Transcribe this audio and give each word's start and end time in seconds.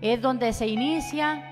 Es 0.00 0.20
donde 0.20 0.52
se 0.52 0.66
inicia 0.66 1.42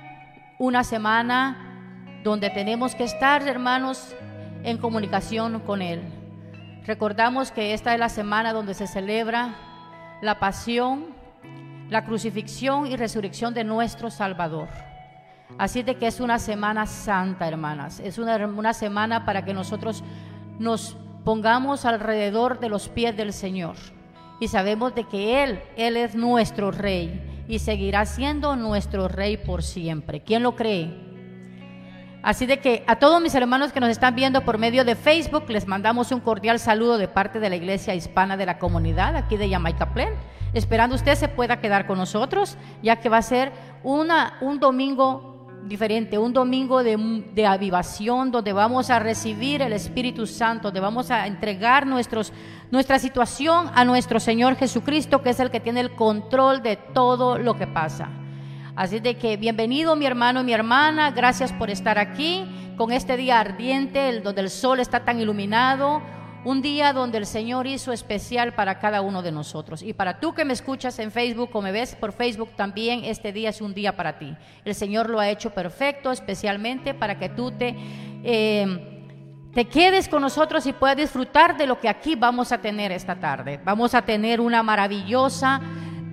una 0.58 0.84
semana 0.84 2.20
donde 2.22 2.50
tenemos 2.50 2.94
que 2.94 3.04
estar, 3.04 3.46
hermanos, 3.46 4.14
en 4.62 4.78
comunicación 4.78 5.60
con 5.60 5.82
Él. 5.82 6.02
Recordamos 6.86 7.50
que 7.50 7.74
esta 7.74 7.94
es 7.94 8.00
la 8.00 8.08
semana 8.08 8.52
donde 8.52 8.74
se 8.74 8.86
celebra 8.86 9.54
la 10.20 10.38
pasión, 10.38 11.06
la 11.88 12.04
crucifixión 12.04 12.86
y 12.86 12.96
resurrección 12.96 13.54
de 13.54 13.64
nuestro 13.64 14.10
Salvador. 14.10 14.68
Así 15.58 15.82
de 15.82 15.96
que 15.96 16.06
es 16.06 16.20
una 16.20 16.38
semana 16.38 16.86
santa, 16.86 17.46
hermanas. 17.46 18.00
Es 18.00 18.18
una, 18.18 18.36
una 18.46 18.72
semana 18.72 19.24
para 19.24 19.44
que 19.44 19.54
nosotros 19.54 20.02
nos 20.58 20.96
pongamos 21.24 21.84
alrededor 21.84 22.60
de 22.60 22.68
los 22.68 22.88
pies 22.88 23.16
del 23.16 23.32
Señor. 23.32 23.76
Y 24.40 24.48
sabemos 24.48 24.94
de 24.94 25.04
que 25.04 25.44
Él, 25.44 25.62
Él 25.76 25.96
es 25.96 26.14
nuestro 26.14 26.70
Rey 26.70 27.33
y 27.48 27.58
seguirá 27.58 28.06
siendo 28.06 28.56
nuestro 28.56 29.08
Rey 29.08 29.36
por 29.36 29.62
siempre. 29.62 30.20
¿Quién 30.20 30.42
lo 30.42 30.56
cree? 30.56 31.04
Así 32.22 32.46
de 32.46 32.58
que 32.58 32.84
a 32.86 32.96
todos 32.96 33.20
mis 33.20 33.34
hermanos 33.34 33.72
que 33.72 33.80
nos 33.80 33.90
están 33.90 34.14
viendo 34.14 34.46
por 34.46 34.56
medio 34.56 34.82
de 34.84 34.96
Facebook, 34.96 35.44
les 35.48 35.66
mandamos 35.66 36.10
un 36.10 36.20
cordial 36.20 36.58
saludo 36.58 36.96
de 36.96 37.06
parte 37.06 37.38
de 37.38 37.50
la 37.50 37.56
Iglesia 37.56 37.94
Hispana 37.94 38.38
de 38.38 38.46
la 38.46 38.58
Comunidad 38.58 39.14
aquí 39.14 39.36
de 39.36 39.50
Jamaica 39.50 39.92
Plain, 39.92 40.14
esperando 40.54 40.96
usted 40.96 41.16
se 41.16 41.28
pueda 41.28 41.60
quedar 41.60 41.86
con 41.86 41.98
nosotros, 41.98 42.56
ya 42.82 42.96
que 42.96 43.10
va 43.10 43.18
a 43.18 43.22
ser 43.22 43.52
una, 43.82 44.38
un 44.40 44.58
domingo 44.58 45.33
diferente, 45.66 46.18
un 46.18 46.32
domingo 46.32 46.82
de, 46.82 46.96
de, 47.34 47.46
avivación, 47.46 48.30
donde 48.30 48.52
vamos 48.52 48.90
a 48.90 48.98
recibir 48.98 49.62
el 49.62 49.72
Espíritu 49.72 50.26
Santo, 50.26 50.68
donde 50.68 50.80
vamos 50.80 51.10
a 51.10 51.26
entregar 51.26 51.86
nuestros, 51.86 52.32
nuestra 52.70 52.98
situación 52.98 53.70
a 53.74 53.84
nuestro 53.84 54.20
Señor 54.20 54.56
Jesucristo, 54.56 55.22
que 55.22 55.30
es 55.30 55.40
el 55.40 55.50
que 55.50 55.60
tiene 55.60 55.80
el 55.80 55.94
control 55.94 56.62
de 56.62 56.76
todo 56.76 57.38
lo 57.38 57.56
que 57.56 57.66
pasa. 57.66 58.08
Así 58.76 58.98
de 58.98 59.16
que 59.16 59.36
bienvenido 59.36 59.94
mi 59.94 60.04
hermano 60.04 60.40
y 60.40 60.44
mi 60.44 60.52
hermana, 60.52 61.12
gracias 61.12 61.52
por 61.52 61.70
estar 61.70 61.98
aquí 61.98 62.44
con 62.76 62.90
este 62.92 63.16
día 63.16 63.38
ardiente, 63.38 64.08
el, 64.08 64.22
donde 64.22 64.40
el 64.40 64.50
sol 64.50 64.80
está 64.80 65.04
tan 65.04 65.20
iluminado, 65.20 66.02
un 66.44 66.62
día 66.62 66.92
donde 66.92 67.18
el 67.18 67.26
Señor 67.26 67.66
hizo 67.66 67.92
especial 67.92 68.54
para 68.54 68.78
cada 68.78 69.00
uno 69.00 69.22
de 69.22 69.32
nosotros. 69.32 69.82
Y 69.82 69.92
para 69.92 70.20
tú 70.20 70.34
que 70.34 70.44
me 70.44 70.52
escuchas 70.52 70.98
en 70.98 71.10
Facebook 71.10 71.50
o 71.52 71.62
me 71.62 71.72
ves 71.72 71.94
por 71.94 72.12
Facebook 72.12 72.50
también, 72.56 73.04
este 73.04 73.32
día 73.32 73.50
es 73.50 73.60
un 73.60 73.74
día 73.74 73.96
para 73.96 74.18
ti. 74.18 74.36
El 74.64 74.74
Señor 74.74 75.10
lo 75.10 75.20
ha 75.20 75.28
hecho 75.28 75.50
perfecto, 75.50 76.12
especialmente 76.12 76.94
para 76.94 77.18
que 77.18 77.28
tú 77.28 77.50
te... 77.50 77.74
Eh, 78.22 78.90
te 79.54 79.66
quedes 79.66 80.08
con 80.08 80.20
nosotros 80.20 80.66
y 80.66 80.72
puedas 80.72 80.96
disfrutar 80.96 81.56
de 81.56 81.68
lo 81.68 81.78
que 81.78 81.88
aquí 81.88 82.16
vamos 82.16 82.50
a 82.50 82.58
tener 82.58 82.90
esta 82.90 83.14
tarde. 83.14 83.60
Vamos 83.64 83.94
a 83.94 84.02
tener 84.02 84.40
una 84.40 84.64
maravillosa 84.64 85.60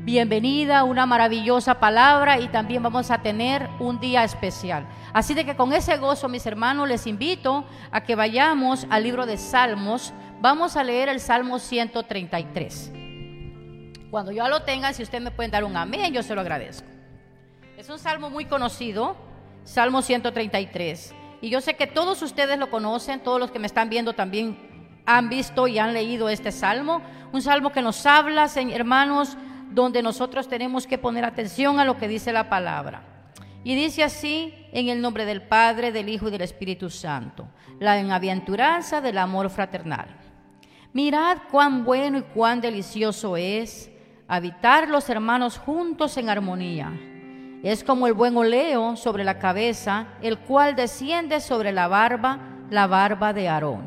bienvenida, 0.03 0.83
una 0.83 1.05
maravillosa 1.05 1.79
palabra 1.79 2.39
y 2.39 2.47
también 2.47 2.81
vamos 2.81 3.11
a 3.11 3.21
tener 3.21 3.69
un 3.79 3.99
día 3.99 4.23
especial. 4.23 4.87
Así 5.13 5.33
de 5.33 5.45
que 5.45 5.55
con 5.55 5.73
ese 5.73 5.97
gozo, 5.97 6.27
mis 6.27 6.45
hermanos, 6.45 6.87
les 6.87 7.05
invito 7.05 7.65
a 7.91 8.01
que 8.01 8.15
vayamos 8.15 8.87
al 8.89 9.03
libro 9.03 9.25
de 9.25 9.37
Salmos. 9.37 10.13
Vamos 10.41 10.75
a 10.75 10.83
leer 10.83 11.09
el 11.09 11.19
Salmo 11.19 11.59
133. 11.59 12.91
Cuando 14.09 14.31
ya 14.31 14.47
lo 14.47 14.63
tengan, 14.63 14.93
si 14.93 15.03
ustedes 15.03 15.23
me 15.23 15.31
pueden 15.31 15.51
dar 15.51 15.63
un 15.63 15.77
amén, 15.77 16.11
yo 16.13 16.23
se 16.23 16.33
lo 16.33 16.41
agradezco. 16.41 16.87
Es 17.77 17.89
un 17.89 17.99
salmo 17.99 18.29
muy 18.29 18.45
conocido, 18.45 19.15
Salmo 19.63 20.01
133. 20.01 21.13
Y 21.41 21.49
yo 21.49 21.61
sé 21.61 21.75
que 21.75 21.87
todos 21.87 22.21
ustedes 22.21 22.57
lo 22.57 22.69
conocen, 22.69 23.19
todos 23.19 23.39
los 23.39 23.51
que 23.51 23.59
me 23.59 23.67
están 23.67 23.89
viendo 23.89 24.13
también 24.13 24.57
han 25.05 25.29
visto 25.29 25.67
y 25.67 25.79
han 25.79 25.93
leído 25.93 26.27
este 26.29 26.51
salmo. 26.51 27.01
Un 27.31 27.41
salmo 27.41 27.71
que 27.71 27.81
nos 27.81 28.05
habla, 28.05 28.49
hermanos, 28.55 29.37
donde 29.71 30.01
nosotros 30.01 30.47
tenemos 30.47 30.85
que 30.85 30.97
poner 30.97 31.25
atención 31.25 31.79
a 31.79 31.85
lo 31.85 31.97
que 31.97 32.07
dice 32.07 32.31
la 32.31 32.49
palabra. 32.49 33.03
Y 33.63 33.75
dice 33.75 34.03
así, 34.03 34.53
en 34.71 34.89
el 34.89 35.01
nombre 35.01 35.25
del 35.25 35.43
Padre, 35.43 35.91
del 35.91 36.09
Hijo 36.09 36.27
y 36.27 36.31
del 36.31 36.41
Espíritu 36.41 36.89
Santo, 36.89 37.47
la 37.79 37.99
enaventuranza 37.99 39.01
del 39.01 39.17
amor 39.17 39.49
fraternal. 39.49 40.07
Mirad 40.93 41.37
cuán 41.49 41.85
bueno 41.85 42.17
y 42.17 42.21
cuán 42.23 42.59
delicioso 42.59 43.37
es 43.37 43.89
habitar 44.27 44.89
los 44.89 45.09
hermanos 45.09 45.57
juntos 45.57 46.17
en 46.17 46.29
armonía. 46.29 46.91
Es 47.63 47.83
como 47.83 48.07
el 48.07 48.13
buen 48.13 48.35
oleo 48.35 48.95
sobre 48.95 49.23
la 49.23 49.37
cabeza, 49.37 50.07
el 50.21 50.39
cual 50.39 50.75
desciende 50.75 51.39
sobre 51.39 51.71
la 51.71 51.87
barba, 51.87 52.39
la 52.69 52.87
barba 52.87 53.33
de 53.33 53.47
Aarón, 53.47 53.83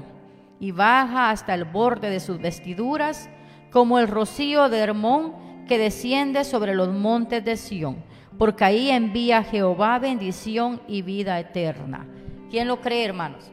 y 0.61 0.71
baja 0.71 1.31
hasta 1.31 1.55
el 1.55 1.65
borde 1.65 2.11
de 2.11 2.21
sus 2.21 2.39
vestiduras, 2.39 3.29
como 3.73 3.99
el 3.99 4.07
rocío 4.07 4.69
de 4.69 4.79
Hermón 4.79 5.44
que 5.67 5.79
desciende 5.79 6.45
sobre 6.45 6.75
los 6.75 6.89
montes 6.89 7.45
de 7.45 7.57
Sión, 7.57 8.03
porque 8.39 8.65
ahí 8.65 8.91
envía 8.91 9.43
Jehová 9.43 9.99
bendición 9.99 10.81
y 10.89 11.03
vida 11.03 11.39
eterna. 11.39 12.07
¿Quién 12.51 12.69
lo 12.69 12.81
cree, 12.81 13.05
hermanos? 13.05 13.51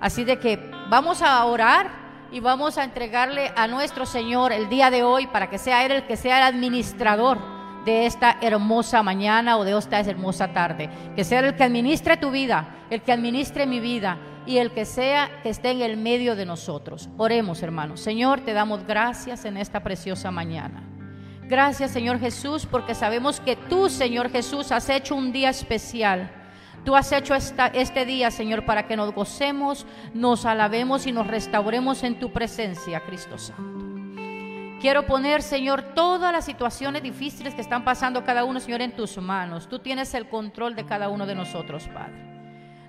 Así 0.00 0.24
de 0.24 0.38
que 0.38 0.58
vamos 0.88 1.22
a 1.22 1.44
orar 1.44 2.06
y 2.30 2.40
vamos 2.40 2.78
a 2.78 2.84
entregarle 2.84 3.52
a 3.56 3.66
nuestro 3.66 4.06
Señor 4.06 4.52
el 4.52 4.68
día 4.68 4.90
de 4.90 5.02
hoy 5.02 5.26
para 5.26 5.48
que 5.48 5.58
sea 5.58 5.84
Él 5.86 5.92
el 5.92 6.06
que 6.06 6.16
sea 6.16 6.38
el 6.38 6.54
administrador 6.54 7.38
de 7.84 8.06
esta 8.06 8.36
hermosa 8.40 9.02
mañana 9.02 9.56
o 9.56 9.64
de 9.64 9.78
esta 9.78 10.00
hermosa 10.00 10.52
tarde. 10.52 10.90
Que 11.14 11.24
sea 11.24 11.40
el 11.40 11.54
que 11.54 11.62
administre 11.62 12.16
tu 12.16 12.30
vida, 12.30 12.68
el 12.90 13.00
que 13.00 13.12
administre 13.12 13.66
mi 13.66 13.80
vida 13.80 14.18
y 14.46 14.58
el 14.58 14.70
que 14.70 14.84
sea 14.84 15.30
que 15.42 15.50
esté 15.50 15.70
en 15.70 15.82
el 15.82 15.96
medio 15.96 16.36
de 16.36 16.46
nosotros. 16.46 17.08
Oremos, 17.16 17.62
hermanos. 17.62 18.00
Señor, 18.00 18.40
te 18.40 18.52
damos 18.52 18.86
gracias 18.86 19.44
en 19.44 19.56
esta 19.56 19.82
preciosa 19.82 20.30
mañana. 20.30 20.84
Gracias, 21.48 21.92
Señor 21.92 22.18
Jesús, 22.18 22.66
porque 22.66 22.94
sabemos 22.94 23.40
que 23.40 23.56
tú, 23.56 23.88
Señor 23.88 24.30
Jesús, 24.30 24.72
has 24.72 24.88
hecho 24.88 25.14
un 25.14 25.32
día 25.32 25.50
especial. 25.50 26.30
Tú 26.84 26.94
has 26.96 27.10
hecho 27.12 27.34
esta, 27.34 27.66
este 27.68 28.04
día, 28.04 28.30
Señor, 28.30 28.64
para 28.64 28.86
que 28.86 28.96
nos 28.96 29.12
gocemos, 29.12 29.86
nos 30.14 30.44
alabemos 30.44 31.06
y 31.06 31.12
nos 31.12 31.26
restauremos 31.26 32.02
en 32.04 32.18
tu 32.18 32.32
presencia, 32.32 33.00
Cristo 33.00 33.38
Santo. 33.38 33.86
Quiero 34.80 35.06
poner, 35.06 35.42
Señor, 35.42 35.82
todas 35.94 36.32
las 36.32 36.44
situaciones 36.44 37.02
difíciles 37.02 37.54
que 37.54 37.62
están 37.62 37.84
pasando 37.84 38.24
cada 38.24 38.44
uno, 38.44 38.60
Señor, 38.60 38.82
en 38.82 38.94
tus 38.94 39.16
manos. 39.18 39.68
Tú 39.68 39.78
tienes 39.78 40.14
el 40.14 40.28
control 40.28 40.76
de 40.76 40.84
cada 40.84 41.08
uno 41.08 41.26
de 41.26 41.34
nosotros, 41.34 41.88
Padre. 41.88 42.35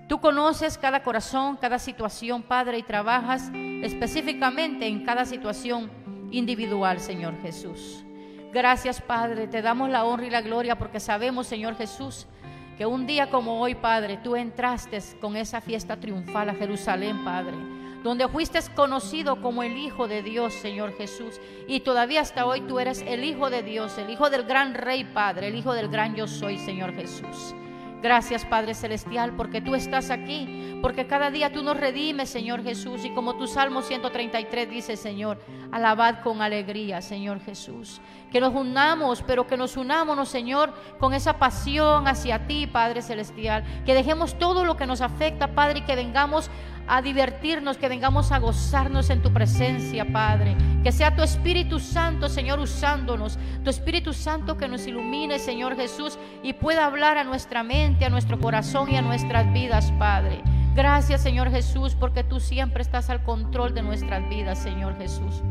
Tú 0.08 0.22
conoces 0.22 0.78
cada 0.78 1.04
corazón, 1.04 1.58
cada 1.58 1.80
situación, 1.80 2.42
Padre, 2.42 2.78
y 2.78 2.84
trabajas 2.84 3.52
específicamente 3.84 4.88
en 4.88 5.04
cada 5.04 5.26
situación 5.26 5.92
individual, 6.32 7.02
Señor 7.02 7.42
Jesús. 7.42 8.06
Gracias, 8.54 9.02
Padre, 9.02 9.48
te 9.48 9.62
damos 9.62 9.90
la 9.90 10.06
honra 10.06 10.28
y 10.28 10.30
la 10.30 10.42
gloria 10.42 10.78
porque 10.78 11.02
sabemos, 11.02 11.48
Señor 11.48 11.76
Jesús, 11.76 12.26
que 12.78 12.86
un 12.86 13.06
día 13.06 13.30
como 13.30 13.60
hoy, 13.60 13.76
Padre, 13.76 14.18
tú 14.24 14.38
entraste 14.38 15.02
con 15.20 15.36
esa 15.36 15.60
fiesta 15.60 15.98
triunfal 15.98 16.50
a 16.52 16.56
Jerusalén, 16.56 17.26
Padre, 17.26 17.58
donde 18.02 18.30
fuiste 18.30 18.60
conocido 18.76 19.42
como 19.42 19.62
el 19.62 19.76
Hijo 19.76 20.08
de 20.08 20.24
Dios, 20.24 20.54
Señor 20.54 20.96
Jesús, 20.96 21.42
y 21.68 21.82
todavía 21.82 22.22
hasta 22.22 22.46
hoy 22.46 22.62
tú 22.62 22.80
eres 22.80 23.04
el 23.06 23.26
Hijo 23.26 23.50
de 23.50 23.62
Dios, 23.62 23.98
el 23.98 24.10
Hijo 24.10 24.30
del 24.30 24.44
gran 24.44 24.74
Rey, 24.74 25.04
Padre, 25.04 25.50
el 25.50 25.56
Hijo 25.56 25.74
del 25.74 25.90
gran 25.90 26.16
yo 26.16 26.28
soy, 26.28 26.58
Señor 26.60 26.94
Jesús. 26.96 27.54
Gracias 28.02 28.46
Padre 28.46 28.76
Celestial 28.76 29.34
porque 29.36 29.60
tú 29.60 29.74
estás 29.74 30.12
aquí, 30.12 30.78
porque 30.84 31.08
cada 31.08 31.32
día 31.32 31.52
tú 31.52 31.64
nos 31.64 31.78
redimes, 31.78 32.30
Señor 32.30 32.64
Jesús. 32.64 33.04
Y 33.04 33.10
como 33.10 33.36
tu 33.36 33.48
Salmo 33.48 33.82
133 33.82 34.70
dice, 34.70 34.96
Señor, 34.96 35.40
alabad 35.72 36.22
con 36.22 36.42
alegría, 36.42 37.02
Señor 37.02 37.40
Jesús. 37.40 38.00
Que 38.32 38.40
nos 38.40 38.54
unamos, 38.54 39.24
pero 39.24 39.48
que 39.48 39.58
nos 39.58 39.78
unamos, 39.78 40.30
Señor, 40.30 40.74
con 41.00 41.14
esa 41.14 41.40
pasión 41.40 42.08
hacia 42.08 42.46
ti, 42.46 42.68
Padre 42.68 43.02
Celestial. 43.02 43.64
Que 43.86 43.96
dejemos 43.96 44.38
todo 44.38 44.64
lo 44.64 44.78
que 44.78 44.86
nos 44.86 45.02
afecta, 45.02 45.56
Padre, 45.56 45.80
y 45.80 45.82
que 45.84 45.96
vengamos 45.96 46.52
a 46.88 47.02
divertirnos, 47.02 47.78
que 47.78 47.90
vengamos 47.90 48.32
a 48.32 48.40
gozarnos 48.40 49.10
en 49.10 49.22
tu 49.22 49.32
presencia, 49.34 50.06
Padre. 50.06 50.56
Que 50.84 50.92
sea 50.92 51.16
tu 51.16 51.22
Espíritu 51.22 51.80
Santo, 51.80 52.30
Señor, 52.30 52.60
usándonos. 52.60 53.38
Tu 53.64 53.70
Espíritu 53.70 54.14
Santo 54.14 54.58
que 54.58 54.68
nos 54.68 54.88
ilumine, 54.88 55.40
Señor 55.40 55.76
Jesús, 55.76 56.18
y 56.44 56.54
pueda 56.54 56.86
hablar 56.86 57.18
a 57.18 57.24
nuestra 57.24 57.64
mente, 57.64 58.06
a 58.06 58.10
nuestro 58.10 58.40
corazón 58.40 58.90
y 58.90 58.96
a 58.96 59.02
nuestras 59.02 59.52
vidas, 59.52 59.92
Padre. 60.00 60.42
Gracias, 60.76 61.22
Señor 61.22 61.52
Jesús, 61.52 61.96
porque 62.00 62.24
tú 62.24 62.40
siempre 62.40 62.82
estás 62.82 63.10
al 63.10 63.24
control 63.24 63.74
de 63.74 63.82
nuestras 63.82 64.28
vidas, 64.30 64.60
Señor 64.60 64.98
Jesús. 64.98 65.42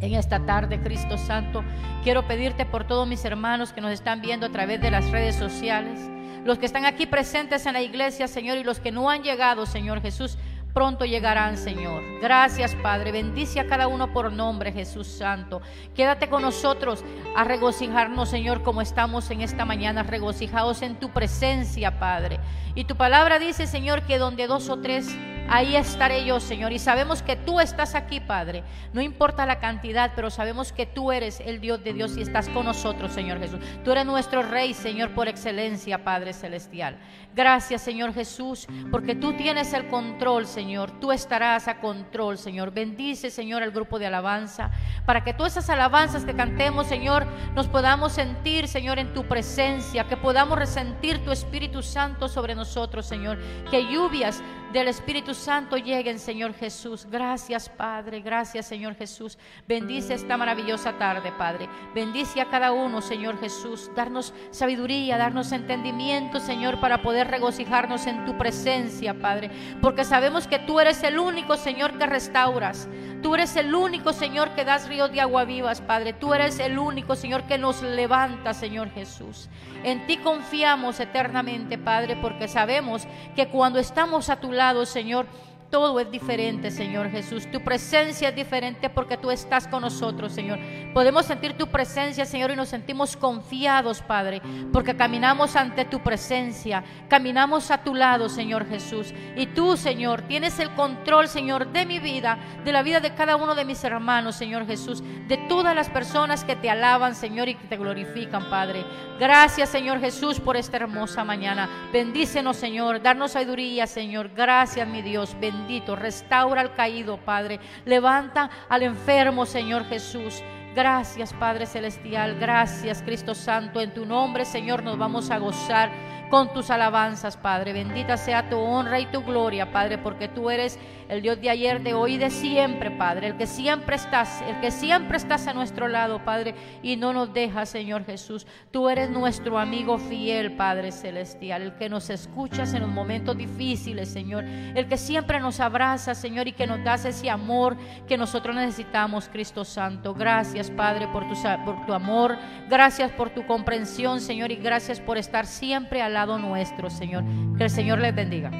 En 0.00 0.14
esta 0.14 0.40
tarde, 0.40 0.80
Cristo 0.80 1.18
Santo, 1.18 1.64
quiero 2.02 2.26
pedirte 2.26 2.64
por 2.64 2.84
todos 2.84 3.08
mis 3.08 3.24
hermanos 3.24 3.72
que 3.72 3.80
nos 3.80 3.92
están 3.92 4.20
viendo 4.20 4.46
a 4.46 4.50
través 4.50 4.80
de 4.80 4.90
las 4.90 5.10
redes 5.10 5.36
sociales 5.36 5.98
los 6.46 6.58
que 6.58 6.66
están 6.66 6.84
aquí 6.84 7.06
presentes 7.06 7.66
en 7.66 7.72
la 7.72 7.82
iglesia, 7.82 8.28
Señor, 8.28 8.56
y 8.56 8.64
los 8.64 8.78
que 8.78 8.92
no 8.92 9.10
han 9.10 9.22
llegado, 9.22 9.66
Señor 9.66 10.00
Jesús, 10.00 10.38
pronto 10.72 11.04
llegarán, 11.04 11.56
Señor. 11.56 12.02
Gracias, 12.20 12.74
Padre. 12.76 13.10
Bendice 13.10 13.58
a 13.60 13.66
cada 13.66 13.88
uno 13.88 14.12
por 14.12 14.32
nombre, 14.32 14.72
Jesús 14.72 15.06
Santo. 15.06 15.60
Quédate 15.94 16.28
con 16.28 16.42
nosotros 16.42 17.02
a 17.34 17.44
regocijarnos, 17.44 18.28
Señor, 18.28 18.62
como 18.62 18.80
estamos 18.80 19.30
en 19.30 19.40
esta 19.40 19.64
mañana, 19.64 20.02
regocijados 20.02 20.82
en 20.82 20.96
tu 20.96 21.10
presencia, 21.10 21.98
Padre. 21.98 22.38
Y 22.74 22.84
tu 22.84 22.94
palabra 22.94 23.38
dice, 23.38 23.66
Señor, 23.66 24.02
que 24.02 24.18
donde 24.18 24.46
dos 24.46 24.68
o 24.68 24.78
tres 24.78 25.08
ahí 25.48 25.76
estaré 25.76 26.24
yo, 26.24 26.40
Señor. 26.40 26.72
Y 26.72 26.78
sabemos 26.78 27.22
que 27.22 27.36
tú 27.36 27.60
estás 27.60 27.94
aquí, 27.94 28.20
Padre. 28.20 28.62
No 28.92 29.00
importa 29.00 29.46
la 29.46 29.58
cantidad, 29.58 30.12
pero 30.14 30.30
sabemos 30.30 30.72
que 30.72 30.86
tú 30.86 31.12
eres 31.12 31.40
el 31.40 31.60
Dios 31.60 31.82
de 31.82 31.92
Dios 31.92 32.16
y 32.16 32.22
estás 32.22 32.48
con 32.48 32.64
nosotros, 32.64 33.12
Señor 33.12 33.38
Jesús. 33.38 33.60
Tú 33.84 33.92
eres 33.92 34.06
nuestro 34.06 34.42
Rey, 34.42 34.74
Señor, 34.74 35.14
por 35.14 35.28
excelencia, 35.28 36.04
Padre 36.04 36.32
Celestial. 36.32 36.96
Gracias, 37.34 37.82
Señor 37.82 38.14
Jesús, 38.14 38.66
porque 38.90 39.14
tú 39.14 39.34
tienes 39.34 39.74
el 39.74 39.88
control, 39.88 40.46
Señor. 40.46 40.90
Tú 41.00 41.12
estarás 41.12 41.68
a 41.68 41.80
control, 41.80 42.38
Señor. 42.38 42.70
Bendice, 42.70 43.30
Señor, 43.30 43.62
el 43.62 43.72
grupo 43.72 43.98
de 43.98 44.06
alabanza, 44.06 44.70
para 45.04 45.22
que 45.22 45.34
todas 45.34 45.52
esas 45.52 45.68
alabanzas 45.68 46.24
que 46.24 46.34
cantemos, 46.34 46.86
Señor, 46.86 47.26
nos 47.54 47.68
podamos 47.68 48.12
sentir, 48.12 48.68
Señor, 48.68 48.98
en 48.98 49.12
tu 49.12 49.24
presencia, 49.24 50.04
que 50.04 50.16
podamos 50.16 50.58
resentir 50.58 51.22
tu 51.24 51.30
Espíritu 51.30 51.82
Santo 51.82 52.26
sobre 52.26 52.54
nosotros, 52.54 53.04
Señor. 53.04 53.38
Que 53.70 53.84
lluvias 53.84 54.42
del 54.72 54.88
Espíritu 54.88 55.34
Santo 55.34 55.76
lleguen, 55.76 56.18
Señor 56.18 56.54
Jesús. 56.54 57.06
Gracias, 57.10 57.68
Padre. 57.68 58.20
Gracias, 58.20 58.66
Señor 58.66 58.94
Jesús. 58.94 59.38
Bendice 59.66 60.14
esta 60.14 60.36
maravillosa 60.36 60.92
tarde, 60.98 61.32
Padre. 61.32 61.68
Bendice 61.94 62.40
a 62.40 62.50
cada 62.50 62.72
uno, 62.72 63.00
Señor 63.00 63.38
Jesús. 63.38 63.90
Darnos 63.94 64.34
sabiduría, 64.50 65.18
darnos 65.18 65.52
entendimiento, 65.52 66.40
Señor, 66.40 66.80
para 66.80 67.02
poder 67.02 67.28
regocijarnos 67.28 68.06
en 68.06 68.24
tu 68.24 68.36
presencia, 68.36 69.14
Padre. 69.14 69.50
Porque 69.80 70.04
sabemos 70.04 70.46
que 70.46 70.58
tú 70.58 70.80
eres 70.80 71.02
el 71.02 71.18
único, 71.18 71.56
Señor, 71.56 71.96
que 71.98 72.06
restauras. 72.06 72.88
Tú 73.22 73.34
eres 73.34 73.56
el 73.56 73.74
único, 73.74 74.12
Señor, 74.12 74.54
que 74.54 74.64
das 74.64 74.88
ríos 74.88 75.10
de 75.12 75.20
agua 75.20 75.44
vivas, 75.44 75.80
Padre. 75.80 76.12
Tú 76.12 76.34
eres 76.34 76.58
el 76.58 76.78
único, 76.78 77.16
Señor, 77.16 77.44
que 77.44 77.58
nos 77.58 77.82
levanta, 77.82 78.52
Señor 78.52 78.90
Jesús. 78.90 79.48
En 79.84 80.06
ti 80.06 80.16
confiamos 80.16 81.00
eternamente, 81.00 81.78
Padre, 81.78 82.16
porque 82.16 82.48
sabemos 82.48 83.06
que 83.34 83.48
cuando 83.48 83.78
estamos 83.78 84.28
a 84.30 84.40
tu 84.40 84.52
lado, 84.56 84.86
Señor, 84.86 85.26
todo 85.70 86.00
es 86.00 86.10
diferente, 86.10 86.70
Señor 86.70 87.10
Jesús. 87.10 87.50
Tu 87.50 87.60
presencia 87.62 88.28
es 88.28 88.36
diferente 88.36 88.88
porque 88.88 89.16
tú 89.16 89.30
estás 89.30 89.68
con 89.68 89.82
nosotros, 89.82 90.32
Señor. 90.32 90.58
Podemos 90.94 91.26
sentir 91.26 91.56
tu 91.56 91.66
presencia, 91.68 92.24
Señor, 92.24 92.50
y 92.50 92.56
nos 92.56 92.68
sentimos 92.68 93.16
confiados, 93.16 94.00
Padre, 94.02 94.40
porque 94.72 94.96
caminamos 94.96 95.56
ante 95.56 95.84
tu 95.84 96.00
presencia, 96.00 96.84
caminamos 97.08 97.70
a 97.70 97.82
tu 97.82 97.94
lado, 97.94 98.28
Señor 98.28 98.66
Jesús. 98.68 99.12
Y 99.36 99.46
tú, 99.46 99.76
Señor, 99.76 100.22
tienes 100.22 100.58
el 100.58 100.70
control, 100.74 101.28
Señor, 101.28 101.72
de 101.72 101.86
mi 101.86 101.98
vida, 101.98 102.38
de 102.64 102.72
la 102.72 102.82
vida 102.82 103.00
de 103.00 103.14
cada 103.14 103.36
uno 103.36 103.54
de 103.54 103.64
mis 103.64 103.82
hermanos, 103.84 104.36
Señor 104.36 104.66
Jesús, 104.66 105.02
de 105.28 105.36
todas 105.48 105.74
las 105.74 105.90
personas 105.90 106.44
que 106.44 106.56
te 106.56 106.70
alaban, 106.70 107.14
Señor, 107.14 107.48
y 107.48 107.54
que 107.54 107.66
te 107.68 107.76
glorifican, 107.76 108.48
Padre. 108.48 108.84
Gracias, 109.18 109.68
Señor 109.68 110.00
Jesús, 110.00 110.40
por 110.40 110.56
esta 110.56 110.76
hermosa 110.76 111.24
mañana. 111.24 111.68
Bendícenos, 111.92 112.56
Señor. 112.56 113.02
Darnos 113.02 113.32
sabiduría, 113.32 113.86
Señor. 113.86 114.30
Gracias, 114.34 114.86
mi 114.86 115.02
Dios 115.02 115.36
bendito. 115.56 115.96
Restaura 115.96 116.60
al 116.60 116.74
caído, 116.74 117.16
Padre. 117.18 117.58
Levanta 117.84 118.50
al 118.68 118.82
enfermo, 118.82 119.46
Señor 119.46 119.84
Jesús. 119.86 120.42
Gracias, 120.74 121.32
Padre 121.32 121.66
Celestial. 121.66 122.36
Gracias, 122.38 123.02
Cristo 123.02 123.34
Santo. 123.34 123.80
En 123.80 123.94
tu 123.94 124.04
nombre, 124.04 124.44
Señor, 124.44 124.82
nos 124.82 124.98
vamos 124.98 125.30
a 125.30 125.38
gozar 125.38 125.90
con 126.30 126.52
tus 126.52 126.70
alabanzas, 126.70 127.36
Padre. 127.36 127.72
Bendita 127.72 128.16
sea 128.16 128.48
tu 128.48 128.58
honra 128.58 129.00
y 129.00 129.06
tu 129.06 129.22
gloria, 129.22 129.72
Padre, 129.72 129.98
porque 129.98 130.28
tú 130.28 130.50
eres 130.50 130.78
el 131.08 131.22
Dios 131.22 131.40
de 131.40 131.50
ayer, 131.50 131.82
de 131.82 131.94
hoy 131.94 132.14
y 132.14 132.18
de 132.18 132.30
siempre, 132.30 132.90
Padre. 132.90 133.28
El 133.28 133.36
que 133.36 133.46
siempre 133.46 133.96
estás, 133.96 134.42
el 134.42 134.60
que 134.60 134.70
siempre 134.70 135.16
estás 135.16 135.46
a 135.46 135.54
nuestro 135.54 135.88
lado, 135.88 136.24
Padre, 136.24 136.54
y 136.82 136.96
no 136.96 137.12
nos 137.12 137.32
dejas, 137.32 137.68
Señor 137.68 138.04
Jesús. 138.04 138.46
Tú 138.70 138.88
eres 138.88 139.10
nuestro 139.10 139.58
amigo 139.58 139.98
fiel, 139.98 140.56
Padre 140.56 140.92
Celestial, 140.92 141.62
el 141.62 141.74
que 141.74 141.88
nos 141.88 142.10
escuchas 142.10 142.74
en 142.74 142.82
los 142.82 142.90
momentos 142.90 143.36
difíciles, 143.36 144.08
Señor. 144.08 144.44
El 144.44 144.88
que 144.88 144.96
siempre 144.96 145.40
nos 145.40 145.60
abraza, 145.60 146.14
Señor, 146.14 146.48
y 146.48 146.52
que 146.52 146.66
nos 146.66 146.82
das 146.82 147.04
ese 147.04 147.30
amor 147.30 147.76
que 148.08 148.16
nosotros 148.16 148.56
necesitamos, 148.56 149.28
Cristo 149.28 149.64
Santo. 149.64 150.14
Gracias, 150.14 150.70
Padre, 150.70 151.06
por 151.08 151.28
tu, 151.28 151.34
por 151.64 151.86
tu 151.86 151.94
amor. 151.94 152.36
Gracias 152.68 153.12
por 153.12 153.30
tu 153.30 153.46
comprensión, 153.46 154.20
Señor, 154.20 154.50
y 154.50 154.56
gracias 154.56 155.00
por 155.00 155.18
estar 155.18 155.46
siempre 155.46 156.02
al 156.02 156.15
nuestro, 156.24 156.88
Señor. 156.88 157.24
Que 157.58 157.64
el 157.64 157.70
Señor 157.70 157.98
les 157.98 158.14
bendiga. 158.14 158.50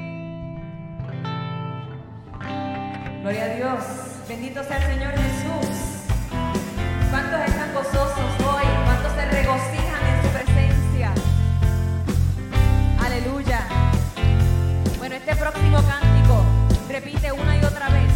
Gloria 3.21 3.45
a 3.45 3.55
Dios. 3.55 3.83
Bendito 4.29 4.63
sea 4.63 4.77
el 4.77 4.83
Señor 4.93 5.13
Jesús. 5.13 6.05
¿Cuántos 7.09 7.39
están 7.41 7.73
gozosos 7.73 8.31
hoy? 8.45 8.65
¿Cuántos 8.85 9.11
se 9.13 9.25
regocijan 9.25 10.03
en 10.05 10.23
su 10.23 10.29
presencia? 10.29 11.13
Aleluya. 13.03 13.67
Bueno, 14.99 15.15
este 15.15 15.35
próximo 15.35 15.77
cántico 15.77 16.43
repite 16.89 17.31
una 17.31 17.57
y 17.57 17.63
otra 17.63 17.89
vez 17.89 18.06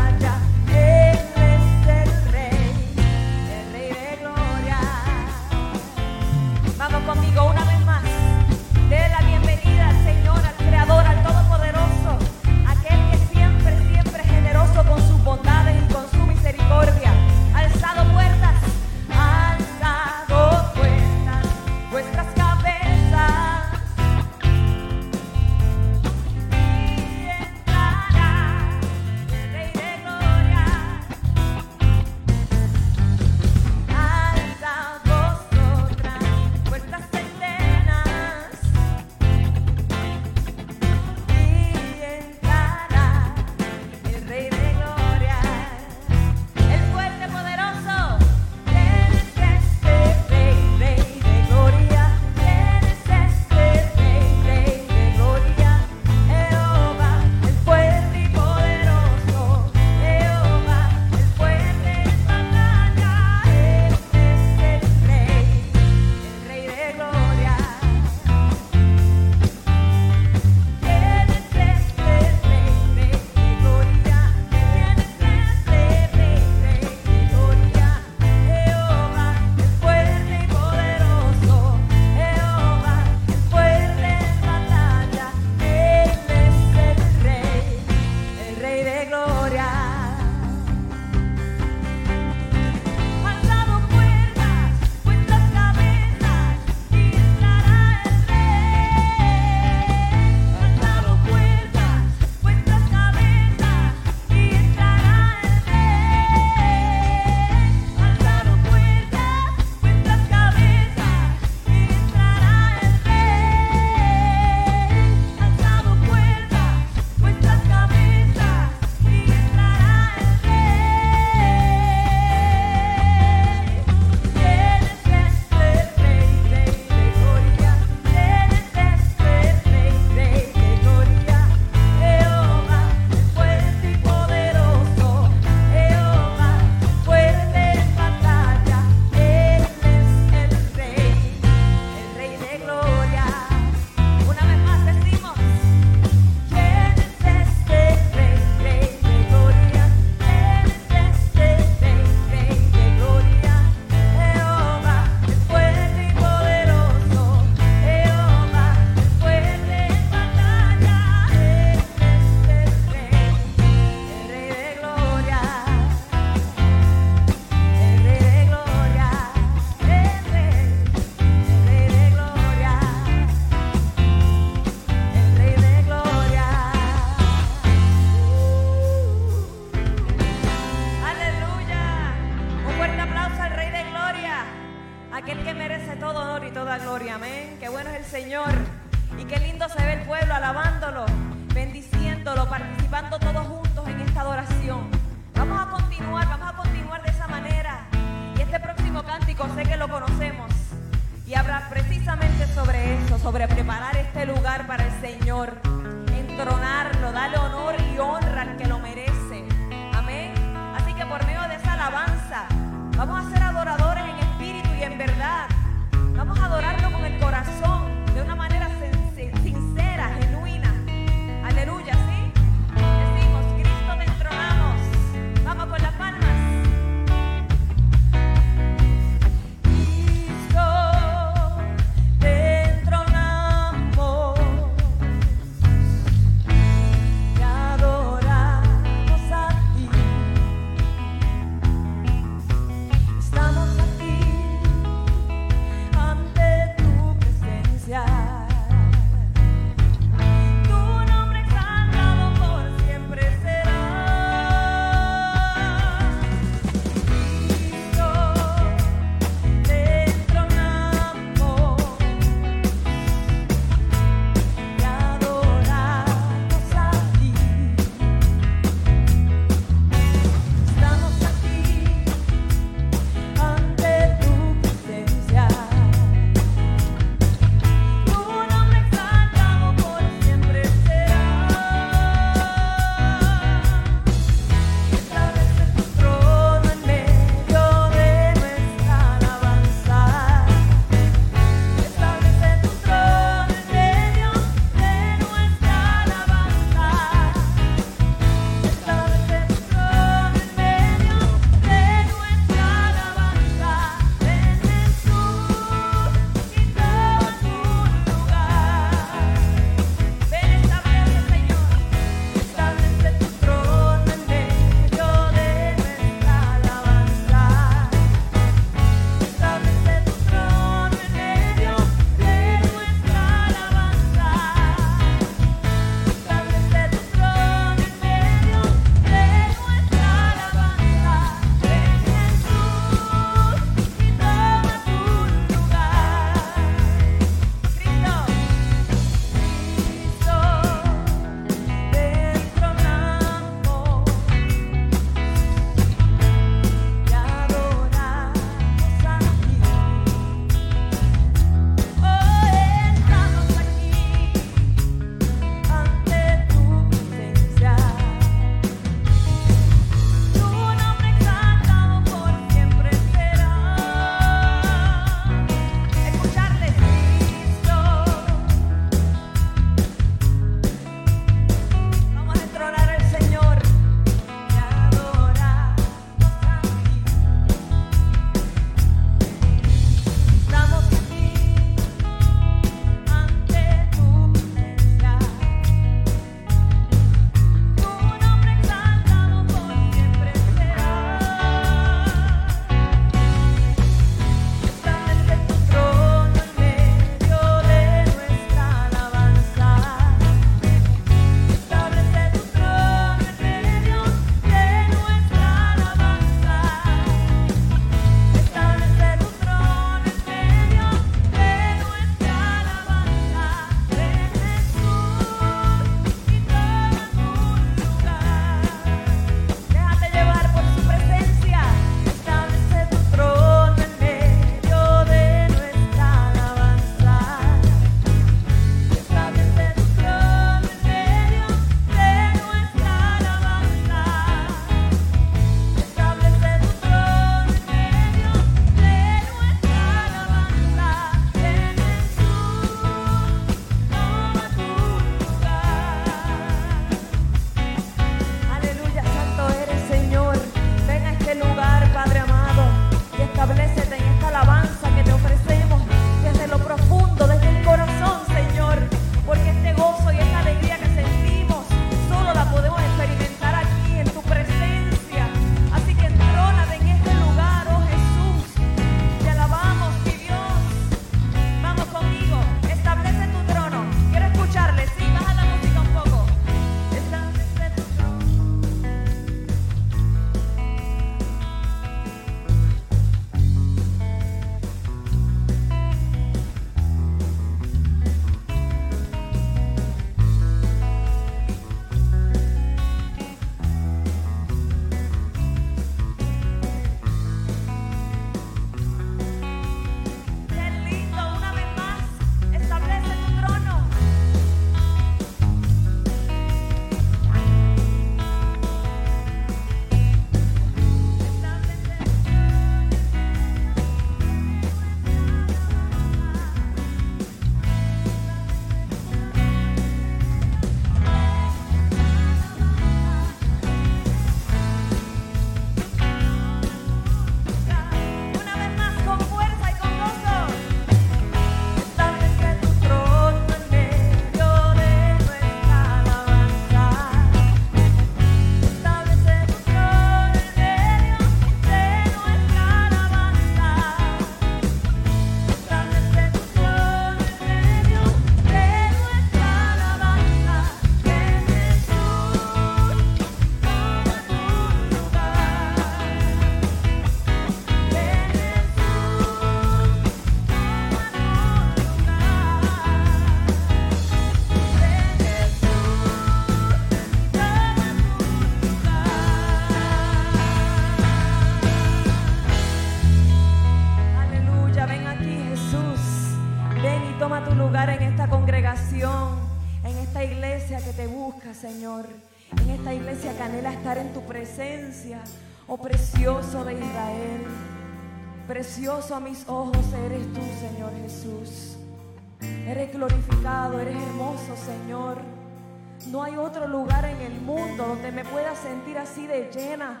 No 596.10 596.22
hay 596.22 596.36
otro 596.36 596.66
lugar 596.66 597.04
en 597.04 597.20
el 597.20 597.40
mundo 597.40 597.86
donde 597.86 598.10
me 598.12 598.24
pueda 598.24 598.54
sentir 598.54 598.96
así 598.96 599.26
de 599.26 599.50
llena, 599.52 600.00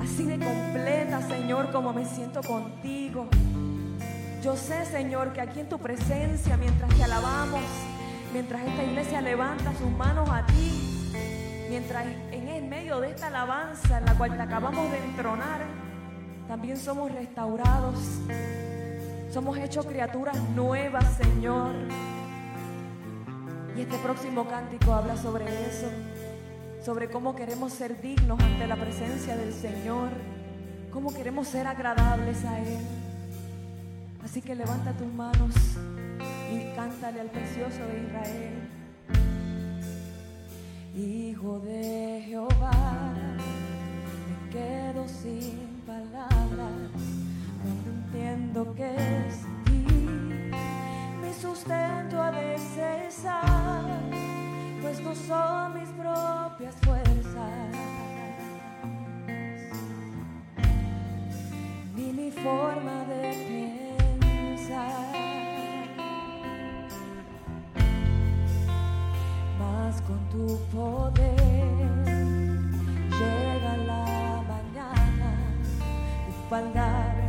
así 0.00 0.24
de 0.24 0.38
completa, 0.38 1.22
Señor, 1.22 1.72
como 1.72 1.92
me 1.92 2.04
siento 2.04 2.40
contigo. 2.42 3.28
Yo 4.42 4.56
sé, 4.56 4.84
Señor, 4.84 5.32
que 5.32 5.40
aquí 5.40 5.60
en 5.60 5.68
tu 5.68 5.78
presencia, 5.78 6.56
mientras 6.56 6.94
te 6.94 7.02
alabamos, 7.02 7.62
mientras 8.32 8.62
esta 8.62 8.84
iglesia 8.84 9.20
levanta 9.20 9.72
sus 9.76 9.90
manos 9.90 10.28
a 10.30 10.46
ti, 10.46 11.12
mientras 11.68 12.06
en 12.30 12.48
el 12.48 12.64
medio 12.64 13.00
de 13.00 13.10
esta 13.10 13.26
alabanza 13.26 13.98
en 13.98 14.04
la 14.04 14.14
cual 14.16 14.36
te 14.36 14.42
acabamos 14.42 14.88
de 14.92 14.98
entronar, 14.98 15.62
también 16.46 16.76
somos 16.76 17.10
restaurados. 17.10 17.98
Somos 19.32 19.58
hechos 19.58 19.84
criaturas 19.86 20.38
nuevas, 20.54 21.16
Señor. 21.16 21.72
Y 23.76 23.80
este 23.80 23.98
próximo 23.98 24.46
cántico 24.46 24.92
habla 24.94 25.16
sobre 25.16 25.46
eso, 25.68 25.88
sobre 26.84 27.10
cómo 27.10 27.34
queremos 27.34 27.72
ser 27.72 28.00
dignos 28.00 28.40
ante 28.40 28.68
la 28.68 28.76
presencia 28.76 29.36
del 29.36 29.52
Señor, 29.52 30.10
cómo 30.92 31.12
queremos 31.12 31.48
ser 31.48 31.66
agradables 31.66 32.44
a 32.44 32.60
Él. 32.60 32.78
Así 34.24 34.40
que 34.40 34.54
levanta 34.54 34.92
tus 34.92 35.12
manos 35.12 35.54
y 36.52 36.74
cántale 36.76 37.20
al 37.20 37.30
precioso 37.30 37.78
de 37.86 38.02
Israel. 38.04 38.68
Hijo 40.96 41.58
de 41.58 42.22
Jehová, 42.26 43.12
me 44.28 44.50
quedo 44.50 45.08
sin 45.08 45.82
palabras 45.84 46.70
cuando 47.60 47.90
entiendo 47.90 48.74
que 48.76 48.94
es 48.94 49.53
sustento 51.44 52.22
a 52.22 52.30
de 52.30 52.56
cesar, 52.58 53.84
pues 54.80 54.98
no 55.00 55.14
son 55.14 55.74
mis 55.78 55.90
propias 55.90 56.74
fuerzas, 56.86 57.70
ni 61.94 62.12
mi 62.12 62.30
forma 62.30 63.04
de 63.12 63.22
pensar. 63.50 65.04
Mas 69.58 70.00
con 70.06 70.20
tu 70.32 70.46
poder 70.74 71.34
llega 73.18 73.76
la 73.92 74.42
mañana, 74.52 75.30
tu 76.26 76.48
palabra 76.48 77.23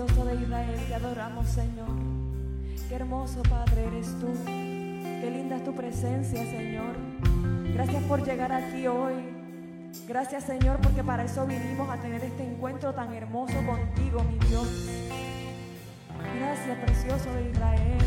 precioso 0.00 0.24
de 0.24 0.34
Israel, 0.42 0.80
te 0.86 0.94
adoramos 0.94 1.46
Señor. 1.46 1.88
Qué 2.88 2.94
hermoso 2.94 3.42
Padre 3.42 3.86
eres 3.86 4.06
tú. 4.18 4.28
Qué 4.46 5.30
linda 5.30 5.56
es 5.56 5.64
tu 5.64 5.74
presencia, 5.74 6.42
Señor. 6.44 6.96
Gracias 7.74 8.02
por 8.04 8.24
llegar 8.24 8.52
aquí 8.52 8.86
hoy. 8.86 9.14
Gracias, 10.08 10.44
Señor, 10.44 10.78
porque 10.80 11.04
para 11.04 11.24
eso 11.24 11.46
vinimos 11.46 11.88
a 11.90 11.96
tener 11.96 12.22
este 12.24 12.44
encuentro 12.44 12.94
tan 12.94 13.12
hermoso 13.12 13.54
contigo, 13.66 14.24
mi 14.24 14.38
Dios. 14.48 14.88
Gracias, 16.38 16.78
precioso 16.78 17.34
de 17.34 17.50
Israel. 17.50 17.98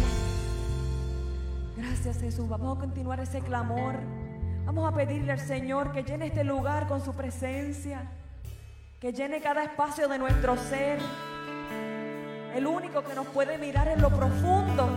Gracias, 1.78 2.20
Jesús. 2.20 2.50
Vamos 2.50 2.78
a 2.78 2.80
continuar 2.80 3.20
ese 3.20 3.42
clamor. 3.42 3.96
Vamos 4.66 4.92
a 4.92 4.96
pedirle 4.96 5.34
al 5.34 5.40
Señor 5.40 5.92
que 5.92 6.04
llene 6.04 6.28
este 6.28 6.44
lugar 6.44 6.88
con 6.88 7.02
su 7.02 7.14
presencia. 7.14 8.10
Que 9.00 9.14
llene 9.14 9.42
cada 9.42 9.64
espacio 9.64 10.08
de 10.08 10.18
nuestro 10.18 10.58
ser. 10.58 11.00
El 12.56 12.68
único 12.68 13.04
que 13.04 13.16
nos 13.16 13.26
puede 13.28 13.58
mirar 13.58 13.88
en 13.88 14.00
lo 14.00 14.10
profundo, 14.10 14.88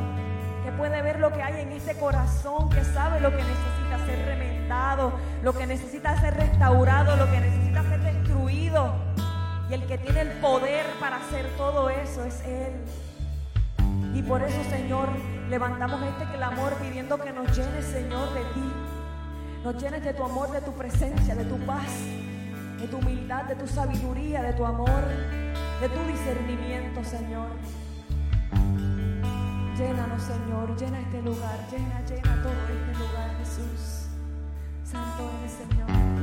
que 0.63 0.73
puede 0.73 1.01
ver 1.01 1.19
lo 1.21 1.33
que 1.33 1.43
hay 1.43 1.63
en 1.63 1.73
este 1.73 1.95
corazón, 1.95 2.69
que 2.69 2.85
sabe 2.85 3.19
lo 3.21 3.31
que 3.31 3.43
necesita 3.43 4.05
ser 4.05 4.27
remendado, 4.27 5.13
lo 5.43 5.55
que 5.55 5.67
necesita 5.67 6.21
ser 6.21 6.35
restaurado, 6.35 7.17
lo 7.17 7.31
que 7.31 7.41
necesita 7.41 7.83
ser 7.85 8.01
destruido. 8.01 8.93
Y 9.71 9.75
el 9.75 9.87
que 9.87 9.97
tiene 9.97 10.21
el 10.21 10.33
poder 10.33 10.85
para 11.01 11.17
hacer 11.17 11.47
todo 11.57 11.89
eso 11.89 12.25
es 12.25 12.41
Él. 12.45 12.73
Y 14.15 14.23
por 14.23 14.43
eso, 14.43 14.63
Señor, 14.71 15.09
levantamos 15.49 16.01
este 16.03 16.37
clamor 16.37 16.75
pidiendo 16.75 17.19
que 17.19 17.33
nos 17.33 17.57
llenes, 17.57 17.87
Señor, 17.87 18.35
de 18.35 18.41
ti. 18.41 18.73
Nos 19.65 19.83
llenes 19.83 20.05
de 20.05 20.13
tu 20.13 20.25
amor, 20.25 20.51
de 20.51 20.61
tu 20.61 20.73
presencia, 20.73 21.35
de 21.35 21.45
tu 21.45 21.59
paz, 21.65 21.89
de 22.81 22.87
tu 22.87 22.99
humildad, 22.99 23.45
de 23.45 23.57
tu 23.57 23.67
sabiduría, 23.67 24.43
de 24.43 24.53
tu 24.53 24.65
amor, 24.65 25.03
de 25.81 25.89
tu 25.89 26.03
discernimiento, 26.07 27.05
Señor. 27.05 27.51
Llénanos, 29.77 30.23
Señor, 30.23 30.75
llena 30.79 31.01
este 31.01 31.23
lugar, 31.23 31.59
llena, 31.71 32.01
llena 32.09 32.43
todo 32.43 32.53
este 32.53 32.99
lugar, 32.99 33.37
Jesús. 33.39 34.09
Santo 34.85 35.31
eres, 35.41 35.53
Señor. 35.53 36.17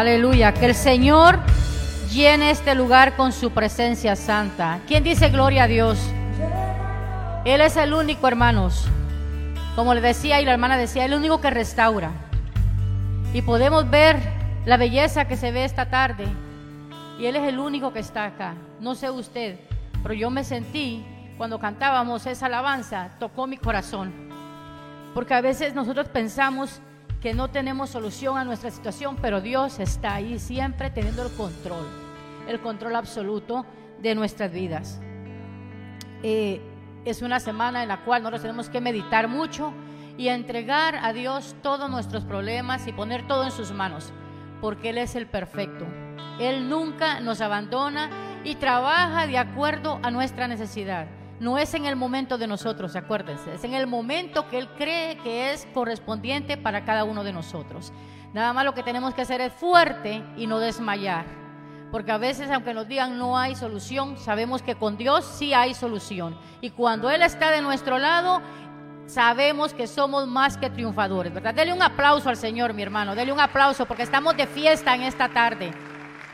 Aleluya. 0.00 0.54
Que 0.54 0.64
el 0.64 0.74
Señor 0.74 1.38
llene 2.10 2.50
este 2.50 2.74
lugar 2.74 3.16
con 3.16 3.32
su 3.32 3.50
presencia 3.50 4.16
santa. 4.16 4.80
¿Quién 4.86 5.04
dice 5.04 5.28
gloria 5.28 5.64
a 5.64 5.66
Dios? 5.66 5.98
Él 7.44 7.60
es 7.60 7.76
el 7.76 7.92
único, 7.92 8.26
hermanos. 8.26 8.86
Como 9.76 9.92
le 9.92 10.00
decía 10.00 10.40
y 10.40 10.46
la 10.46 10.52
hermana 10.52 10.78
decía, 10.78 11.04
el 11.04 11.12
único 11.12 11.42
que 11.42 11.50
restaura. 11.50 12.12
Y 13.34 13.42
podemos 13.42 13.90
ver 13.90 14.16
la 14.64 14.78
belleza 14.78 15.26
que 15.26 15.36
se 15.36 15.52
ve 15.52 15.66
esta 15.66 15.90
tarde. 15.90 16.24
Y 17.18 17.26
Él 17.26 17.36
es 17.36 17.46
el 17.46 17.58
único 17.58 17.92
que 17.92 17.98
está 18.00 18.24
acá. 18.24 18.54
No 18.80 18.94
sé 18.94 19.10
usted, 19.10 19.60
pero 20.02 20.14
yo 20.14 20.30
me 20.30 20.44
sentí 20.44 21.04
cuando 21.36 21.58
cantábamos 21.58 22.24
esa 22.24 22.46
alabanza, 22.46 23.10
tocó 23.18 23.46
mi 23.46 23.58
corazón. 23.58 24.14
Porque 25.12 25.34
a 25.34 25.42
veces 25.42 25.74
nosotros 25.74 26.08
pensamos 26.08 26.80
que 27.20 27.34
no 27.34 27.48
tenemos 27.48 27.90
solución 27.90 28.38
a 28.38 28.44
nuestra 28.44 28.70
situación, 28.70 29.16
pero 29.20 29.40
Dios 29.40 29.78
está 29.78 30.14
ahí 30.14 30.38
siempre 30.38 30.90
teniendo 30.90 31.22
el 31.22 31.32
control, 31.32 31.86
el 32.48 32.60
control 32.60 32.96
absoluto 32.96 33.66
de 34.00 34.14
nuestras 34.14 34.50
vidas. 34.50 35.00
Eh, 36.22 36.60
es 37.04 37.22
una 37.22 37.40
semana 37.40 37.82
en 37.82 37.88
la 37.88 38.04
cual 38.04 38.22
nosotros 38.22 38.42
tenemos 38.42 38.68
que 38.68 38.80
meditar 38.80 39.28
mucho 39.28 39.72
y 40.16 40.28
entregar 40.28 40.96
a 40.96 41.12
Dios 41.12 41.54
todos 41.62 41.90
nuestros 41.90 42.24
problemas 42.24 42.86
y 42.86 42.92
poner 42.92 43.26
todo 43.26 43.44
en 43.44 43.50
sus 43.50 43.72
manos, 43.72 44.12
porque 44.60 44.90
Él 44.90 44.98
es 44.98 45.14
el 45.14 45.26
perfecto. 45.26 45.86
Él 46.38 46.68
nunca 46.68 47.20
nos 47.20 47.40
abandona 47.40 48.10
y 48.44 48.54
trabaja 48.54 49.26
de 49.26 49.38
acuerdo 49.38 50.00
a 50.02 50.10
nuestra 50.10 50.48
necesidad. 50.48 51.06
No 51.40 51.56
es 51.56 51.72
en 51.72 51.86
el 51.86 51.96
momento 51.96 52.36
de 52.36 52.46
nosotros, 52.46 52.94
acuérdense, 52.96 53.54
es 53.54 53.64
en 53.64 53.72
el 53.72 53.86
momento 53.86 54.46
que 54.46 54.58
Él 54.58 54.68
cree 54.76 55.16
que 55.16 55.54
es 55.54 55.66
correspondiente 55.72 56.58
para 56.58 56.84
cada 56.84 57.04
uno 57.04 57.24
de 57.24 57.32
nosotros. 57.32 57.94
Nada 58.34 58.52
más 58.52 58.66
lo 58.66 58.74
que 58.74 58.82
tenemos 58.82 59.14
que 59.14 59.22
hacer 59.22 59.40
es 59.40 59.50
fuerte 59.54 60.22
y 60.36 60.46
no 60.46 60.58
desmayar. 60.58 61.24
Porque 61.90 62.12
a 62.12 62.18
veces, 62.18 62.50
aunque 62.50 62.74
nos 62.74 62.86
digan 62.86 63.16
no 63.16 63.38
hay 63.38 63.54
solución, 63.54 64.18
sabemos 64.18 64.60
que 64.60 64.74
con 64.74 64.98
Dios 64.98 65.24
sí 65.24 65.54
hay 65.54 65.72
solución. 65.72 66.38
Y 66.60 66.70
cuando 66.70 67.10
Él 67.10 67.22
está 67.22 67.50
de 67.50 67.62
nuestro 67.62 67.96
lado, 67.96 68.42
sabemos 69.06 69.72
que 69.72 69.86
somos 69.86 70.26
más 70.28 70.58
que 70.58 70.68
triunfadores, 70.68 71.32
¿verdad? 71.32 71.54
Dele 71.54 71.72
un 71.72 71.82
aplauso 71.82 72.28
al 72.28 72.36
Señor, 72.36 72.74
mi 72.74 72.82
hermano, 72.82 73.14
dele 73.14 73.32
un 73.32 73.40
aplauso 73.40 73.86
porque 73.86 74.02
estamos 74.02 74.36
de 74.36 74.46
fiesta 74.46 74.94
en 74.94 75.04
esta 75.04 75.30
tarde. 75.30 75.72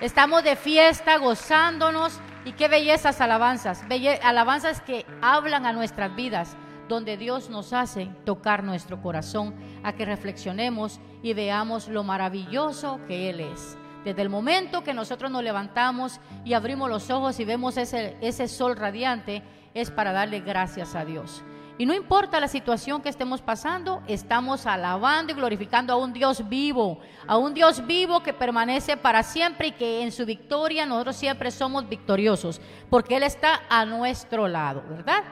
Estamos 0.00 0.42
de 0.42 0.57
fiesta, 0.57 1.16
gozándonos 1.16 2.20
y 2.47 2.53
qué 2.53 2.68
bellezas 2.68 3.20
alabanzas, 3.20 3.82
alabanzas 4.22 4.80
que 4.80 5.05
hablan 5.20 5.66
a 5.66 5.72
nuestras 5.72 6.14
vidas, 6.14 6.57
donde 6.88 7.16
Dios 7.16 7.51
nos 7.51 7.72
hace 7.72 8.09
tocar 8.24 8.62
nuestro 8.62 9.03
corazón, 9.03 9.53
a 9.82 9.92
que 9.94 10.05
reflexionemos 10.05 11.01
y 11.24 11.34
veamos 11.34 11.88
lo 11.88 12.05
maravilloso 12.05 13.01
que 13.09 13.30
Él 13.30 13.40
es. 13.40 13.76
Desde 14.05 14.22
el 14.22 14.28
momento 14.28 14.84
que 14.84 14.94
nosotros 14.94 15.28
nos 15.28 15.42
levantamos 15.42 16.20
y 16.44 16.55
abrimos 16.55 16.88
los 16.88 17.11
ojos 17.11 17.40
y 17.40 17.44
vemos 17.44 17.76
ese, 17.76 18.16
ese 18.20 18.47
sol 18.47 18.76
radiante, 18.76 19.42
es 19.74 19.90
para 19.90 20.12
darle 20.12 20.38
gracias 20.38 20.94
a 20.94 21.05
Dios. 21.05 21.42
Y 21.79 21.85
no 21.85 21.93
importa 21.93 22.41
la 22.41 22.49
situación 22.49 23.03
que 23.03 23.11
estemos 23.11 23.43
pasando, 23.43 24.03
estamos 24.07 24.64
alabando 24.64 25.33
y 25.33 25.37
glorificando 25.37 25.93
a 25.93 25.97
un 25.97 26.14
Dios 26.14 26.49
vivo, 26.49 27.01
a 27.27 27.37
un 27.37 27.53
Dios 27.53 27.87
vivo 27.87 28.22
que 28.22 28.33
permanece 28.33 28.97
para 28.97 29.22
siempre 29.22 29.68
y 29.68 29.72
que 29.72 30.03
en 30.03 30.11
su 30.11 30.24
victoria 30.24 30.87
nosotros 30.87 31.16
siempre 31.16 31.51
somos 31.51 31.87
victoriosos, 31.87 32.62
porque 32.89 33.16
Él 33.16 33.24
está 33.24 33.62
a 33.68 33.85
nuestro 33.85 34.49
lado, 34.49 34.83
¿verdad? 34.89 35.22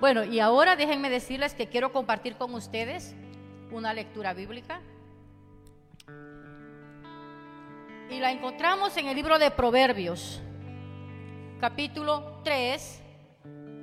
Bueno, 0.00 0.24
y 0.24 0.40
ahora 0.40 0.74
déjenme 0.74 1.10
decirles 1.10 1.54
que 1.54 1.68
quiero 1.68 1.92
compartir 1.92 2.36
con 2.36 2.54
ustedes 2.54 3.14
una 3.70 3.92
lectura 3.92 4.32
bíblica. 4.32 4.80
Y 8.10 8.20
la 8.20 8.30
encontramos 8.30 8.96
en 8.96 9.08
el 9.08 9.16
libro 9.16 9.38
de 9.38 9.50
Proverbios, 9.50 10.40
capítulo 11.60 12.40
3 12.42 13.03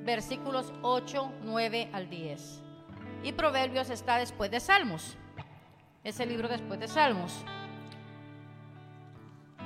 versículos 0.04 0.74
8, 0.82 1.32
9 1.43 1.89
al 1.93 2.10
10. 2.10 2.62
Y 3.24 3.32
Proverbios 3.34 3.89
está 3.89 4.18
después 4.18 4.49
de 4.52 4.60
Salmos. 4.60 5.18
Es 6.04 6.20
el 6.20 6.30
libro 6.30 6.47
después 6.47 6.80
de 6.80 6.88
Salmos. 6.88 7.45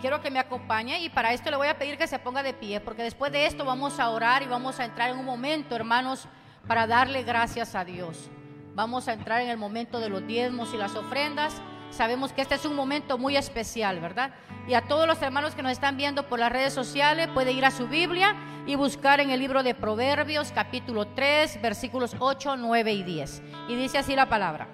Quiero 0.01 0.21
que 0.21 0.29
me 0.29 0.39
acompañe 0.39 0.99
y 1.01 1.09
para 1.09 1.33
esto 1.33 1.49
le 1.49 1.57
voy 1.57 1.67
a 1.67 1.77
pedir 1.77 1.97
que 1.97 2.07
se 2.07 2.19
ponga 2.19 2.43
de 2.43 2.53
pie, 2.53 2.81
porque 2.81 3.03
después 3.03 3.31
de 3.31 3.45
esto 3.45 3.63
vamos 3.63 3.99
a 3.99 4.09
orar 4.09 4.43
y 4.43 4.45
vamos 4.45 4.79
a 4.79 4.85
entrar 4.85 5.09
en 5.09 5.17
un 5.17 5.25
momento, 5.25 5.75
hermanos, 5.75 6.27
para 6.67 6.85
darle 6.85 7.23
gracias 7.23 7.75
a 7.75 7.85
Dios. 7.85 8.29
Vamos 8.75 9.07
a 9.07 9.13
entrar 9.13 9.41
en 9.41 9.49
el 9.49 9.57
momento 9.57 9.99
de 9.99 10.09
los 10.09 10.27
diezmos 10.27 10.73
y 10.73 10.77
las 10.77 10.95
ofrendas. 10.95 11.61
Sabemos 11.91 12.33
que 12.33 12.41
este 12.41 12.55
es 12.55 12.65
un 12.65 12.75
momento 12.75 13.17
muy 13.17 13.37
especial, 13.37 13.99
¿verdad? 13.99 14.31
Y 14.67 14.73
a 14.73 14.81
todos 14.81 15.07
los 15.07 15.21
hermanos 15.21 15.55
que 15.55 15.63
nos 15.63 15.71
están 15.71 15.97
viendo 15.97 16.27
por 16.27 16.39
las 16.39 16.51
redes 16.51 16.73
sociales, 16.73 17.29
puede 17.33 17.51
ir 17.51 17.65
a 17.65 17.71
su 17.71 17.87
Biblia 17.87 18.35
y 18.65 18.75
buscar 18.75 19.19
en 19.19 19.29
el 19.29 19.39
libro 19.39 19.63
de 19.63 19.75
Proverbios 19.75 20.51
capítulo 20.51 21.07
3 21.07 21.61
versículos 21.61 22.15
8, 22.19 22.57
9 22.57 22.93
y 22.93 23.03
10. 23.03 23.43
Y 23.69 23.75
dice 23.75 23.97
así 23.97 24.15
la 24.15 24.27
palabra. 24.27 24.67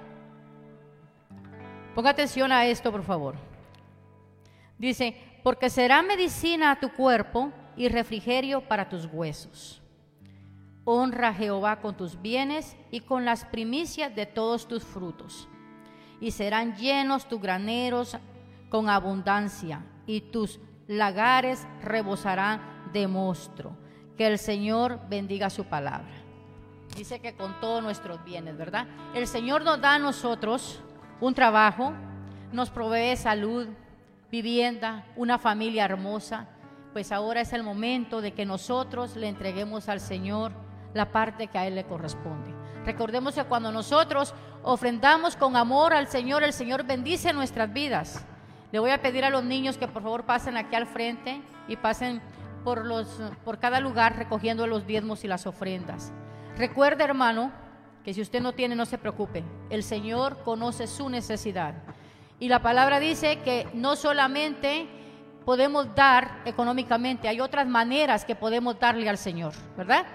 Ponga 1.94 2.12
atención 2.12 2.52
a 2.52 2.66
esto, 2.66 2.92
por 2.92 3.04
favor. 3.04 3.36
Dice, 4.78 5.16
porque 5.44 5.70
será 5.70 6.02
medicina 6.02 6.72
a 6.72 6.80
tu 6.80 6.92
cuerpo 6.94 7.52
y 7.76 7.90
refrigerio 7.90 8.62
para 8.62 8.90
tus 8.90 9.06
huesos. 9.06 9.82
Honra 10.86 11.30
a 11.30 11.34
Jehová 11.34 11.82
con 11.82 11.96
tus 11.96 12.20
bienes 12.22 12.76
y 12.90 13.02
con 13.02 13.26
las 13.26 13.46
primicias 13.46 14.16
de 14.16 14.26
todos 14.26 14.68
tus 14.68 14.84
frutos. 14.84 15.48
Y 16.22 16.32
serán 16.32 16.78
llenos 16.78 17.28
tus 17.28 17.42
graneros 17.42 18.18
con 18.70 18.88
abundancia 18.88 19.84
y 20.06 20.22
tus 20.22 20.62
lagares 20.88 21.68
rebosarán 21.84 22.62
de 22.94 23.08
monstruo. 23.08 23.76
Que 24.18 24.28
el 24.28 24.38
Señor 24.38 25.00
bendiga 25.10 25.50
su 25.50 25.66
palabra. 25.66 26.12
Dice 26.96 27.20
que 27.20 27.36
con 27.36 27.60
todos 27.60 27.82
nuestros 27.82 28.24
bienes, 28.24 28.58
¿verdad? 28.58 28.88
El 29.16 29.28
Señor 29.28 29.64
nos 29.64 29.80
da 29.82 29.96
a 29.96 30.00
nosotros 30.00 30.82
un 31.20 31.34
trabajo, 31.34 31.94
nos 32.52 32.70
provee 32.70 33.16
salud, 33.16 33.68
vivienda, 34.30 35.06
una 35.16 35.38
familia 35.38 35.86
hermosa. 35.86 36.48
Pues 36.94 37.12
ahora 37.12 37.42
es 37.42 37.54
el 37.54 37.64
momento 37.64 38.22
de 38.22 38.34
que 38.34 38.46
nosotros 38.46 39.16
le 39.16 39.28
entreguemos 39.28 39.88
al 39.88 40.00
Señor 40.00 40.52
la 40.94 41.12
parte 41.12 41.48
que 41.48 41.58
a 41.58 41.68
Él 41.68 41.76
le 41.76 41.86
corresponde. 41.86 42.54
Recordemos 42.86 43.36
que 43.36 43.46
cuando 43.46 43.72
nosotros 43.72 44.34
ofrendamos 44.64 45.36
con 45.36 45.56
amor 45.56 45.94
al 45.94 46.08
Señor, 46.08 46.44
el 46.44 46.54
Señor 46.54 46.84
bendice 46.84 47.34
nuestras 47.34 47.72
vidas. 47.72 48.26
Le 48.72 48.80
voy 48.80 48.92
a 48.92 49.02
pedir 49.02 49.26
a 49.26 49.30
los 49.30 49.44
niños 49.44 49.78
que 49.78 49.88
por 49.88 50.04
favor 50.04 50.26
pasen 50.26 50.58
aquí 50.58 50.76
al 50.76 50.88
frente 50.88 51.42
y 51.68 51.76
pasen 51.76 52.22
por, 52.64 52.86
los, 52.86 53.22
por 53.44 53.60
cada 53.60 53.80
lugar 53.80 54.18
recogiendo 54.18 54.68
los 54.68 54.86
diezmos 54.86 55.24
y 55.24 55.28
las 55.28 55.46
ofrendas. 55.48 56.12
Recuerde, 56.58 57.04
hermano, 57.04 57.52
que 58.04 58.14
si 58.14 58.22
usted 58.22 58.42
no 58.42 58.54
tiene, 58.54 58.76
no 58.76 58.86
se 58.86 58.98
preocupe. 58.98 59.44
El 59.70 59.84
Señor 59.84 60.44
conoce 60.44 60.88
su 60.88 61.10
necesidad. 61.10 61.76
Y 62.40 62.50
la 62.50 62.62
palabra 62.62 63.00
dice 63.00 63.40
que 63.40 63.68
no 63.74 63.96
solamente 63.96 64.88
podemos 65.46 65.94
dar 65.96 66.42
económicamente, 66.46 67.28
hay 67.28 67.40
otras 67.40 67.68
maneras 67.68 68.26
que 68.26 68.36
podemos 68.36 68.80
darle 68.80 69.10
al 69.10 69.18
Señor, 69.18 69.54
¿verdad? 69.76 70.06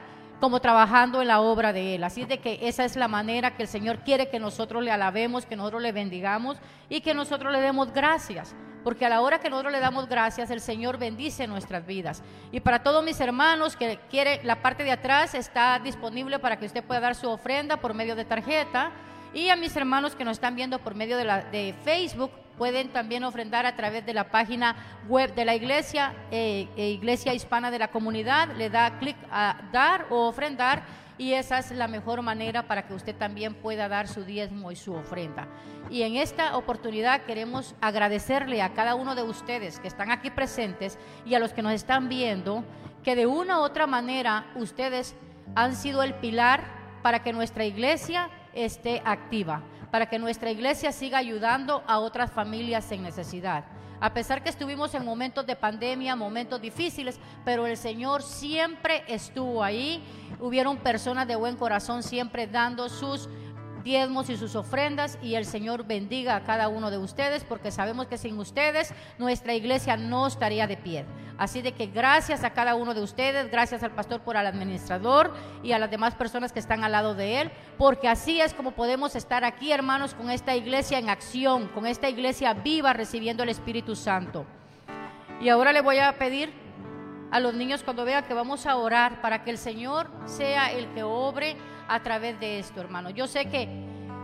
Como 0.41 0.61
trabajando 0.61 1.23
en 1.23 1.29
la 1.29 1.41
obra 1.41 1.73
de 1.73 1.95
Él. 1.95 2.05
Así 2.05 2.25
de 2.25 2.39
que 2.39 2.59
esa 2.63 2.85
es 2.85 2.97
la 2.97 3.09
manera 3.09 3.57
que 3.57 3.63
el 3.63 3.69
Señor 3.69 4.01
quiere 4.01 4.29
que 4.29 4.39
nosotros 4.39 4.83
le 4.83 4.91
alabemos, 4.91 5.47
que 5.47 5.57
nosotros 5.57 5.83
le 5.83 5.93
bendigamos 5.93 6.59
y 6.89 7.01
que 7.01 7.15
nosotros 7.15 7.53
le 7.53 7.61
demos 7.61 7.93
gracias 7.93 8.55
porque 8.87 9.05
a 9.05 9.09
la 9.09 9.21
hora 9.21 9.41
que 9.41 9.51
nosotros 9.51 9.73
le 9.73 9.81
damos 9.81 10.09
gracias, 10.09 10.49
el 10.49 10.61
Señor 10.61 10.97
bendice 10.97 11.49
nuestras 11.49 11.85
vidas. 11.85 12.23
Y 12.53 12.61
para 12.61 12.85
todos 12.85 13.03
mis 13.03 13.19
hermanos 13.19 13.75
que 13.75 13.99
quiere, 14.09 14.41
la 14.45 14.63
parte 14.63 14.85
de 14.85 14.93
atrás 14.93 15.35
está 15.35 15.81
disponible 15.81 16.39
para 16.39 16.57
que 16.57 16.67
usted 16.67 16.85
pueda 16.85 17.01
dar 17.01 17.17
su 17.17 17.29
ofrenda 17.29 17.79
por 17.79 17.95
medio 17.95 18.15
de 18.15 18.25
tarjeta. 18.25 18.93
Y 19.35 19.49
a 19.49 19.57
mis 19.57 19.75
hermanos 19.75 20.15
que 20.15 20.25
nos 20.25 20.37
están 20.37 20.55
viendo 20.55 20.79
por 20.79 20.95
medio 20.95 21.17
de, 21.17 21.25
la, 21.25 21.43
de 21.43 21.75
Facebook, 21.83 22.31
pueden 22.57 22.89
también 22.89 23.25
ofrendar 23.25 23.67
a 23.67 23.77
través 23.77 24.05
de 24.07 24.15
la 24.15 24.31
página 24.31 24.77
web 25.09 25.35
de 25.35 25.45
la 25.45 25.55
iglesia, 25.55 26.15
eh, 26.31 26.69
eh, 26.77 26.91
Iglesia 26.91 27.35
Hispana 27.35 27.71
de 27.71 27.79
la 27.79 27.89
Comunidad. 27.89 28.57
Le 28.57 28.71
da 28.71 28.99
clic 28.99 29.17
a 29.31 29.57
dar 29.73 30.07
o 30.11 30.29
ofrendar 30.29 30.83
y 31.19 31.33
esa 31.33 31.59
es 31.59 31.71
la 31.71 31.89
mejor 31.89 32.23
manera 32.23 32.67
para 32.67 32.87
que 32.87 32.95
usted 32.95 33.15
también 33.15 33.55
pueda 33.55 33.89
dar 33.89 34.09
su 34.09 34.25
diezmo 34.25 34.71
y 34.71 34.77
su 34.77 34.95
ofrenda. 34.95 35.49
Y 35.89 36.03
en 36.03 36.17
esta 36.17 36.57
oportunidad 36.57 37.23
queremos 37.23 37.75
agradecerle 37.81 38.61
a 38.61 38.75
cada 38.75 38.95
uno 38.95 39.15
de 39.15 39.23
ustedes 39.23 39.79
que 39.79 39.89
están 39.89 40.11
aquí 40.11 40.31
presentes 40.31 40.99
y 41.25 41.35
a 41.35 41.39
los 41.39 41.53
que 41.53 41.63
nos 41.63 41.73
están 41.73 42.09
viendo 42.09 42.65
que 43.03 43.17
de 43.17 43.27
una 43.27 43.61
u 43.61 43.63
otra 43.63 43.87
manera 43.87 44.47
ustedes 44.57 45.15
han 45.55 45.77
sido 45.77 46.03
el 46.03 46.15
pilar 46.15 46.65
para 47.03 47.23
que 47.23 47.33
nuestra 47.33 47.65
iglesia 47.65 48.31
esté 48.53 49.01
activa, 49.05 49.63
para 49.91 50.07
que 50.07 50.19
nuestra 50.19 50.51
iglesia 50.51 50.93
siga 50.93 51.19
ayudando 51.19 51.83
a 51.87 51.99
otras 51.99 52.31
familias 52.31 52.91
en 52.93 53.03
necesidad. 53.03 53.65
A 53.99 54.13
pesar 54.13 54.43
que 54.43 54.51
estuvimos 54.51 54.95
en 54.95 55.05
momentos 55.05 55.47
de 55.47 55.57
pandemia, 55.57 56.17
momentos 56.17 56.61
difíciles, 56.61 57.19
pero 57.45 57.67
el 57.67 57.79
Señor 57.79 58.23
siempre 58.23 59.05
estuvo 59.09 59.65
ahí. 59.65 60.05
Hubieron 60.39 60.77
personas 60.77 61.27
de 61.27 61.37
buen 61.37 61.57
corazón 61.57 62.03
siempre 62.03 62.47
dando 62.47 62.91
sus 62.91 63.29
diezmos 63.87 64.29
y 64.31 64.37
sus 64.37 64.57
ofrendas 64.57 65.17
y 65.23 65.37
el 65.37 65.47
Señor 65.47 65.87
bendiga 65.87 66.35
a 66.35 66.43
cada 66.43 66.67
uno 66.67 66.91
de 66.91 66.99
ustedes 66.99 67.45
porque 67.45 67.71
sabemos 67.71 68.09
que 68.09 68.19
sin 68.19 68.37
ustedes 68.37 68.93
nuestra 69.17 69.55
iglesia 69.55 69.97
no 69.97 70.27
estaría 70.27 70.67
de 70.67 70.77
pie. 70.77 71.05
Así 71.39 71.63
de 71.63 71.71
que 71.71 71.87
gracias 71.87 72.43
a 72.43 72.51
cada 72.51 72.75
uno 72.75 72.95
de 72.95 73.01
ustedes, 73.01 73.49
gracias 73.49 73.85
al 73.85 73.93
pastor 73.93 74.23
por 74.23 74.37
al 74.37 74.49
administrador 74.49 75.33
y 75.63 75.71
a 75.71 75.79
las 75.79 75.89
demás 75.89 76.17
personas 76.17 76.53
que 76.53 76.59
están 76.59 76.83
al 76.83 76.93
lado 76.93 77.15
de 77.15 77.43
él, 77.43 77.53
porque 77.79 78.09
así 78.09 78.41
es 78.41 78.55
como 78.55 78.73
podemos 78.73 79.15
estar 79.15 79.45
aquí, 79.45 79.71
hermanos, 79.71 80.15
con 80.15 80.31
esta 80.31 80.57
iglesia 80.57 80.99
en 80.99 81.09
acción, 81.09 81.69
con 81.69 81.87
esta 81.87 82.09
iglesia 82.09 82.55
viva 82.55 82.93
recibiendo 82.93 83.45
el 83.45 83.51
Espíritu 83.51 83.95
Santo. 83.95 84.47
Y 85.41 85.49
ahora 85.49 85.73
le 85.73 85.81
voy 85.81 85.99
a 85.99 86.19
pedir 86.19 86.53
a 87.31 87.39
los 87.39 87.55
niños 87.55 87.85
cuando 87.85 88.05
vean 88.05 88.25
que 88.25 88.35
vamos 88.35 88.67
a 88.67 88.77
orar 88.77 89.21
para 89.21 89.45
que 89.45 89.51
el 89.51 89.59
Señor 89.59 90.11
sea 90.25 90.73
el 90.73 90.89
que 90.93 91.05
obre 91.05 91.57
a 91.89 92.01
través 92.01 92.39
de 92.41 92.59
esto, 92.59 92.81
hermano. 92.81 93.11
Yo 93.11 93.27
sé 93.27 93.47
que 93.47 93.69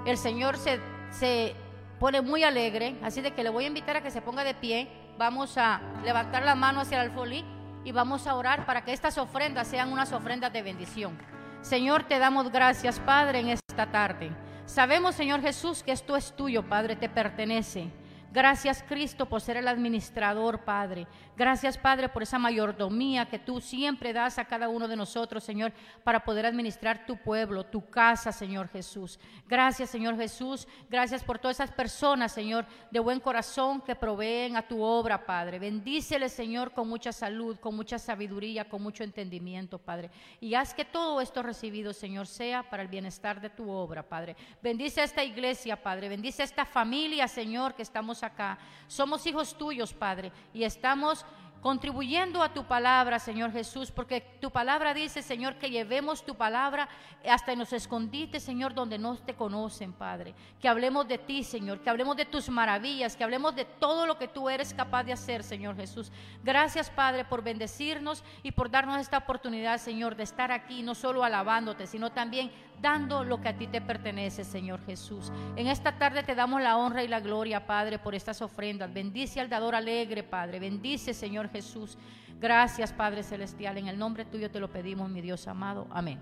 el 0.07 0.17
Señor 0.17 0.57
se, 0.57 0.81
se 1.11 1.55
pone 1.99 2.21
muy 2.21 2.45
alegre, 2.45 2.97
así 3.03 3.21
de 3.21 3.33
que 3.33 3.43
le 3.43 3.51
voy 3.51 3.65
a 3.65 3.69
invitar 3.69 3.97
a 3.97 4.03
que 4.03 4.11
se 4.11 4.23
ponga 4.23 4.45
de 4.45 4.55
pie. 4.55 4.89
Vamos 5.19 5.57
a 5.59 5.81
levantar 6.05 6.43
la 6.43 6.55
mano 6.55 6.81
hacia 6.81 7.01
el 7.01 7.11
alfolí 7.11 7.45
y 7.85 7.93
vamos 7.93 8.27
a 8.27 8.35
orar 8.35 8.67
para 8.67 8.85
que 8.85 8.93
estas 8.93 9.19
ofrendas 9.19 9.69
sean 9.69 9.93
unas 9.93 10.13
ofrendas 10.13 10.53
de 10.53 10.63
bendición. 10.63 11.19
Señor, 11.61 12.05
te 12.05 12.19
damos 12.19 12.51
gracias, 12.51 12.99
Padre, 13.01 13.41
en 13.41 13.49
esta 13.51 13.87
tarde. 13.91 14.31
Sabemos, 14.67 15.15
Señor 15.15 15.43
Jesús, 15.43 15.83
que 15.83 15.93
esto 15.93 16.17
es 16.17 16.35
tuyo, 16.35 16.69
Padre, 16.69 16.97
te 16.97 17.09
pertenece. 17.09 17.91
Gracias 18.33 18.83
Cristo 18.89 19.27
por 19.27 19.43
ser 19.43 19.59
el 19.59 19.69
administrador, 19.69 20.61
Padre. 20.61 21.07
Gracias, 21.35 21.79
Padre, 21.79 22.11
por 22.11 22.23
esa 22.23 22.39
mayordomía 22.39 23.27
que 23.27 23.39
tú 23.39 23.61
siempre 23.61 24.13
das 24.13 24.39
a 24.39 24.45
cada 24.45 24.69
uno 24.69 24.87
de 24.87 24.97
nosotros, 24.97 25.43
Señor, 25.43 25.73
para 26.05 26.25
poder 26.25 26.45
administrar 26.45 27.07
tu 27.07 27.17
pueblo, 27.17 27.65
tu 27.65 27.89
casa, 27.89 28.33
Señor 28.33 28.69
Jesús. 28.69 29.19
Gracias, 29.49 29.89
Señor 29.89 30.17
Jesús. 30.17 30.69
Gracias 30.91 31.25
por 31.25 31.39
todas 31.39 31.57
esas 31.57 31.71
personas, 31.71 32.33
Señor, 32.33 32.67
de 32.91 33.01
buen 33.01 33.19
corazón 33.19 33.81
que 33.81 33.97
proveen 33.97 34.57
a 34.57 34.69
tu 34.69 34.83
obra, 34.83 35.25
Padre. 35.25 35.59
Bendícele, 35.59 36.29
Señor, 36.29 36.73
con 36.73 36.87
mucha 36.87 37.13
salud, 37.13 37.57
con 37.59 37.75
mucha 37.75 37.99
sabiduría, 37.99 38.69
con 38.69 38.83
mucho 38.83 39.03
entendimiento, 39.03 39.79
Padre. 39.79 40.11
Y 40.39 40.55
haz 40.55 40.75
que 40.75 40.85
todo 40.85 41.23
esto 41.23 41.43
recibido, 41.43 41.95
Señor, 41.95 42.27
sea 42.27 42.63
para 42.69 42.83
el 42.83 42.89
bienestar 42.89 43.41
de 43.41 43.49
tu 43.49 43.71
obra, 43.71 44.03
Padre. 44.03 44.37
Bendice 44.63 45.01
a 45.01 45.05
esta 45.05 45.25
iglesia, 45.25 45.83
Padre. 45.83 46.11
Bendice 46.11 46.43
a 46.43 46.45
esta 46.45 46.67
familia, 46.67 47.27
Señor, 47.27 47.75
que 47.75 47.83
estamos 47.83 48.23
acá. 48.23 48.59
Somos 48.87 49.27
hijos 49.27 49.57
tuyos, 49.57 49.95
Padre, 49.95 50.31
y 50.53 50.65
estamos 50.65 51.23
contribuyendo 51.63 52.43
a 52.43 52.53
tu 52.53 52.65
palabra, 52.65 53.21
Señor 53.21 53.53
Jesús, 53.53 53.93
porque 53.93 54.21
tu 54.41 54.51
palabra 54.51 54.93
dice, 54.93 55.23
Señor, 55.23 55.55
que 55.55 55.71
llevemos 55.71 56.27
tu 56.27 56.35
palabra 56.35 56.89
hasta 57.27 57.53
en 57.53 57.61
los 57.61 57.73
escondites, 57.73 58.43
Señor, 58.43 58.75
donde 58.75 58.99
no 58.99 59.17
te 59.17 59.35
conocen, 59.35 59.93
Padre. 59.93 60.35
Que 60.61 60.69
hablemos 60.69 61.07
de 61.07 61.19
ti, 61.19 61.45
Señor, 61.45 61.81
que 61.81 61.89
hablemos 61.89 62.17
de 62.17 62.25
tus 62.25 62.49
maravillas, 62.49 63.15
que 63.15 63.23
hablemos 63.23 63.55
de 63.55 63.65
todo 63.65 64.07
lo 64.07 64.19
que 64.19 64.27
tú 64.27 64.51
eres 64.51 64.75
capaz 64.75 65.05
de 65.05 65.13
hacer, 65.13 65.45
Señor 65.45 65.77
Jesús. 65.77 66.11
Gracias, 66.43 66.91
Padre, 66.91 67.25
por 67.25 67.45
bendecirnos 67.45 68.25
y 68.43 68.51
por 68.51 68.69
darnos 68.69 68.99
esta 68.99 69.19
oportunidad, 69.19 69.79
Señor, 69.79 70.17
de 70.17 70.25
estar 70.25 70.51
aquí, 70.51 70.83
no 70.83 70.97
solo 70.97 71.23
alabándote, 71.23 71.87
sino 71.87 72.11
también 72.11 72.51
dando 72.83 73.25
lo 73.25 73.41
que 73.41 73.49
a 73.49 73.57
ti 73.57 73.69
te 73.69 73.81
pertenece, 73.81 74.45
Señor 74.45 74.85
Jesús. 74.85 75.33
En 75.57 75.69
esta 75.69 75.97
tarde 75.97 76.23
te 76.25 76.35
damos 76.35 76.61
la 76.61 76.77
honra 76.77 77.05
y 77.05 77.09
la 77.09 77.21
gloria, 77.21 77.65
Padre, 77.67 77.99
por 77.99 78.15
estas 78.15 78.43
ofrendas. 78.43 78.93
Bendice 78.93 79.41
al 79.41 79.49
dador 79.49 79.77
alegre, 79.77 80.25
Padre. 80.25 80.59
Bendice, 80.59 81.15
Señor 81.15 81.49
Jesús. 81.49 81.97
Gracias, 82.41 82.93
Padre 82.93 83.23
Celestial. 83.23 83.79
En 83.79 83.87
el 83.87 83.97
nombre 83.97 84.25
tuyo 84.25 84.51
te 84.51 84.59
lo 84.59 84.69
pedimos, 84.69 85.09
mi 85.09 85.21
Dios 85.21 85.47
amado. 85.47 85.87
Amén. 85.91 86.21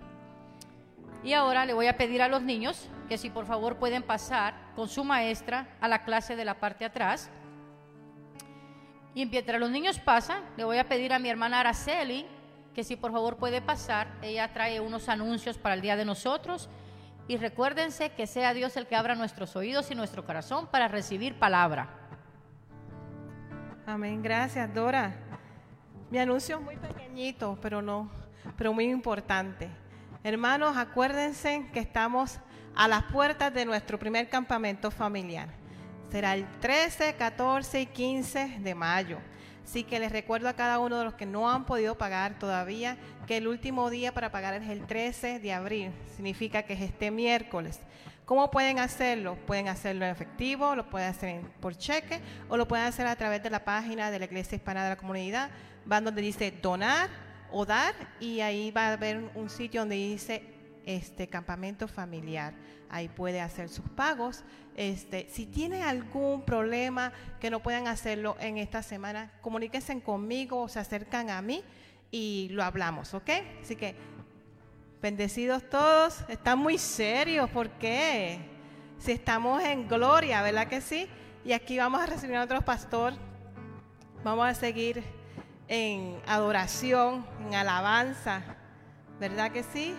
Y 1.25 1.33
ahora 1.33 1.65
le 1.65 1.73
voy 1.73 1.87
a 1.87 1.97
pedir 1.97 2.23
a 2.23 2.29
los 2.29 2.43
niños 2.43 2.89
que 3.09 3.19
si 3.19 3.31
por 3.31 3.47
favor 3.47 3.77
pueden 3.77 4.03
pasar 4.03 4.55
con 4.77 4.89
su 4.89 5.03
maestra 5.03 5.67
a 5.81 5.89
la 5.89 6.03
clase 6.05 6.37
de 6.37 6.45
la 6.45 6.61
parte 6.61 6.85
atrás. 6.85 7.31
Y 9.15 9.27
mientras 9.27 9.59
los 9.59 9.71
niños 9.71 9.99
pasan, 9.99 10.43
le 10.57 10.65
voy 10.65 10.79
a 10.79 10.89
pedir 10.89 11.13
a 11.13 11.19
mi 11.19 11.29
hermana 11.29 11.61
Araceli 11.61 12.27
que 12.75 12.85
si 12.85 12.97
por 12.97 13.13
favor 13.13 13.37
puede 13.37 13.61
pasar, 13.61 14.09
ella 14.23 14.53
trae 14.53 14.81
unos 14.81 15.09
anuncios 15.09 15.59
para 15.59 15.75
el 15.75 15.81
día 15.81 15.97
de 15.97 16.05
nosotros. 16.05 16.69
Y 17.29 17.37
recuérdense 17.37 18.11
que 18.11 18.27
sea 18.27 18.55
Dios 18.55 18.77
el 18.77 18.87
que 18.87 18.97
abra 18.97 19.15
nuestros 19.15 19.55
oídos 19.57 19.91
y 19.91 19.95
nuestro 19.95 20.25
corazón 20.25 20.67
para 20.67 20.89
recibir 20.89 21.39
palabra. 21.39 21.89
Amén, 23.87 24.23
gracias 24.23 24.73
Dora. 24.73 25.15
Mi 26.11 26.19
anuncio 26.19 26.57
es 26.57 26.63
muy 26.63 26.77
pequeñito, 26.77 27.59
pero 27.63 27.83
no, 27.83 28.11
pero 28.57 28.73
muy 28.73 28.87
importante. 28.91 29.69
Hermanos, 30.23 30.77
acuérdense 30.77 31.69
que 31.73 31.81
estamos 31.81 32.39
a 32.75 32.89
las 32.89 33.05
puertas 33.05 33.53
de 33.55 33.65
nuestro 33.65 33.99
primer 33.99 34.29
campamento 34.29 34.91
familiar. 34.91 35.49
Será 36.11 36.35
el 36.35 36.51
13, 36.61 37.15
14 37.15 37.81
y 37.81 37.87
15 37.87 38.59
de 38.61 38.75
mayo. 38.75 39.19
Así 39.65 39.85
que 39.85 40.01
les 40.01 40.11
recuerdo 40.11 40.49
a 40.49 40.55
cada 40.55 40.79
uno 40.79 40.99
de 40.99 41.05
los 41.05 41.15
que 41.15 41.27
no 41.27 41.51
han 41.51 41.65
podido 41.65 41.97
pagar 41.97 42.39
todavía 42.39 42.97
que 43.27 43.37
el 43.37 43.47
último 43.47 43.91
día 43.91 44.13
para 44.13 44.33
pagar 44.33 44.55
es 44.55 44.69
el 44.69 44.87
13 44.87 45.39
de 45.39 45.53
abril. 45.53 45.93
Significa 46.17 46.63
que 46.63 46.73
es 46.73 46.81
este 46.81 47.11
miércoles. 47.11 47.81
¿Cómo 48.25 48.51
pueden 48.51 48.79
hacerlo? 48.79 49.37
Pueden 49.47 49.69
hacerlo 49.69 50.05
en 50.05 50.13
efectivo, 50.13 50.77
lo 50.77 50.89
pueden 50.89 51.09
hacer 51.09 51.41
por 51.61 51.77
cheque 51.77 52.21
o 52.49 52.57
lo 52.57 52.69
pueden 52.69 52.87
hacer 52.87 53.07
a 53.07 53.17
través 53.17 53.43
de 53.43 53.51
la 53.51 53.65
página 53.65 54.11
de 54.11 54.19
la 54.19 54.27
Iglesia 54.27 54.57
Hispana 54.57 54.85
de 54.85 54.91
la 54.91 54.97
Comunidad. 54.97 55.51
Van 55.85 56.05
donde 56.05 56.23
dice 56.23 56.53
donar 56.63 57.09
o 57.51 57.67
dar 57.67 57.95
y 58.21 58.41
ahí 58.41 58.71
va 58.71 58.89
a 58.89 58.93
haber 58.93 59.31
un 59.35 59.51
sitio 59.51 59.81
donde 59.81 59.97
dice 59.97 60.60
este 60.87 61.29
campamento 61.29 61.89
familiar. 61.89 62.55
Ahí 62.89 63.09
puede 63.09 63.41
hacer 63.41 63.69
sus 63.69 63.89
pagos. 63.91 64.45
Este, 64.77 65.29
si 65.31 65.47
tienen 65.47 65.83
algún 65.83 66.43
problema 66.43 67.13
que 67.41 67.51
no 67.51 67.61
puedan 67.61 67.87
hacerlo 67.87 68.37
en 68.41 68.59
esta 68.59 68.83
semana, 68.83 69.33
comuníquense 69.41 70.01
conmigo 70.01 70.63
o 70.63 70.69
se 70.69 70.79
acercan 70.79 71.31
a 71.31 71.43
mí 71.43 71.63
y 72.11 72.49
lo 72.51 72.65
hablamos, 72.65 73.15
¿ok? 73.15 73.31
Así 73.63 73.77
que, 73.77 73.95
bendecidos 75.01 75.69
todos, 75.71 76.25
están 76.29 76.59
muy 76.59 76.79
serios, 76.79 77.49
¿por 77.51 77.71
qué? 77.71 78.41
Si 78.99 79.13
estamos 79.13 79.63
en 79.63 79.89
gloria, 79.89 80.43
¿verdad 80.43 80.69
que 80.69 80.81
sí? 80.81 81.09
Y 81.45 81.53
aquí 81.53 81.79
vamos 81.79 82.03
a 82.03 82.07
recibir 82.07 82.37
a 82.37 82.45
otro 82.45 82.61
pastor, 82.63 83.15
vamos 84.23 84.47
a 84.47 84.55
seguir 84.55 85.03
en 85.69 86.21
adoración, 86.27 87.25
en 87.47 87.55
alabanza, 87.55 88.43
¿verdad 89.21 89.53
que 89.53 89.63
sí? 89.63 89.95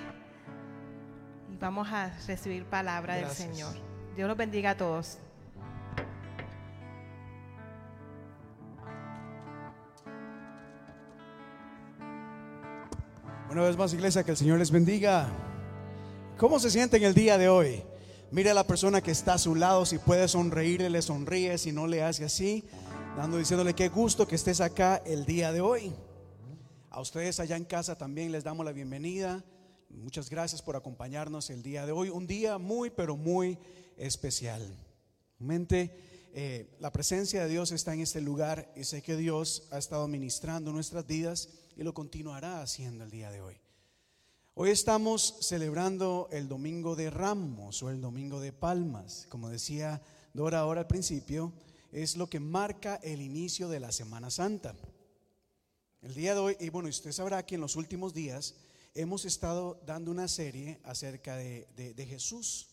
Vamos 1.62 1.88
a 1.91 2.12
recibir 2.26 2.66
palabra 2.66 3.18
del 3.18 3.30
Señor. 3.30 3.76
Dios 4.16 4.28
los 4.28 4.36
bendiga 4.36 4.72
a 4.72 4.78
todos. 4.78 5.20
Una 13.51 13.62
vez 13.62 13.78
más, 13.78 13.93
iglesia, 13.93 14.24
que 14.24 14.32
el 14.32 14.38
Señor 14.38 14.57
les 14.57 14.72
bendiga. 14.72 15.30
¿Cómo 16.39 16.57
se 16.57 16.72
sienten 16.72 17.03
el 17.03 17.14
día 17.14 17.38
de 17.38 17.47
hoy? 17.47 17.84
Mire 18.32 18.49
a 18.49 18.53
la 18.55 18.66
persona 18.66 19.01
que 19.01 19.12
está 19.12 19.36
a 19.36 19.38
su 19.38 19.53
lado, 19.53 19.86
si 19.86 19.99
puede 19.99 20.28
sonreírle, 20.28 20.89
le 20.89 21.03
sonríe, 21.03 21.59
si 21.59 21.72
no 21.72 21.86
le 21.86 22.01
hace 22.01 22.26
así, 22.26 22.64
dando, 23.16 23.38
diciéndole 23.38 23.76
qué 23.76 23.89
gusto 23.89 24.28
que 24.28 24.34
estés 24.34 24.62
acá 24.62 24.99
el 25.05 25.26
día 25.26 25.51
de 25.51 25.62
hoy. 25.62 25.93
A 26.89 27.01
ustedes 27.01 27.39
allá 27.39 27.55
en 27.55 27.66
casa 27.66 27.95
también 27.95 28.32
les 28.32 28.43
damos 28.43 28.66
la 28.66 28.72
bienvenida. 28.72 29.43
Muchas 29.95 30.29
gracias 30.29 30.61
por 30.61 30.75
acompañarnos 30.75 31.49
el 31.49 31.61
día 31.61 31.85
de 31.85 31.91
hoy. 31.91 32.09
Un 32.09 32.27
día 32.27 32.57
muy, 32.57 32.89
pero 32.89 33.17
muy 33.17 33.57
especial. 33.97 34.75
Mente, 35.39 36.29
eh, 36.33 36.75
la 36.79 36.91
presencia 36.91 37.43
de 37.43 37.49
Dios 37.49 37.71
está 37.71 37.93
en 37.93 38.01
este 38.01 38.21
lugar 38.21 38.71
y 38.75 38.85
sé 38.85 39.01
que 39.01 39.17
Dios 39.17 39.67
ha 39.71 39.77
estado 39.77 40.07
ministrando 40.07 40.71
nuestras 40.71 41.05
vidas 41.05 41.49
y 41.75 41.83
lo 41.83 41.93
continuará 41.93 42.61
haciendo 42.61 43.03
el 43.03 43.11
día 43.11 43.31
de 43.31 43.41
hoy. 43.41 43.55
Hoy 44.53 44.69
estamos 44.69 45.37
celebrando 45.41 46.29
el 46.31 46.47
Domingo 46.47 46.95
de 46.95 47.09
Ramos 47.09 47.83
o 47.83 47.89
el 47.89 48.01
Domingo 48.01 48.39
de 48.39 48.53
Palmas. 48.53 49.25
Como 49.29 49.49
decía 49.49 50.01
Dora 50.33 50.59
ahora 50.59 50.81
al 50.81 50.87
principio, 50.87 51.51
es 51.91 52.15
lo 52.15 52.29
que 52.29 52.39
marca 52.39 52.95
el 53.03 53.21
inicio 53.21 53.67
de 53.67 53.79
la 53.79 53.91
Semana 53.91 54.29
Santa. 54.29 54.75
El 56.01 56.13
día 56.13 56.33
de 56.33 56.39
hoy, 56.39 56.57
y 56.59 56.69
bueno, 56.69 56.89
usted 56.89 57.11
sabrá 57.11 57.45
que 57.45 57.55
en 57.55 57.61
los 57.61 57.75
últimos 57.75 58.13
días 58.13 58.55
hemos 58.93 59.25
estado 59.25 59.81
dando 59.85 60.11
una 60.11 60.27
serie 60.27 60.79
acerca 60.83 61.35
de, 61.35 62.05
Jesús, 62.07 62.69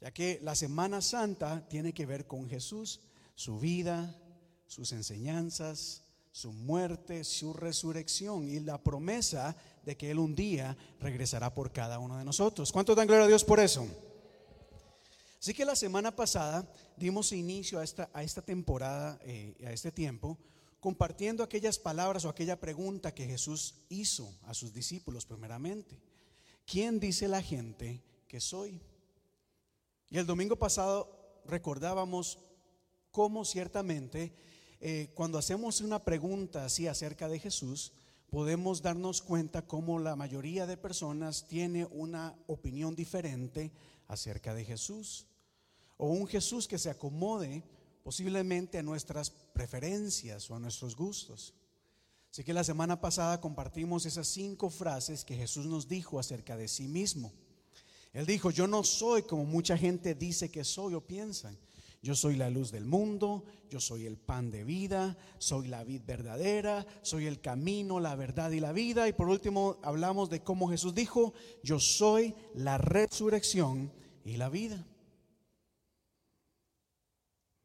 ya 0.00 0.12
que 0.12 0.38
la 0.42 0.54
Semana 0.54 1.00
Santa 1.00 1.66
tiene 1.68 1.92
que 1.92 2.06
ver 2.06 2.26
con 2.26 2.48
Jesús, 2.48 3.00
su 3.34 3.58
vida, 3.58 4.16
sus 4.66 4.92
enseñanzas, 4.92 6.04
su 6.32 6.52
muerte, 6.52 7.24
su 7.24 7.52
resurrección 7.52 8.48
y 8.48 8.60
la 8.60 8.82
promesa 8.82 9.56
de 9.84 9.96
que 9.96 10.10
Él 10.10 10.18
un 10.18 10.34
día 10.34 10.76
regresará 11.00 11.52
por 11.52 11.72
cada 11.72 11.98
uno 11.98 12.18
de 12.18 12.24
nosotros. 12.24 12.70
¿Cuánto 12.70 12.94
dan 12.94 13.06
gloria 13.06 13.24
a 13.24 13.28
Dios 13.28 13.44
por 13.44 13.60
eso? 13.60 13.86
Así 15.40 15.54
que 15.54 15.64
la 15.64 15.74
semana 15.74 16.14
pasada 16.14 16.70
dimos 16.96 17.32
inicio 17.32 17.78
a 17.78 17.84
esta, 17.84 18.10
a 18.12 18.22
esta 18.22 18.42
temporada, 18.42 19.18
eh, 19.24 19.56
a 19.66 19.72
este 19.72 19.90
tiempo, 19.90 20.38
compartiendo 20.80 21.44
aquellas 21.44 21.78
palabras 21.78 22.24
o 22.24 22.28
aquella 22.28 22.58
pregunta 22.58 23.14
que 23.14 23.26
Jesús 23.26 23.74
hizo 23.88 24.34
a 24.42 24.54
sus 24.54 24.72
discípulos 24.72 25.26
primeramente. 25.26 26.00
¿Quién 26.64 26.98
dice 26.98 27.28
la 27.28 27.42
gente 27.42 28.02
que 28.26 28.40
soy? 28.40 28.80
Y 30.08 30.18
el 30.18 30.26
domingo 30.26 30.56
pasado 30.56 31.42
recordábamos 31.46 32.38
cómo 33.10 33.44
ciertamente 33.44 34.32
eh, 34.80 35.10
cuando 35.14 35.36
hacemos 35.36 35.82
una 35.82 36.02
pregunta 36.02 36.64
así 36.64 36.86
acerca 36.86 37.28
de 37.28 37.38
Jesús, 37.38 37.92
podemos 38.30 38.80
darnos 38.80 39.20
cuenta 39.20 39.66
cómo 39.66 39.98
la 39.98 40.16
mayoría 40.16 40.66
de 40.66 40.78
personas 40.78 41.46
tiene 41.46 41.84
una 41.86 42.34
opinión 42.46 42.94
diferente 42.94 43.72
acerca 44.08 44.54
de 44.54 44.64
Jesús. 44.64 45.26
O 45.98 46.08
un 46.08 46.26
Jesús 46.26 46.66
que 46.66 46.78
se 46.78 46.88
acomode 46.88 47.62
posiblemente 48.02 48.78
a 48.78 48.82
nuestras 48.82 49.30
preferencias 49.30 50.50
o 50.50 50.56
a 50.56 50.58
nuestros 50.58 50.96
gustos. 50.96 51.54
Así 52.30 52.44
que 52.44 52.54
la 52.54 52.64
semana 52.64 53.00
pasada 53.00 53.40
compartimos 53.40 54.06
esas 54.06 54.28
cinco 54.28 54.70
frases 54.70 55.24
que 55.24 55.36
Jesús 55.36 55.66
nos 55.66 55.88
dijo 55.88 56.18
acerca 56.18 56.56
de 56.56 56.68
sí 56.68 56.86
mismo. 56.86 57.32
Él 58.12 58.26
dijo, 58.26 58.50
yo 58.50 58.66
no 58.66 58.84
soy 58.84 59.22
como 59.22 59.44
mucha 59.44 59.76
gente 59.76 60.14
dice 60.14 60.50
que 60.50 60.64
soy 60.64 60.94
o 60.94 61.06
piensan. 61.06 61.58
Yo 62.02 62.14
soy 62.14 62.36
la 62.36 62.48
luz 62.48 62.72
del 62.72 62.86
mundo, 62.86 63.44
yo 63.68 63.78
soy 63.78 64.06
el 64.06 64.16
pan 64.16 64.50
de 64.50 64.64
vida, 64.64 65.18
soy 65.38 65.68
la 65.68 65.84
vid 65.84 66.00
verdadera, 66.06 66.86
soy 67.02 67.26
el 67.26 67.40
camino, 67.40 68.00
la 68.00 68.16
verdad 68.16 68.50
y 68.52 68.60
la 68.60 68.72
vida. 68.72 69.06
Y 69.06 69.12
por 69.12 69.28
último 69.28 69.78
hablamos 69.82 70.30
de 70.30 70.42
cómo 70.42 70.70
Jesús 70.70 70.94
dijo, 70.94 71.34
yo 71.62 71.78
soy 71.78 72.34
la 72.54 72.78
resurrección 72.78 73.92
y 74.24 74.38
la 74.38 74.48
vida. 74.48 74.86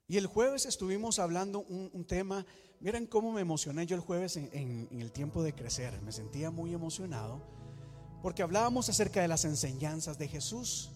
Y 0.08 0.18
el 0.18 0.28
jueves 0.28 0.66
estuvimos 0.66 1.18
hablando 1.18 1.62
un, 1.62 2.06
tema, 2.06 2.46
miren 2.80 3.08
cómo 3.08 3.32
me 3.32 3.42
emocioné 3.42 3.88
yo 3.88 3.96
el 3.96 4.02
jueves 4.02 4.38
en 4.38 4.88
el 4.92 5.12
tiempo 5.12 5.42
de 5.42 5.54
crecer, 5.54 6.00
me 6.04 6.12
sentía 6.12 6.52
muy 6.52 6.74
emocionado, 6.74 7.42
porque 8.22 8.44
hablábamos 8.44 8.90
acerca 8.90 9.22
de 9.22 9.28
las 9.28 9.46
enseñanzas 9.46 10.18
de 10.18 10.28
Jesús. 10.28 10.92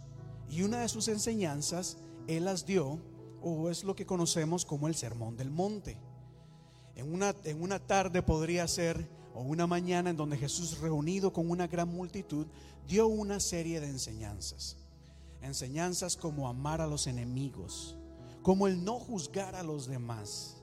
Y 0.49 0.63
una 0.63 0.81
de 0.81 0.89
sus 0.89 1.07
enseñanzas, 1.07 1.97
Él 2.27 2.45
las 2.45 2.65
dio 2.65 2.99
o 3.41 3.69
es 3.69 3.83
lo 3.83 3.95
que 3.95 4.05
conocemos 4.05 4.65
como 4.65 4.87
el 4.87 4.95
sermón 4.95 5.37
del 5.37 5.51
monte. 5.51 5.97
En 6.95 7.13
una, 7.13 7.35
en 7.43 7.61
una 7.61 7.79
tarde 7.79 8.21
podría 8.21 8.67
ser, 8.67 9.07
o 9.33 9.41
una 9.41 9.67
mañana 9.67 10.09
en 10.09 10.17
donde 10.17 10.37
Jesús 10.37 10.79
reunido 10.79 11.31
con 11.31 11.49
una 11.49 11.67
gran 11.67 11.87
multitud, 11.87 12.47
dio 12.87 13.07
una 13.07 13.39
serie 13.39 13.79
de 13.79 13.87
enseñanzas. 13.87 14.77
Enseñanzas 15.41 16.17
como 16.17 16.49
amar 16.49 16.81
a 16.81 16.87
los 16.87 17.07
enemigos, 17.07 17.95
como 18.41 18.67
el 18.67 18.83
no 18.83 18.99
juzgar 18.99 19.55
a 19.55 19.63
los 19.63 19.87
demás. 19.87 20.57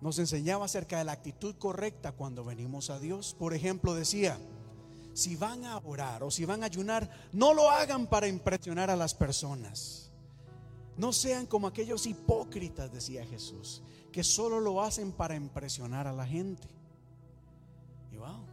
Nos 0.00 0.18
enseñaba 0.18 0.66
acerca 0.66 0.98
de 0.98 1.04
la 1.04 1.12
actitud 1.12 1.56
correcta 1.56 2.12
cuando 2.12 2.44
venimos 2.44 2.90
a 2.90 3.00
Dios. 3.00 3.34
Por 3.38 3.54
ejemplo, 3.54 3.94
decía, 3.94 4.38
si 5.12 5.36
van 5.36 5.64
a 5.64 5.78
orar 5.78 6.22
o 6.22 6.30
si 6.30 6.44
van 6.44 6.62
a 6.62 6.66
ayunar, 6.66 7.10
no 7.32 7.52
lo 7.52 7.70
hagan 7.70 8.06
para 8.06 8.28
impresionar 8.28 8.90
a 8.90 8.96
las 8.96 9.14
personas 9.14 10.08
no 10.98 11.12
sean 11.12 11.46
como 11.46 11.68
aquellos 11.68 12.06
hipócritas, 12.06 12.92
decía 12.92 13.24
Jesús, 13.24 13.82
que 14.12 14.24
solo 14.24 14.60
lo 14.60 14.82
hacen 14.82 15.12
para 15.12 15.36
impresionar 15.36 16.08
a 16.08 16.12
la 16.12 16.26
gente. 16.26 16.68
Y 18.12 18.16
wow. 18.16 18.44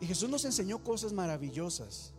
Y 0.00 0.06
Jesús 0.06 0.28
nos 0.28 0.44
enseñó 0.44 0.82
cosas 0.82 1.12
maravillosas. 1.12 2.12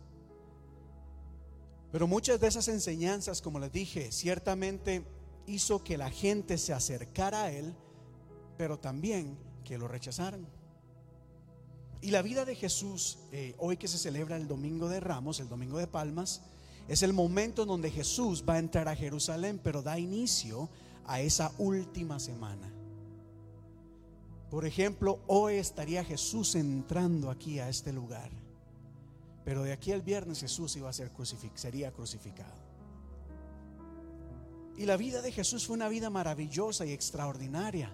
Pero 1.92 2.06
muchas 2.06 2.40
de 2.40 2.48
esas 2.48 2.68
enseñanzas, 2.68 3.42
como 3.42 3.58
les 3.58 3.72
dije, 3.72 4.12
ciertamente 4.12 5.04
hizo 5.46 5.82
que 5.82 5.98
la 5.98 6.10
gente 6.10 6.56
se 6.58 6.72
acercara 6.72 7.44
a 7.44 7.52
Él, 7.52 7.74
pero 8.56 8.78
también 8.78 9.36
que 9.64 9.78
lo 9.78 9.88
rechazaran. 9.88 10.46
Y 12.02 12.12
la 12.12 12.22
vida 12.22 12.44
de 12.44 12.54
Jesús, 12.54 13.18
eh, 13.32 13.54
hoy 13.58 13.76
que 13.76 13.88
se 13.88 13.98
celebra 13.98 14.36
el 14.36 14.48
Domingo 14.48 14.88
de 14.88 15.00
Ramos, 15.00 15.40
el 15.40 15.48
Domingo 15.48 15.78
de 15.78 15.86
Palmas, 15.86 16.42
es 16.88 17.02
el 17.02 17.12
momento 17.12 17.62
en 17.62 17.68
donde 17.68 17.90
Jesús 17.90 18.44
va 18.48 18.54
a 18.54 18.58
entrar 18.58 18.88
a 18.88 18.96
Jerusalén, 18.96 19.60
pero 19.62 19.82
da 19.82 19.98
inicio 19.98 20.68
a 21.06 21.20
esa 21.20 21.52
última 21.58 22.18
semana. 22.18 22.72
Por 24.50 24.64
ejemplo, 24.64 25.20
hoy 25.26 25.54
estaría 25.54 26.02
Jesús 26.02 26.54
entrando 26.54 27.30
aquí 27.30 27.60
a 27.60 27.68
este 27.68 27.92
lugar, 27.92 28.30
pero 29.50 29.64
de 29.64 29.72
aquí 29.72 29.90
al 29.90 30.00
viernes 30.00 30.38
Jesús 30.38 30.76
iba 30.76 30.88
a 30.88 30.92
ser 30.92 31.10
sería 31.56 31.90
crucificado. 31.90 32.54
Y 34.76 34.86
la 34.86 34.96
vida 34.96 35.22
de 35.22 35.32
Jesús 35.32 35.66
fue 35.66 35.74
una 35.74 35.88
vida 35.88 36.08
maravillosa 36.08 36.86
y 36.86 36.92
extraordinaria. 36.92 37.92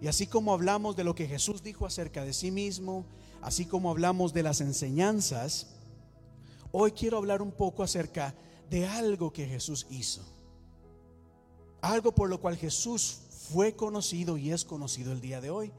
Y 0.00 0.06
así 0.06 0.26
como 0.26 0.54
hablamos 0.54 0.96
de 0.96 1.04
lo 1.04 1.14
que 1.14 1.26
Jesús 1.26 1.62
dijo 1.62 1.84
acerca 1.84 2.24
de 2.24 2.32
sí 2.32 2.50
mismo, 2.50 3.04
así 3.42 3.66
como 3.66 3.90
hablamos 3.90 4.32
de 4.32 4.44
las 4.44 4.62
enseñanzas, 4.62 5.66
Hoy 6.72 6.92
quiero 6.92 7.18
hablar 7.18 7.42
un 7.42 7.52
poco 7.52 7.82
acerca 7.82 8.34
de 8.70 8.86
algo 8.86 9.30
que 9.30 9.46
Jesús 9.46 9.86
hizo. 9.90 10.22
Algo 11.82 12.14
por 12.14 12.30
lo 12.30 12.40
cual 12.40 12.56
Jesús 12.56 13.18
fue 13.52 13.76
conocido 13.76 14.38
y 14.38 14.52
es 14.52 14.64
conocido 14.64 15.12
el 15.12 15.20
día 15.20 15.42
de 15.42 15.50
hoy, 15.50 15.70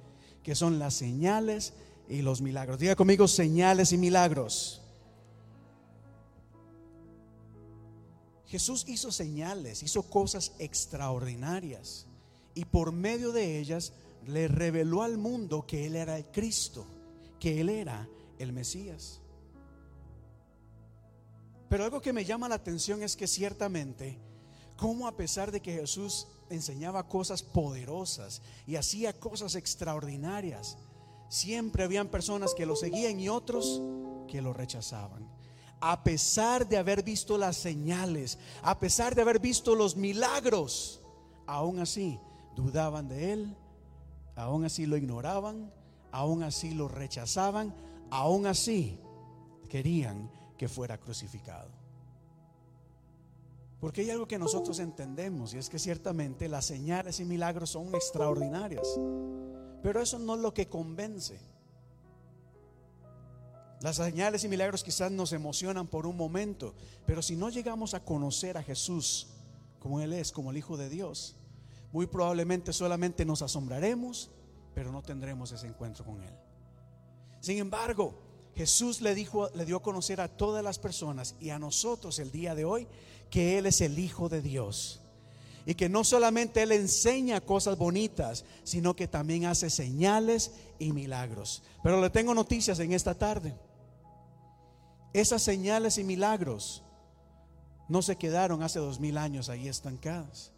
que 0.43 0.53
son 0.53 0.77
las 0.77 0.93
señales 0.93 1.73
y 2.07 2.21
los 2.21 2.41
milagros. 2.41 2.77
Diga 2.77 2.95
conmigo 2.95 3.27
señales 3.27 3.91
y 3.91 3.97
milagros. 3.97 4.83
Jesús 8.47 8.85
hizo 8.87 9.11
señales, 9.11 9.81
hizo 9.83 10.03
cosas 10.03 10.53
extraordinarias 10.59 12.05
y 12.53 12.65
por 12.65 12.91
medio 12.91 13.31
de 13.31 13.59
ellas 13.59 13.93
le 14.25 14.47
reveló 14.47 15.03
al 15.03 15.17
mundo 15.17 15.65
que 15.67 15.85
Él 15.85 15.95
era 15.95 16.17
el 16.17 16.25
Cristo, 16.25 16.85
que 17.39 17.61
Él 17.61 17.69
era 17.69 18.07
el 18.39 18.53
Mesías. 18.53 19.21
Pero 21.69 21.83
algo 21.83 22.01
que 22.01 22.13
me 22.13 22.25
llama 22.25 22.49
la 22.49 22.55
atención 22.55 23.01
es 23.03 23.15
que 23.15 23.27
ciertamente, 23.27 24.17
como 24.77 25.07
a 25.07 25.17
pesar 25.17 25.51
de 25.51 25.61
que 25.61 25.73
Jesús 25.73 26.27
enseñaba 26.49 27.07
cosas 27.07 27.41
poderosas 27.41 28.41
y 28.67 28.75
hacía 28.75 29.13
cosas 29.13 29.55
extraordinarias, 29.55 30.77
siempre 31.27 31.83
habían 31.83 32.07
personas 32.07 32.53
que 32.53 32.65
lo 32.65 32.75
seguían 32.75 33.19
y 33.19 33.29
otros 33.29 33.81
que 34.27 34.41
lo 34.41 34.53
rechazaban. 34.53 35.34
A 35.87 36.03
pesar 36.03 36.67
de 36.67 36.77
haber 36.77 37.03
visto 37.03 37.37
las 37.37 37.57
señales, 37.57 38.39
a 38.63 38.79
pesar 38.79 39.13
de 39.13 39.21
haber 39.21 39.39
visto 39.39 39.75
los 39.75 39.95
milagros, 39.95 40.99
aún 41.45 41.77
así 41.77 42.19
dudaban 42.55 43.07
de 43.07 43.33
él, 43.33 43.55
aún 44.35 44.65
así 44.65 44.87
lo 44.87 44.97
ignoraban, 44.97 45.71
aún 46.11 46.41
así 46.41 46.73
lo 46.73 46.87
rechazaban, 46.87 47.71
aún 48.09 48.47
así 48.47 48.99
querían 49.69 50.31
que 50.57 50.67
fuera 50.67 50.97
crucificado. 50.97 51.69
Porque 53.79 54.01
hay 54.01 54.09
algo 54.09 54.27
que 54.27 54.39
nosotros 54.39 54.79
entendemos 54.79 55.53
y 55.53 55.59
es 55.59 55.69
que 55.69 55.77
ciertamente 55.77 56.49
las 56.49 56.65
señales 56.65 57.19
y 57.19 57.25
milagros 57.25 57.69
son 57.69 57.93
extraordinarias, 57.93 58.87
pero 59.83 60.01
eso 60.01 60.17
no 60.17 60.33
es 60.33 60.41
lo 60.41 60.51
que 60.51 60.67
convence. 60.67 61.39
Las 63.81 63.97
señales 63.97 64.43
y 64.43 64.47
milagros 64.47 64.83
quizás 64.83 65.11
nos 65.11 65.33
emocionan 65.33 65.87
por 65.87 66.07
un 66.07 66.17
momento, 66.17 66.73
pero 67.05 67.21
si 67.21 67.35
no 67.35 67.49
llegamos 67.49 67.93
a 67.93 68.03
conocer 68.03 68.57
a 68.57 68.63
Jesús 68.63 69.27
como 69.79 70.01
Él 70.01 70.13
es, 70.13 70.31
como 70.31 70.51
el 70.51 70.57
Hijo 70.57 70.77
de 70.77 70.89
Dios, 70.89 71.35
muy 71.91 72.07
probablemente 72.07 72.73
solamente 72.73 73.25
nos 73.25 73.41
asombraremos, 73.41 74.31
pero 74.73 74.91
no 74.91 75.01
tendremos 75.01 75.51
ese 75.51 75.67
encuentro 75.67 76.03
con 76.03 76.21
Él. 76.23 76.33
Sin 77.41 77.57
embargo, 77.59 78.15
Jesús 78.55 79.01
le 79.01 79.13
dijo, 79.13 79.49
le 79.53 79.65
dio 79.65 79.77
a 79.77 79.83
conocer 79.83 80.21
a 80.21 80.29
todas 80.29 80.63
las 80.63 80.79
personas 80.79 81.35
y 81.39 81.49
a 81.49 81.59
nosotros 81.59 82.19
el 82.19 82.31
día 82.31 82.55
de 82.55 82.65
hoy 82.65 82.87
que 83.29 83.57
Él 83.57 83.65
es 83.65 83.81
el 83.81 83.99
Hijo 83.99 84.29
de 84.29 84.41
Dios. 84.41 85.01
Y 85.65 85.75
que 85.75 85.89
no 85.89 86.03
solamente 86.03 86.61
Él 86.61 86.71
enseña 86.71 87.41
cosas 87.41 87.77
bonitas, 87.77 88.45
sino 88.63 88.95
que 88.95 89.07
también 89.07 89.45
hace 89.45 89.69
señales 89.69 90.51
y 90.77 90.91
milagros. 90.91 91.63
Pero 91.81 92.01
le 92.01 92.09
tengo 92.09 92.35
noticias 92.35 92.79
en 92.79 92.93
esta 92.93 93.15
tarde. 93.15 93.55
Esas 95.13 95.41
señales 95.41 95.97
y 95.97 96.03
milagros 96.03 96.83
no 97.87 98.01
se 98.01 98.15
quedaron 98.15 98.63
hace 98.63 98.79
dos 98.79 98.99
mil 98.99 99.17
años 99.17 99.49
ahí 99.49 99.67
estancadas. 99.67 100.51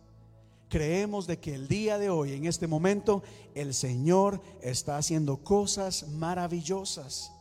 Creemos 0.69 1.27
de 1.27 1.39
que 1.39 1.55
el 1.55 1.67
día 1.67 1.97
de 1.97 2.09
hoy, 2.09 2.33
en 2.33 2.45
este 2.45 2.67
momento, 2.67 3.23
el 3.55 3.73
Señor 3.73 4.41
está 4.61 4.97
haciendo 4.97 5.37
cosas 5.37 6.07
maravillosas. 6.09 7.31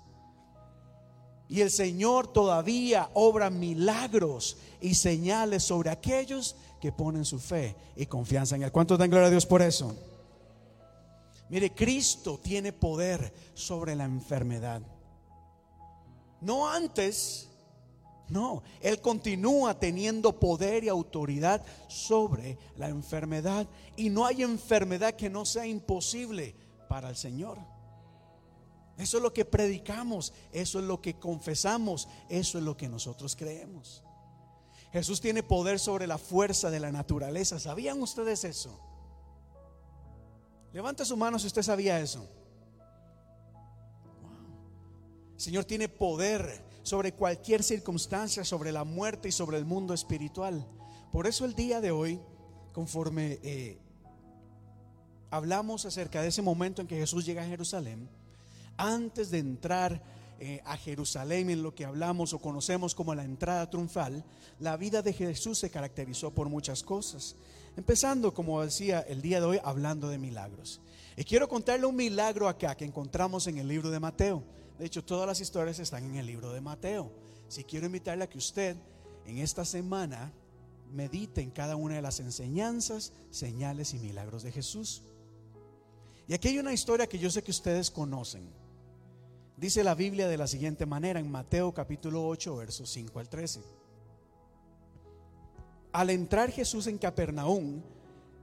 Y 1.49 1.61
el 1.61 1.71
Señor 1.71 2.33
todavía 2.33 3.11
obra 3.15 3.51
milagros 3.51 4.59
y 4.81 4.95
señales 4.95 5.65
sobre 5.65 5.91
aquellos 5.91 6.57
que 6.81 6.93
ponen 6.93 7.25
su 7.25 7.39
fe 7.39 7.77
y 7.97 8.07
confianza 8.07 8.57
en 8.57 8.63
Él. 8.63 8.73
¿Cuántos 8.73 8.99
dan 8.99 9.11
gloria 9.11 9.29
a 9.29 9.31
Dios 9.31 9.47
por 9.47 9.63
eso? 9.63 9.95
Mire, 11.49 11.73
Cristo 11.73 12.39
tiene 12.43 12.73
poder 12.73 13.33
sobre 13.55 13.95
la 13.95 14.05
enfermedad. 14.05 14.83
No 16.41 16.69
antes, 16.69 17.49
no, 18.29 18.63
Él 18.81 19.01
continúa 19.01 19.79
teniendo 19.79 20.39
poder 20.39 20.85
y 20.85 20.89
autoridad 20.89 21.65
sobre 21.89 22.59
la 22.77 22.89
enfermedad. 22.89 23.69
Y 23.97 24.11
no 24.11 24.27
hay 24.27 24.43
enfermedad 24.43 25.15
que 25.15 25.31
no 25.31 25.45
sea 25.45 25.67
imposible 25.67 26.55
para 26.89 27.09
el 27.09 27.17
Señor. 27.17 27.59
Eso 28.99 29.19
es 29.19 29.23
lo 29.23 29.33
que 29.33 29.45
predicamos, 29.45 30.33
eso 30.53 30.79
es 30.79 30.85
lo 30.87 31.03
que 31.03 31.19
confesamos, 31.19 32.09
eso 32.29 32.59
es 32.59 32.65
lo 32.65 32.77
que 32.77 32.89
nosotros 32.89 33.37
creemos. 33.37 34.03
Jesús 34.97 35.21
tiene 35.21 35.43
poder 35.43 35.79
sobre 35.79 36.07
la 36.07 36.17
fuerza 36.17 36.71
de 36.71 36.81
la 36.81 36.91
naturaleza. 36.91 37.61
¿Sabían 37.61 38.01
ustedes 38.01 38.45
eso? 38.45 38.81
Levante 40.73 41.05
su 41.05 41.19
mano 41.19 41.39
si 41.39 41.49
usted 41.49 41.61
sabía 41.61 42.01
eso. 42.01 42.27
El 45.35 45.41
Señor 45.41 45.67
tiene 45.67 45.91
poder 45.91 46.65
sobre 46.83 47.13
cualquier 47.13 47.63
circunstancia, 47.63 48.43
sobre 48.43 48.73
la 48.73 48.85
muerte 48.85 49.29
y 49.29 49.33
sobre 49.33 49.59
el 49.59 49.67
mundo 49.67 49.93
espiritual. 49.93 50.67
Por 51.13 51.27
eso 51.27 51.45
el 51.45 51.55
día 51.55 51.83
de 51.83 51.91
hoy, 51.91 52.19
conforme 52.73 53.39
eh, 53.43 53.79
hablamos 55.31 55.85
acerca 55.85 56.23
de 56.23 56.29
ese 56.29 56.41
momento 56.41 56.81
en 56.81 56.89
que 56.89 56.97
Jesús 56.97 57.27
llega 57.27 57.43
a 57.43 57.47
Jerusalén, 57.47 58.09
antes 58.79 59.31
de 59.31 59.41
entrar 59.41 60.03
eh, 60.39 60.61
a 60.65 60.77
Jerusalén 60.77 61.49
en 61.51 61.63
lo 61.63 61.75
que 61.75 61.85
hablamos 61.85 62.33
o 62.33 62.39
conocemos 62.39 62.95
como 62.95 63.15
la 63.15 63.25
entrada 63.25 63.71
triunfal, 63.71 64.25
la 64.61 64.77
vida 64.77 65.03
de 65.03 65.13
Jesús 65.13 65.59
se 65.59 65.71
caracterizó 65.71 66.31
por 66.31 66.49
muchas 66.49 66.83
cosas. 66.83 67.37
Empezando, 67.77 68.35
como 68.35 68.63
decía, 68.63 69.01
el 69.01 69.23
día 69.23 69.41
de 69.41 69.47
hoy 69.47 69.61
hablando 69.65 70.09
de 70.09 70.19
milagros. 70.19 70.81
Y 71.17 71.25
quiero 71.25 71.49
contarle 71.49 71.87
un 71.87 71.97
milagro 71.97 72.49
acá 72.49 72.75
que 72.75 72.85
encontramos 72.85 73.47
en 73.47 73.59
el 73.59 73.69
libro 73.69 73.91
de 73.91 74.01
Mateo. 74.01 74.43
De 74.79 74.85
hecho, 74.85 75.03
todas 75.03 75.27
las 75.27 75.41
historias 75.41 75.79
están 75.79 76.05
en 76.05 76.17
el 76.17 76.27
libro 76.27 76.53
de 76.53 76.61
Mateo. 76.61 77.11
Si 77.49 77.65
quiero 77.65 77.87
invitarle 77.87 78.25
a 78.25 78.29
que 78.29 78.39
usted 78.39 78.77
en 79.25 79.39
esta 79.39 79.65
semana 79.65 80.33
medite 80.93 81.41
en 81.41 81.51
cada 81.51 81.77
una 81.77 81.97
de 81.97 82.03
las 82.03 82.21
enseñanzas, 82.21 83.13
señales 83.31 83.95
y 83.95 83.99
milagros 83.99 84.43
de 84.43 84.53
Jesús. 84.53 85.03
Y 86.29 86.35
aquí 86.35 86.49
hay 86.49 86.59
una 86.59 86.73
historia 86.73 87.07
que 87.07 87.19
yo 87.19 87.31
sé 87.31 87.43
que 87.43 87.51
ustedes 87.51 87.91
conocen. 87.91 88.49
Dice 89.57 89.83
la 89.83 89.95
Biblia 89.95 90.29
de 90.29 90.37
la 90.37 90.47
siguiente 90.47 90.85
manera 90.85 91.19
en 91.19 91.31
Mateo 91.31 91.73
capítulo 91.73 92.27
8, 92.29 92.57
versos 92.57 92.91
5 92.91 93.19
al 93.19 93.29
13. 93.29 93.63
Al 95.93 96.11
entrar 96.11 96.51
Jesús 96.51 96.87
en 96.89 96.99
Capernaum, 96.99 97.81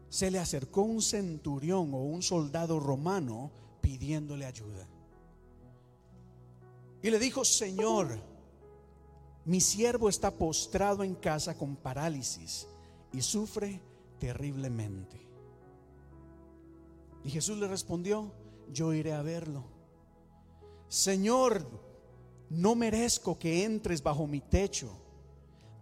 se 0.10 0.32
le 0.32 0.40
acercó 0.40 0.82
un 0.82 1.04
centurión 1.04 1.94
o 1.94 1.98
un 1.98 2.24
soldado 2.24 2.80
romano 2.80 3.52
pidiéndole 3.82 4.46
ayuda. 4.46 4.88
Y 7.04 7.12
le 7.12 7.20
dijo, 7.20 7.46
Señor, 7.46 8.20
mi 9.46 9.62
siervo 9.62 10.10
está 10.10 10.32
postrado 10.32 11.04
en 11.04 11.14
casa 11.14 11.56
con 11.56 11.76
parálisis 11.76 12.68
y 13.12 13.22
sufre 13.22 13.80
terriblemente. 14.20 15.22
Y 17.24 17.30
Jesús 17.30 17.60
le 17.60 17.68
respondió, 17.68 18.32
yo 18.72 18.94
iré 18.94 19.14
a 19.14 19.22
verlo. 19.22 19.73
Señor, 20.94 21.68
no 22.52 22.76
merezco 22.76 23.40
que 23.40 23.64
entres 23.64 24.04
bajo 24.04 24.28
mi 24.28 24.42
techo, 24.42 24.96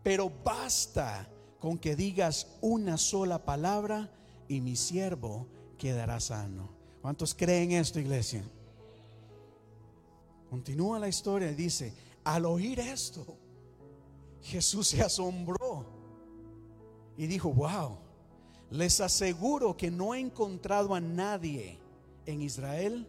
pero 0.02 0.32
basta 0.42 1.28
con 1.60 1.78
que 1.78 1.98
digas 1.98 2.48
una 2.62 2.98
sola 2.98 3.44
palabra 3.44 4.10
y 4.48 4.62
mi 4.62 4.78
siervo 4.78 5.48
quedará 5.78 6.22
sano. 6.22 6.70
¿Cuántos 7.02 7.36
creen 7.36 7.74
esto, 7.74 8.00
iglesia? 8.00 8.42
Continúa 10.50 10.98
la 10.98 11.10
historia 11.10 11.52
y 11.52 11.56
dice, 11.56 11.94
al 12.24 12.46
oír 12.46 12.80
esto, 12.80 13.36
Jesús 14.44 14.88
se 14.88 15.02
asombró 15.02 15.88
y 17.18 17.28
dijo, 17.28 17.52
wow, 17.52 17.98
les 18.70 19.02
aseguro 19.02 19.76
que 19.76 19.92
no 19.92 20.16
he 20.16 20.22
encontrado 20.22 20.96
a 20.96 21.02
nadie 21.02 21.80
en 22.26 22.42
Israel 22.42 23.06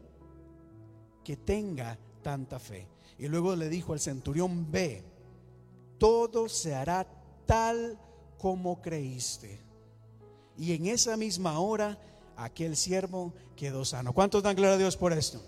que 1.22 1.36
tenga 1.36 1.98
tanta 2.22 2.58
fe. 2.58 2.86
Y 3.18 3.28
luego 3.28 3.54
le 3.54 3.68
dijo 3.68 3.92
al 3.92 4.00
centurión, 4.00 4.70
ve, 4.70 5.04
todo 5.98 6.48
se 6.48 6.74
hará 6.74 7.06
tal 7.46 7.98
como 8.38 8.82
creíste. 8.82 9.60
Y 10.56 10.72
en 10.72 10.86
esa 10.86 11.16
misma 11.16 11.60
hora 11.60 11.98
aquel 12.36 12.76
siervo 12.76 13.32
quedó 13.56 13.84
sano. 13.84 14.12
¿Cuántos 14.12 14.42
dan 14.42 14.56
gloria 14.56 14.74
a 14.74 14.78
Dios 14.78 14.96
por 14.96 15.12
esto? 15.12 15.40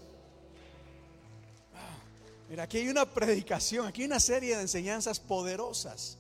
Mira, 2.49 2.64
aquí 2.64 2.79
hay 2.79 2.89
una 2.89 3.05
predicación, 3.05 3.87
aquí 3.87 4.03
hay 4.03 4.07
una 4.07 4.20
serie 4.20 4.55
de 4.55 4.62
enseñanzas 4.62 5.18
poderosas. 5.18 6.18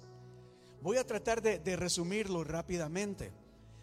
Voy 0.82 0.96
a 0.96 1.06
tratar 1.06 1.40
de, 1.40 1.58
de, 1.58 1.76
resumirlo 1.76 2.44
rápidamente, 2.44 3.30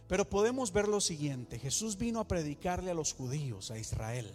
pero 0.07 0.29
podemos 0.29 0.73
ver 0.73 0.87
lo 0.87 0.99
siguiente. 0.99 1.57
Jesús 1.59 1.97
vino 1.97 2.19
a 2.19 2.27
predicarle 2.27 2.91
a 2.91 2.95
los 2.95 3.13
judíos, 3.13 3.71
a 3.71 3.77
Israel. 3.77 4.31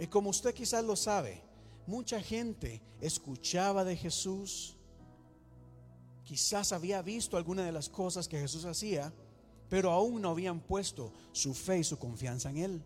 Y 0.00 0.06
como 0.06 0.30
usted 0.30 0.54
quizás 0.54 0.82
lo 0.82 0.96
sabe, 0.96 1.42
mucha 1.86 2.22
gente 2.22 2.80
escuchaba 3.02 3.84
de 3.84 3.96
Jesús, 3.96 4.74
quizás 6.24 6.72
había 6.72 7.02
visto 7.02 7.36
alguna 7.36 7.64
de 7.64 7.70
las 7.72 7.90
cosas 7.90 8.26
que 8.26 8.40
Jesús 8.40 8.64
hacía, 8.64 9.12
pero 9.68 9.90
aún 9.90 10.22
no 10.22 10.30
habían 10.30 10.60
puesto 10.60 11.12
su 11.32 11.52
fe 11.52 11.80
y 11.80 11.84
su 11.84 11.98
confianza 11.98 12.48
en 12.48 12.56
Él. 12.56 12.82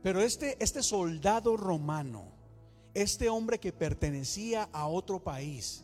Pero 0.00 0.22
este, 0.22 0.56
este 0.62 0.84
soldado 0.84 1.56
romano, 1.56 2.26
este 2.94 3.28
hombre 3.28 3.58
que 3.58 3.72
pertenecía 3.72 4.68
a 4.72 4.86
otro 4.86 5.18
país, 5.18 5.82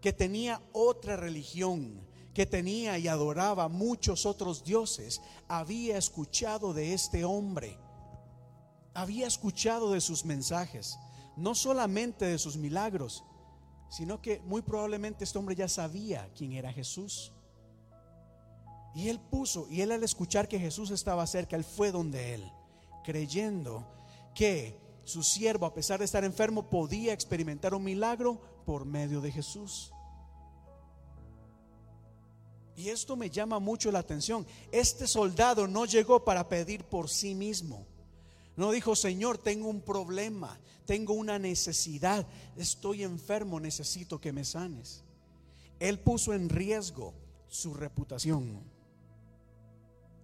que 0.00 0.12
tenía 0.12 0.60
otra 0.72 1.16
religión, 1.16 2.00
que 2.34 2.46
tenía 2.46 2.98
y 2.98 3.06
adoraba 3.06 3.68
muchos 3.68 4.26
otros 4.26 4.64
dioses, 4.64 5.20
había 5.46 5.96
escuchado 5.96 6.74
de 6.74 6.94
este 6.94 7.24
hombre, 7.24 7.78
había 8.94 9.26
escuchado 9.26 9.92
de 9.92 10.00
sus 10.00 10.24
mensajes, 10.24 10.98
no 11.36 11.54
solamente 11.54 12.24
de 12.24 12.38
sus 12.38 12.56
milagros, 12.56 13.24
sino 13.88 14.20
que 14.20 14.40
muy 14.40 14.62
probablemente 14.62 15.24
este 15.24 15.38
hombre 15.38 15.54
ya 15.54 15.68
sabía 15.68 16.28
quién 16.36 16.52
era 16.52 16.72
Jesús. 16.72 17.32
Y 18.94 19.08
él 19.08 19.20
puso, 19.20 19.66
y 19.70 19.80
él 19.82 19.92
al 19.92 20.02
escuchar 20.02 20.48
que 20.48 20.58
Jesús 20.58 20.90
estaba 20.90 21.26
cerca, 21.26 21.56
él 21.56 21.64
fue 21.64 21.92
donde 21.92 22.34
él 22.34 22.52
creyendo 23.04 23.86
que 24.34 24.78
su 25.04 25.22
siervo, 25.22 25.64
a 25.64 25.72
pesar 25.72 25.98
de 25.98 26.04
estar 26.04 26.24
enfermo, 26.24 26.68
podía 26.68 27.14
experimentar 27.14 27.72
un 27.72 27.82
milagro 27.82 28.38
por 28.66 28.84
medio 28.84 29.22
de 29.22 29.32
Jesús. 29.32 29.92
Y 32.76 32.90
esto 32.90 33.16
me 33.16 33.30
llama 33.30 33.58
mucho 33.58 33.90
la 33.90 33.98
atención. 34.00 34.46
Este 34.70 35.06
soldado 35.06 35.66
no 35.66 35.86
llegó 35.86 36.24
para 36.24 36.48
pedir 36.48 36.84
por 36.84 37.08
sí 37.08 37.34
mismo. 37.34 37.86
No 38.58 38.72
dijo, 38.72 38.96
Señor, 38.96 39.38
tengo 39.38 39.68
un 39.68 39.80
problema, 39.80 40.58
tengo 40.84 41.12
una 41.12 41.38
necesidad, 41.38 42.26
estoy 42.56 43.04
enfermo, 43.04 43.60
necesito 43.60 44.20
que 44.20 44.32
me 44.32 44.44
sanes. 44.44 45.04
Él 45.78 46.00
puso 46.00 46.34
en 46.34 46.48
riesgo 46.48 47.14
su 47.46 47.72
reputación, 47.72 48.58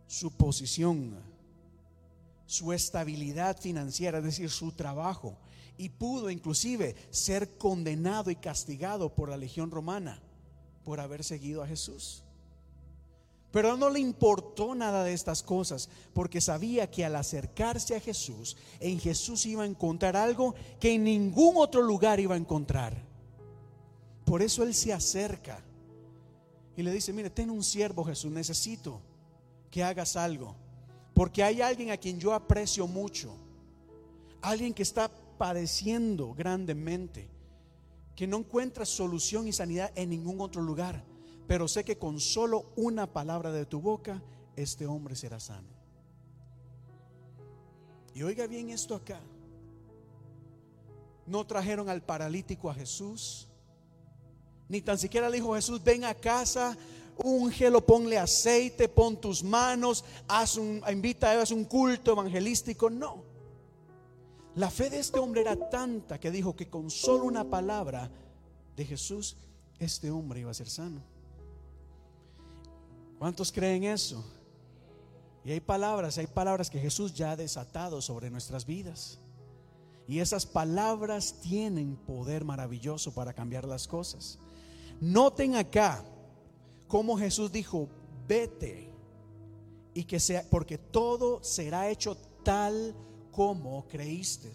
su 0.08 0.32
posición, 0.32 1.14
su 2.44 2.72
estabilidad 2.72 3.56
financiera, 3.56 4.18
es 4.18 4.24
decir, 4.24 4.50
su 4.50 4.72
trabajo, 4.72 5.38
y 5.78 5.90
pudo 5.90 6.28
inclusive 6.28 6.96
ser 7.10 7.56
condenado 7.56 8.32
y 8.32 8.34
castigado 8.34 9.14
por 9.14 9.28
la 9.28 9.36
legión 9.36 9.70
romana 9.70 10.20
por 10.82 10.98
haber 10.98 11.22
seguido 11.22 11.62
a 11.62 11.68
Jesús. 11.68 12.23
Pero 13.54 13.76
no 13.76 13.88
le 13.88 14.00
importó 14.00 14.74
nada 14.74 15.04
de 15.04 15.12
estas 15.12 15.40
cosas, 15.40 15.88
porque 16.12 16.40
sabía 16.40 16.90
que 16.90 17.04
al 17.04 17.14
acercarse 17.14 17.94
a 17.94 18.00
Jesús, 18.00 18.56
en 18.80 18.98
Jesús 18.98 19.46
iba 19.46 19.62
a 19.62 19.66
encontrar 19.66 20.16
algo 20.16 20.56
que 20.80 20.94
en 20.94 21.04
ningún 21.04 21.54
otro 21.58 21.80
lugar 21.80 22.18
iba 22.18 22.34
a 22.34 22.36
encontrar. 22.36 23.00
Por 24.24 24.42
eso 24.42 24.64
él 24.64 24.74
se 24.74 24.92
acerca 24.92 25.62
y 26.76 26.82
le 26.82 26.90
dice, 26.90 27.12
mire, 27.12 27.30
ten 27.30 27.48
un 27.48 27.62
siervo 27.62 28.02
Jesús, 28.02 28.32
necesito 28.32 29.00
que 29.70 29.84
hagas 29.84 30.16
algo. 30.16 30.56
Porque 31.14 31.44
hay 31.44 31.62
alguien 31.62 31.92
a 31.92 31.96
quien 31.96 32.18
yo 32.18 32.34
aprecio 32.34 32.88
mucho. 32.88 33.36
Alguien 34.42 34.74
que 34.74 34.82
está 34.82 35.08
padeciendo 35.38 36.34
grandemente. 36.34 37.28
Que 38.16 38.26
no 38.26 38.38
encuentra 38.38 38.84
solución 38.84 39.46
y 39.46 39.52
sanidad 39.52 39.92
en 39.94 40.10
ningún 40.10 40.40
otro 40.40 40.60
lugar. 40.60 41.04
Pero 41.46 41.68
sé 41.68 41.84
que 41.84 41.98
con 41.98 42.20
solo 42.20 42.72
una 42.76 43.06
palabra 43.06 43.52
de 43.52 43.66
tu 43.66 43.80
boca, 43.80 44.22
este 44.56 44.86
hombre 44.86 45.14
será 45.16 45.40
sano. 45.40 45.68
Y 48.14 48.22
oiga 48.22 48.46
bien 48.46 48.70
esto 48.70 48.94
acá. 48.94 49.20
No 51.26 51.46
trajeron 51.46 51.88
al 51.88 52.02
paralítico 52.02 52.70
a 52.70 52.74
Jesús. 52.74 53.48
Ni 54.68 54.80
tan 54.80 54.98
siquiera 54.98 55.28
le 55.28 55.36
dijo 55.36 55.54
Jesús, 55.54 55.82
ven 55.82 56.04
a 56.04 56.14
casa, 56.14 56.76
úngelo, 57.16 57.84
ponle 57.84 58.18
aceite, 58.18 58.88
pon 58.88 59.20
tus 59.20 59.42
manos, 59.42 60.04
haz 60.28 60.56
un, 60.56 60.82
invita 60.90 61.40
a 61.40 61.44
un 61.52 61.64
culto 61.64 62.12
evangelístico. 62.12 62.88
No. 62.88 63.24
La 64.54 64.70
fe 64.70 64.88
de 64.88 65.00
este 65.00 65.18
hombre 65.18 65.40
era 65.40 65.56
tanta 65.68 66.18
que 66.20 66.30
dijo 66.30 66.54
que 66.54 66.68
con 66.68 66.90
solo 66.90 67.24
una 67.24 67.44
palabra 67.44 68.10
de 68.76 68.84
Jesús, 68.84 69.36
este 69.78 70.10
hombre 70.10 70.40
iba 70.40 70.50
a 70.50 70.54
ser 70.54 70.70
sano. 70.70 71.02
¿Cuántos 73.18 73.52
creen 73.52 73.84
eso? 73.84 74.24
Y 75.44 75.52
hay 75.52 75.60
palabras, 75.60 76.16
hay 76.18 76.26
palabras 76.26 76.70
que 76.70 76.80
Jesús 76.80 77.12
ya 77.14 77.32
ha 77.32 77.36
desatado 77.36 78.00
sobre 78.00 78.30
nuestras 78.30 78.64
vidas. 78.64 79.18
Y 80.06 80.18
esas 80.18 80.46
palabras 80.46 81.40
tienen 81.40 81.96
poder 81.96 82.44
maravilloso 82.44 83.12
para 83.12 83.32
cambiar 83.32 83.66
las 83.66 83.86
cosas. 83.86 84.38
Noten 85.00 85.54
acá 85.56 86.04
cómo 86.88 87.16
Jesús 87.16 87.52
dijo, 87.52 87.88
vete 88.26 88.90
y 89.94 90.04
que 90.04 90.20
sea, 90.20 90.44
porque 90.50 90.78
todo 90.78 91.42
será 91.42 91.88
hecho 91.90 92.16
tal 92.42 92.94
como 93.30 93.86
creíste. 93.88 94.52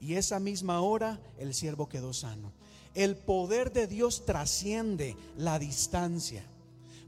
Y 0.00 0.14
esa 0.14 0.38
misma 0.38 0.80
hora 0.80 1.20
el 1.38 1.54
siervo 1.54 1.88
quedó 1.88 2.12
sano. 2.12 2.52
El 2.94 3.16
poder 3.16 3.72
de 3.72 3.86
Dios 3.86 4.24
trasciende 4.24 5.16
la 5.36 5.58
distancia. 5.58 6.44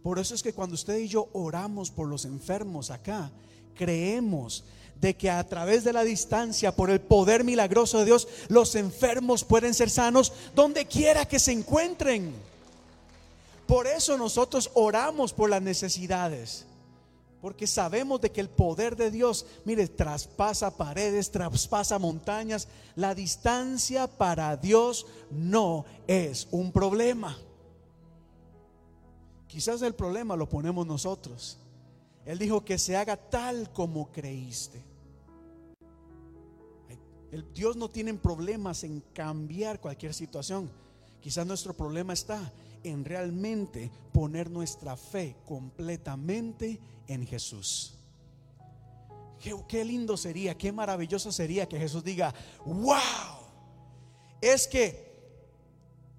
Por 0.02 0.18
eso 0.18 0.34
es 0.34 0.42
que 0.42 0.52
cuando 0.52 0.74
usted 0.74 0.98
y 0.98 1.08
yo 1.08 1.28
oramos 1.32 1.90
por 1.90 2.08
los 2.08 2.24
enfermos 2.24 2.90
acá, 2.90 3.30
creemos 3.74 4.64
de 5.00 5.16
que 5.16 5.30
a 5.30 5.44
través 5.46 5.84
de 5.84 5.92
la 5.92 6.04
distancia, 6.04 6.74
por 6.74 6.90
el 6.90 7.00
poder 7.00 7.44
milagroso 7.44 7.98
de 7.98 8.04
Dios, 8.04 8.28
los 8.48 8.74
enfermos 8.74 9.44
pueden 9.44 9.74
ser 9.74 9.90
sanos 9.90 10.32
donde 10.54 10.86
quiera 10.86 11.24
que 11.24 11.38
se 11.38 11.52
encuentren. 11.52 12.34
Por 13.66 13.86
eso 13.86 14.16
nosotros 14.16 14.70
oramos 14.74 15.32
por 15.32 15.50
las 15.50 15.62
necesidades. 15.62 16.64
Porque 17.40 17.68
sabemos 17.68 18.20
de 18.20 18.32
que 18.32 18.40
el 18.40 18.48
poder 18.48 18.96
de 18.96 19.12
Dios, 19.12 19.46
mire, 19.64 19.86
traspasa 19.86 20.76
paredes, 20.76 21.30
traspasa 21.30 21.98
montañas. 21.98 22.66
La 22.96 23.14
distancia 23.14 24.08
para 24.08 24.56
Dios 24.56 25.06
no 25.30 25.84
es 26.08 26.48
un 26.50 26.72
problema. 26.72 27.38
Quizás 29.48 29.80
el 29.80 29.94
problema 29.94 30.36
lo 30.36 30.48
ponemos 30.48 30.86
nosotros. 30.86 31.58
Él 32.26 32.38
dijo 32.38 32.62
que 32.64 32.78
se 32.78 32.96
haga 32.96 33.16
tal 33.16 33.72
como 33.72 34.12
creíste. 34.12 34.84
El 37.32 37.52
Dios 37.52 37.76
no 37.76 37.88
tiene 37.88 38.14
problemas 38.14 38.84
en 38.84 39.00
cambiar 39.12 39.80
cualquier 39.80 40.14
situación. 40.14 40.70
Quizás 41.20 41.46
nuestro 41.46 41.74
problema 41.74 42.12
está 42.12 42.52
en 42.84 43.04
realmente 43.04 43.90
poner 44.12 44.50
nuestra 44.50 44.96
fe 44.96 45.36
completamente 45.46 46.78
en 47.06 47.26
Jesús. 47.26 47.94
Qué, 49.40 49.54
qué, 49.66 49.84
lindo 49.84 50.16
sería, 50.16 50.56
qué 50.56 50.72
maravilloso 50.72 51.32
sería 51.32 51.68
que 51.68 51.78
Jesús 51.78 52.02
diga, 52.04 52.34
wow, 52.64 52.98
es 54.40 54.66
que 54.66 55.07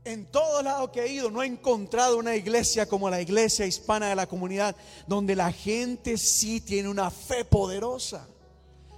en 0.10 0.26
todo 0.26 0.62
lado 0.62 0.92
que 0.92 1.04
he 1.04 1.14
ido 1.14 1.32
no 1.32 1.42
he 1.42 1.48
encontrado 1.48 2.18
una 2.18 2.36
iglesia 2.36 2.88
como 2.88 3.10
la 3.10 3.22
iglesia 3.22 3.66
hispana 3.66 4.10
de 4.10 4.16
la 4.16 4.28
comunidad, 4.28 4.76
donde 5.08 5.36
la 5.36 5.52
gente 5.52 6.18
sí 6.18 6.62
tiene 6.62 6.90
una 6.90 7.10
fe 7.10 7.46
poderosa. 7.46 8.28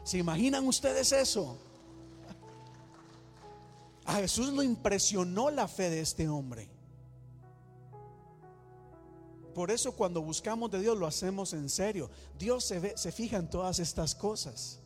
¿Se 0.04 0.18
imaginan 0.18 0.68
ustedes 0.68 1.12
eso? 1.12 1.58
A 4.06 4.16
Jesús 4.16 4.50
lo 4.50 4.64
impresionó 4.64 5.52
la 5.52 5.68
fe 5.68 5.90
de 5.90 6.02
este 6.02 6.28
hombre. 6.28 6.70
Por 9.54 9.72
eso 9.72 9.94
cuando 9.94 10.22
buscamos 10.22 10.72
de 10.72 10.82
Dios 10.82 10.98
lo 10.98 11.08
hacemos 11.08 11.54
en 11.54 11.70
serio. 11.70 12.10
Dios 12.38 12.66
se, 12.66 12.80
ve, 12.80 12.94
se 12.98 13.12
fija 13.12 13.38
en 13.38 13.50
todas 13.50 13.80
estas 13.80 14.16
cosas. 14.16 14.81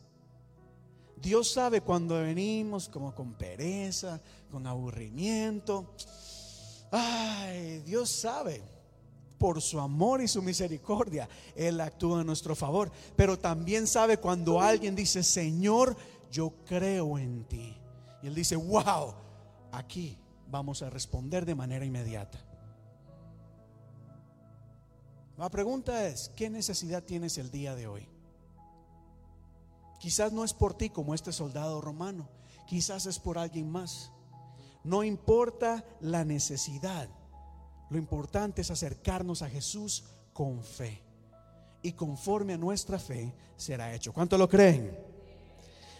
Dios 1.16 1.50
sabe 1.52 1.80
cuando 1.80 2.20
venimos 2.20 2.88
como 2.88 3.14
con 3.14 3.34
pereza, 3.34 4.20
con 4.50 4.66
aburrimiento. 4.66 5.94
Ay, 6.90 7.80
Dios 7.80 8.10
sabe. 8.10 8.62
Por 9.38 9.60
su 9.60 9.78
amor 9.78 10.22
y 10.22 10.28
su 10.28 10.40
misericordia, 10.40 11.28
Él 11.54 11.78
actúa 11.82 12.20
en 12.20 12.26
nuestro 12.26 12.56
favor. 12.56 12.90
Pero 13.16 13.38
también 13.38 13.86
sabe 13.86 14.16
cuando 14.16 14.60
alguien 14.62 14.96
dice, 14.96 15.22
Señor, 15.22 15.94
yo 16.30 16.54
creo 16.64 17.18
en 17.18 17.44
ti. 17.44 17.76
Y 18.22 18.28
Él 18.28 18.34
dice, 18.34 18.56
wow, 18.56 19.14
aquí 19.72 20.16
vamos 20.50 20.82
a 20.82 20.88
responder 20.88 21.44
de 21.44 21.54
manera 21.54 21.84
inmediata. 21.84 22.42
La 25.36 25.50
pregunta 25.50 26.06
es, 26.08 26.30
¿qué 26.34 26.48
necesidad 26.48 27.02
tienes 27.02 27.36
el 27.36 27.50
día 27.50 27.74
de 27.74 27.86
hoy? 27.86 28.08
Quizás 29.98 30.32
no 30.32 30.44
es 30.44 30.52
por 30.52 30.74
ti 30.74 30.90
como 30.90 31.14
este 31.14 31.32
soldado 31.32 31.80
romano, 31.80 32.28
quizás 32.66 33.06
es 33.06 33.18
por 33.18 33.38
alguien 33.38 33.70
más. 33.70 34.12
No 34.84 35.02
importa 35.02 35.84
la 36.00 36.24
necesidad, 36.24 37.08
lo 37.90 37.98
importante 37.98 38.62
es 38.62 38.70
acercarnos 38.70 39.42
a 39.42 39.48
Jesús 39.48 40.04
con 40.32 40.62
fe. 40.62 41.02
Y 41.82 41.92
conforme 41.92 42.54
a 42.54 42.58
nuestra 42.58 42.98
fe 42.98 43.32
será 43.56 43.94
hecho. 43.94 44.12
¿Cuánto 44.12 44.36
lo 44.36 44.48
creen? 44.48 44.96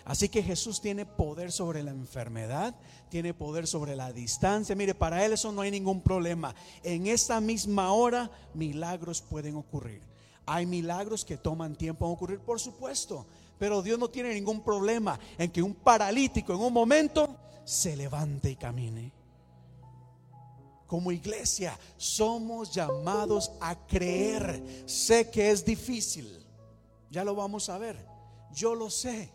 Así 0.04 0.28
que 0.28 0.42
Jesús 0.42 0.80
tiene 0.80 1.04
poder 1.04 1.50
sobre 1.50 1.82
la 1.82 1.90
enfermedad, 1.90 2.76
tiene 3.08 3.34
poder 3.34 3.66
sobre 3.66 3.96
la 3.96 4.12
distancia. 4.12 4.76
Mire, 4.76 4.94
para 4.94 5.24
Él 5.24 5.32
eso 5.32 5.50
no 5.50 5.62
hay 5.62 5.70
ningún 5.72 6.00
problema. 6.00 6.54
En 6.84 7.08
esta 7.08 7.40
misma 7.40 7.92
hora 7.92 8.30
milagros 8.54 9.20
pueden 9.20 9.56
ocurrir. 9.56 10.00
Hay 10.46 10.64
milagros 10.64 11.24
que 11.24 11.36
toman 11.36 11.74
tiempo 11.74 12.06
en 12.06 12.12
ocurrir, 12.12 12.38
por 12.38 12.60
supuesto. 12.60 13.26
Pero 13.58 13.82
Dios 13.82 13.98
no 13.98 14.08
tiene 14.08 14.34
ningún 14.34 14.62
problema 14.62 15.18
en 15.38 15.50
que 15.50 15.62
un 15.62 15.74
paralítico 15.74 16.52
en 16.52 16.60
un 16.60 16.72
momento 16.72 17.36
se 17.64 17.96
levante 17.96 18.50
y 18.50 18.56
camine. 18.56 19.12
Como 20.86 21.10
iglesia 21.10 21.78
somos 21.96 22.72
llamados 22.72 23.50
a 23.60 23.74
creer. 23.86 24.84
Sé 24.86 25.30
que 25.30 25.50
es 25.50 25.64
difícil. 25.64 26.46
Ya 27.10 27.24
lo 27.24 27.34
vamos 27.34 27.68
a 27.68 27.78
ver. 27.78 27.96
Yo 28.52 28.74
lo 28.74 28.90
sé. 28.90 29.32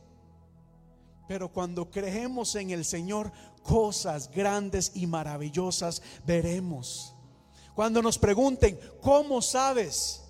Pero 1.28 1.50
cuando 1.50 1.90
creemos 1.90 2.56
en 2.56 2.72
el 2.72 2.86
Señor, 2.86 3.32
cosas 3.64 4.32
grandes 4.32 4.92
y 4.96 5.08
maravillosas 5.08 6.02
veremos. 6.26 7.16
Cuando 7.76 8.02
nos 8.02 8.18
pregunten, 8.18 8.80
¿cómo 9.02 9.42
sabes? 9.42 10.21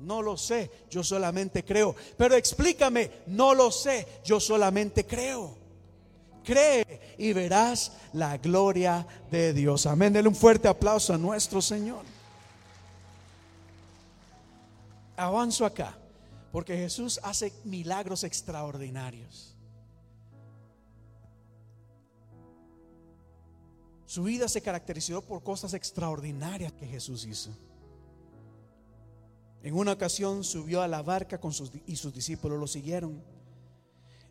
No 0.00 0.22
lo 0.22 0.36
sé, 0.36 0.70
yo 0.90 1.04
solamente 1.04 1.64
creo. 1.64 1.94
Pero 2.16 2.34
explícame, 2.34 3.10
no 3.26 3.54
lo 3.54 3.70
sé, 3.70 4.06
yo 4.24 4.40
solamente 4.40 5.06
creo. 5.06 5.58
Cree 6.42 7.14
y 7.18 7.32
verás 7.32 7.92
la 8.14 8.38
gloria 8.38 9.06
de 9.30 9.52
Dios. 9.52 9.86
Amén. 9.86 10.12
Denle 10.12 10.28
un 10.28 10.34
fuerte 10.34 10.68
aplauso 10.68 11.12
a 11.12 11.18
nuestro 11.18 11.60
Señor. 11.60 12.04
Avanzo 15.16 15.66
acá, 15.66 15.98
porque 16.50 16.76
Jesús 16.78 17.20
hace 17.22 17.52
milagros 17.64 18.24
extraordinarios. 18.24 19.54
Su 24.06 24.22
vida 24.24 24.48
se 24.48 24.62
caracterizó 24.62 25.20
por 25.22 25.42
cosas 25.42 25.74
extraordinarias 25.74 26.72
que 26.72 26.86
Jesús 26.86 27.26
hizo. 27.26 27.50
En 29.62 29.74
una 29.74 29.92
ocasión 29.92 30.42
subió 30.44 30.82
a 30.82 30.88
la 30.88 31.02
barca 31.02 31.38
con 31.38 31.52
sus, 31.52 31.70
y 31.86 31.96
sus 31.96 32.14
discípulos 32.14 32.58
lo 32.58 32.66
siguieron. 32.66 33.22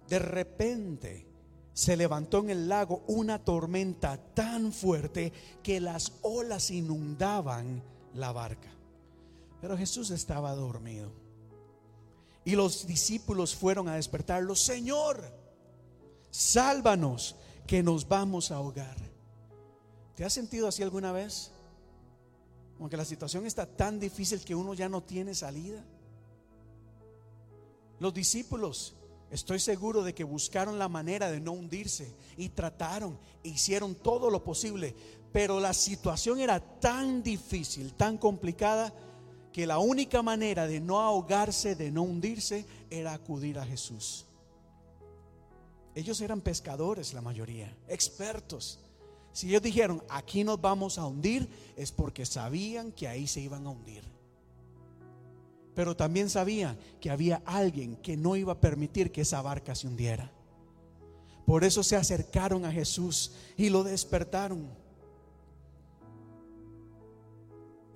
De 0.07 0.19
repente 0.19 1.27
se 1.73 1.95
levantó 1.95 2.39
en 2.39 2.49
el 2.49 2.67
lago 2.67 3.03
una 3.07 3.43
tormenta 3.43 4.17
tan 4.33 4.73
fuerte 4.73 5.31
que 5.61 5.79
las 5.79 6.13
olas 6.23 6.71
inundaban 6.71 7.83
la 8.15 8.31
barca. 8.31 8.69
Pero 9.61 9.77
Jesús 9.77 10.09
estaba 10.09 10.55
dormido. 10.55 11.11
Y 12.43 12.55
los 12.55 12.87
discípulos 12.87 13.55
fueron 13.55 13.87
a 13.87 13.95
despertarlo. 13.95 14.55
Señor, 14.55 15.31
sálvanos 16.31 17.35
que 17.67 17.83
nos 17.83 18.07
vamos 18.07 18.51
a 18.51 18.55
ahogar. 18.55 18.97
¿Te 20.15 20.25
has 20.25 20.33
sentido 20.33 20.67
así 20.67 20.81
alguna 20.81 21.11
vez? 21.11 21.51
Aunque 22.79 22.97
la 22.97 23.05
situación 23.05 23.45
está 23.45 23.65
tan 23.65 23.99
difícil 23.99 24.39
que 24.41 24.55
uno 24.55 24.73
ya 24.73 24.87
no 24.87 25.03
tiene 25.03 25.35
salida. 25.35 25.83
Los 27.99 28.13
discípulos, 28.13 28.95
estoy 29.29 29.59
seguro 29.59 30.03
de 30.03 30.13
que 30.13 30.23
buscaron 30.23 30.79
la 30.79 30.87
manera 30.87 31.29
de 31.29 31.41
no 31.41 31.51
hundirse 31.51 32.13
y 32.37 32.49
trataron, 32.49 33.19
e 33.43 33.49
hicieron 33.49 33.95
todo 33.95 34.29
lo 34.29 34.43
posible, 34.43 34.95
pero 35.33 35.59
la 35.59 35.73
situación 35.73 36.39
era 36.39 36.59
tan 36.79 37.21
difícil, 37.21 37.93
tan 37.93 38.17
complicada, 38.17 38.93
que 39.51 39.67
la 39.67 39.79
única 39.79 40.21
manera 40.21 40.67
de 40.67 40.79
no 40.79 41.01
ahogarse, 41.01 41.75
de 41.75 41.91
no 41.91 42.03
hundirse, 42.03 42.65
era 42.89 43.13
acudir 43.13 43.59
a 43.59 43.65
Jesús. 43.65 44.25
Ellos 45.95 46.21
eran 46.21 46.39
pescadores, 46.39 47.13
la 47.13 47.21
mayoría, 47.21 47.75
expertos. 47.87 48.79
Si 49.31 49.49
ellos 49.49 49.61
dijeron, 49.61 50.03
aquí 50.09 50.43
nos 50.43 50.59
vamos 50.59 50.97
a 50.97 51.05
hundir, 51.05 51.49
es 51.75 51.91
porque 51.91 52.25
sabían 52.25 52.91
que 52.91 53.07
ahí 53.07 53.27
se 53.27 53.41
iban 53.41 53.65
a 53.65 53.69
hundir. 53.69 54.03
Pero 55.75 55.95
también 55.95 56.29
sabían 56.29 56.77
que 56.99 57.09
había 57.09 57.41
alguien 57.45 57.95
que 57.97 58.17
no 58.17 58.35
iba 58.35 58.53
a 58.53 58.59
permitir 58.59 59.11
que 59.11 59.21
esa 59.21 59.41
barca 59.41 59.75
se 59.75 59.87
hundiera. 59.87 60.31
Por 61.45 61.63
eso 61.63 61.83
se 61.83 61.95
acercaron 61.95 62.65
a 62.65 62.71
Jesús 62.71 63.31
y 63.55 63.69
lo 63.69 63.83
despertaron. 63.83 64.67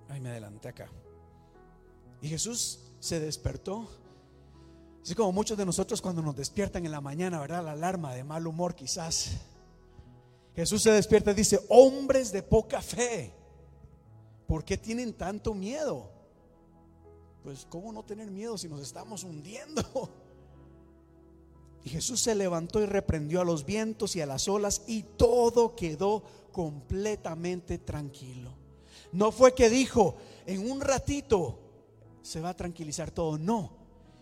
Ay, 0.10 0.22
me 0.22 0.30
adelanté 0.30 0.70
acá. 0.70 0.90
Y 2.22 2.30
Jesús 2.30 2.80
se 3.00 3.20
despertó. 3.20 3.90
Así 5.02 5.14
como 5.14 5.34
muchos 5.34 5.58
de 5.58 5.66
nosotros 5.66 6.02
cuando 6.02 6.22
nos 6.22 6.36
despiertan 6.36 6.86
en 6.86 6.92
la 6.92 7.02
mañana, 7.02 7.42
¿verdad? 7.42 7.66
La 7.66 7.74
alarma 7.74 8.14
de 8.14 8.24
mal 8.24 8.48
humor 8.48 8.76
quizás. 8.76 9.32
Jesús 10.56 10.84
se 10.84 10.92
despierta 10.92 11.32
y 11.32 11.36
dice, 11.36 11.60
hombres 11.70 12.32
de 12.32 12.44
poca 12.44 12.82
fe, 12.82 13.34
¿por 14.48 14.64
qué 14.64 14.78
tienen 14.78 15.14
tanto 15.14 15.54
miedo? 15.54 16.12
Pues 17.44 17.66
¿cómo 17.70 17.92
no 17.92 18.04
tener 18.04 18.30
miedo 18.30 18.58
si 18.58 18.70
nos 18.70 18.82
estamos 18.82 19.24
hundiendo? 19.24 19.84
Y 21.84 21.90
Jesús 21.90 22.22
se 22.22 22.34
levantó 22.34 22.82
y 22.82 22.86
reprendió 22.86 23.42
a 23.42 23.46
los 23.46 23.66
vientos 23.66 24.16
y 24.16 24.22
a 24.22 24.26
las 24.26 24.48
olas 24.48 24.84
y 24.88 25.04
todo 25.04 25.76
quedó 25.76 26.24
completamente 26.54 27.78
tranquilo. 27.78 28.56
No 29.12 29.32
fue 29.32 29.54
que 29.54 29.70
dijo, 29.70 30.16
en 30.46 30.72
un 30.72 30.80
ratito 30.80 31.60
se 32.22 32.40
va 32.40 32.50
a 32.50 32.56
tranquilizar 32.56 33.12
todo. 33.12 33.38
No, 33.38 33.74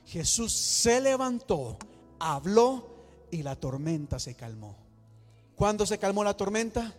Jesús 0.06 0.52
se 0.54 1.00
levantó, 1.02 1.78
habló 2.20 2.88
y 3.30 3.44
la 3.44 3.56
tormenta 3.56 4.18
se 4.18 4.34
calmó. 4.34 4.81
¿Cuándo 5.56 5.86
se 5.86 5.98
calmó 5.98 6.24
la 6.24 6.36
tormenta? 6.36 6.94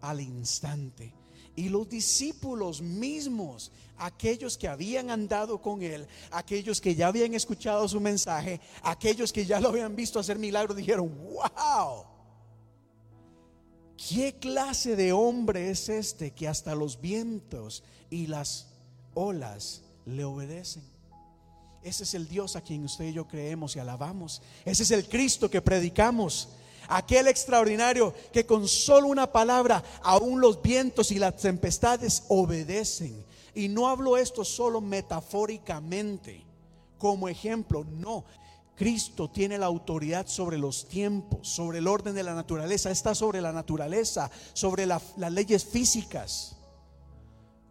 Al 0.00 0.20
instante. 0.20 1.12
Y 1.56 1.68
los 1.68 1.88
discípulos 1.88 2.80
mismos, 2.80 3.70
aquellos 3.98 4.56
que 4.56 4.68
habían 4.68 5.10
andado 5.10 5.60
con 5.60 5.82
él, 5.82 6.06
aquellos 6.30 6.80
que 6.80 6.94
ya 6.94 7.08
habían 7.08 7.34
escuchado 7.34 7.86
su 7.88 8.00
mensaje, 8.00 8.60
aquellos 8.82 9.32
que 9.32 9.44
ya 9.44 9.60
lo 9.60 9.68
habían 9.68 9.94
visto 9.94 10.18
hacer 10.18 10.38
milagros, 10.38 10.76
dijeron, 10.76 11.12
wow, 11.32 12.04
¿qué 14.08 14.36
clase 14.40 14.96
de 14.96 15.12
hombre 15.12 15.70
es 15.70 15.88
este 15.88 16.30
que 16.30 16.48
hasta 16.48 16.74
los 16.74 17.00
vientos 17.00 17.82
y 18.08 18.26
las 18.26 18.68
olas 19.14 19.82
le 20.06 20.24
obedecen? 20.24 20.82
Ese 21.82 22.04
es 22.04 22.14
el 22.14 22.28
Dios 22.28 22.56
a 22.56 22.60
quien 22.60 22.84
usted 22.84 23.06
y 23.06 23.12
yo 23.12 23.26
creemos 23.26 23.74
y 23.74 23.78
alabamos. 23.78 24.42
Ese 24.64 24.82
es 24.82 24.90
el 24.90 25.08
Cristo 25.08 25.50
que 25.50 25.62
predicamos 25.62 26.50
aquel 26.90 27.28
extraordinario 27.28 28.12
que 28.32 28.44
con 28.44 28.68
solo 28.68 29.08
una 29.08 29.30
palabra 29.30 29.82
aún 30.02 30.40
los 30.40 30.60
vientos 30.60 31.10
y 31.12 31.18
las 31.18 31.36
tempestades 31.36 32.24
obedecen. 32.28 33.24
Y 33.54 33.68
no 33.68 33.88
hablo 33.88 34.16
esto 34.16 34.44
solo 34.44 34.80
metafóricamente, 34.80 36.44
como 36.98 37.28
ejemplo, 37.28 37.84
no. 37.84 38.24
Cristo 38.76 39.28
tiene 39.28 39.58
la 39.58 39.66
autoridad 39.66 40.26
sobre 40.26 40.56
los 40.56 40.88
tiempos, 40.88 41.48
sobre 41.48 41.78
el 41.78 41.86
orden 41.86 42.14
de 42.14 42.22
la 42.22 42.34
naturaleza, 42.34 42.90
está 42.90 43.14
sobre 43.14 43.40
la 43.40 43.52
naturaleza, 43.52 44.30
sobre 44.52 44.86
las 44.86 45.02
leyes 45.16 45.64
físicas. 45.64 46.56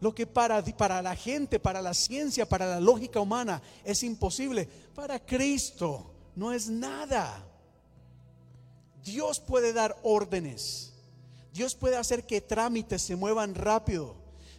Lo 0.02 0.16
que 0.16 0.28
para, 0.28 0.64
para 0.64 1.02
la 1.02 1.16
gente, 1.16 1.60
para 1.60 1.82
la 1.82 1.94
ciencia, 1.94 2.48
para 2.48 2.68
la 2.68 2.80
lógica 2.80 3.20
humana 3.20 3.62
es 3.84 4.04
imposible, 4.04 4.70
para 4.96 5.20
Cristo 5.20 6.14
no 6.36 6.54
es 6.54 6.70
nada. 6.70 7.49
Dios 9.12 9.40
puede 9.40 9.74
dar 9.74 9.98
órdenes. 10.04 10.94
Dios 11.52 11.74
puede 11.74 11.98
hacer 11.98 12.26
que 12.26 12.42
trámites 12.42 13.02
se 13.02 13.16
muevan 13.16 13.56
rápido. 13.56 14.16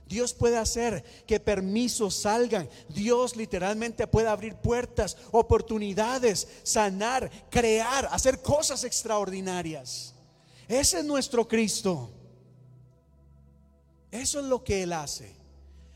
Dios 0.07 0.35
puede 0.35 0.57
hacer 0.57 1.05
que 1.25 1.39
permisos 1.39 2.17
salgan. 2.17 2.69
Dios 2.89 3.37
literalmente 3.37 4.09
puede 4.09 4.27
abrir 4.27 4.57
puertas, 4.57 5.17
oportunidades, 5.31 6.49
sanar, 6.65 7.31
crear, 7.49 8.09
hacer 8.11 8.43
cosas 8.43 8.83
extraordinarias. 8.83 10.15
Ese 10.67 10.99
es 10.99 11.05
nuestro 11.05 11.47
Cristo. 11.47 12.11
Eso 14.11 14.41
es 14.41 14.47
lo 14.47 14.65
que 14.65 14.83
Él 14.83 14.93
hace. 14.93 15.33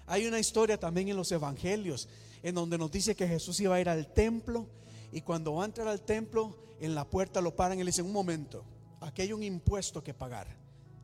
Hay 0.06 0.26
una 0.28 0.38
historia 0.38 0.78
también 0.78 1.08
en 1.08 1.16
los 1.16 1.32
evangelios 1.32 2.08
en 2.44 2.54
donde 2.54 2.78
nos 2.78 2.92
dice 2.92 3.16
que 3.16 3.26
Jesús 3.26 3.58
iba 3.58 3.74
a 3.74 3.80
ir 3.80 3.88
al 3.88 4.06
templo 4.06 4.68
y 5.14 5.20
cuando 5.22 5.54
va 5.54 5.62
a 5.62 5.66
entrar 5.66 5.86
al 5.86 6.00
templo, 6.00 6.56
en 6.80 6.92
la 6.96 7.08
puerta 7.08 7.40
lo 7.40 7.54
paran 7.54 7.78
y 7.78 7.84
le 7.84 7.90
dicen, 7.90 8.04
un 8.04 8.12
momento, 8.12 8.64
aquí 9.00 9.22
hay 9.22 9.32
un 9.32 9.44
impuesto 9.44 10.02
que 10.02 10.12
pagar. 10.12 10.48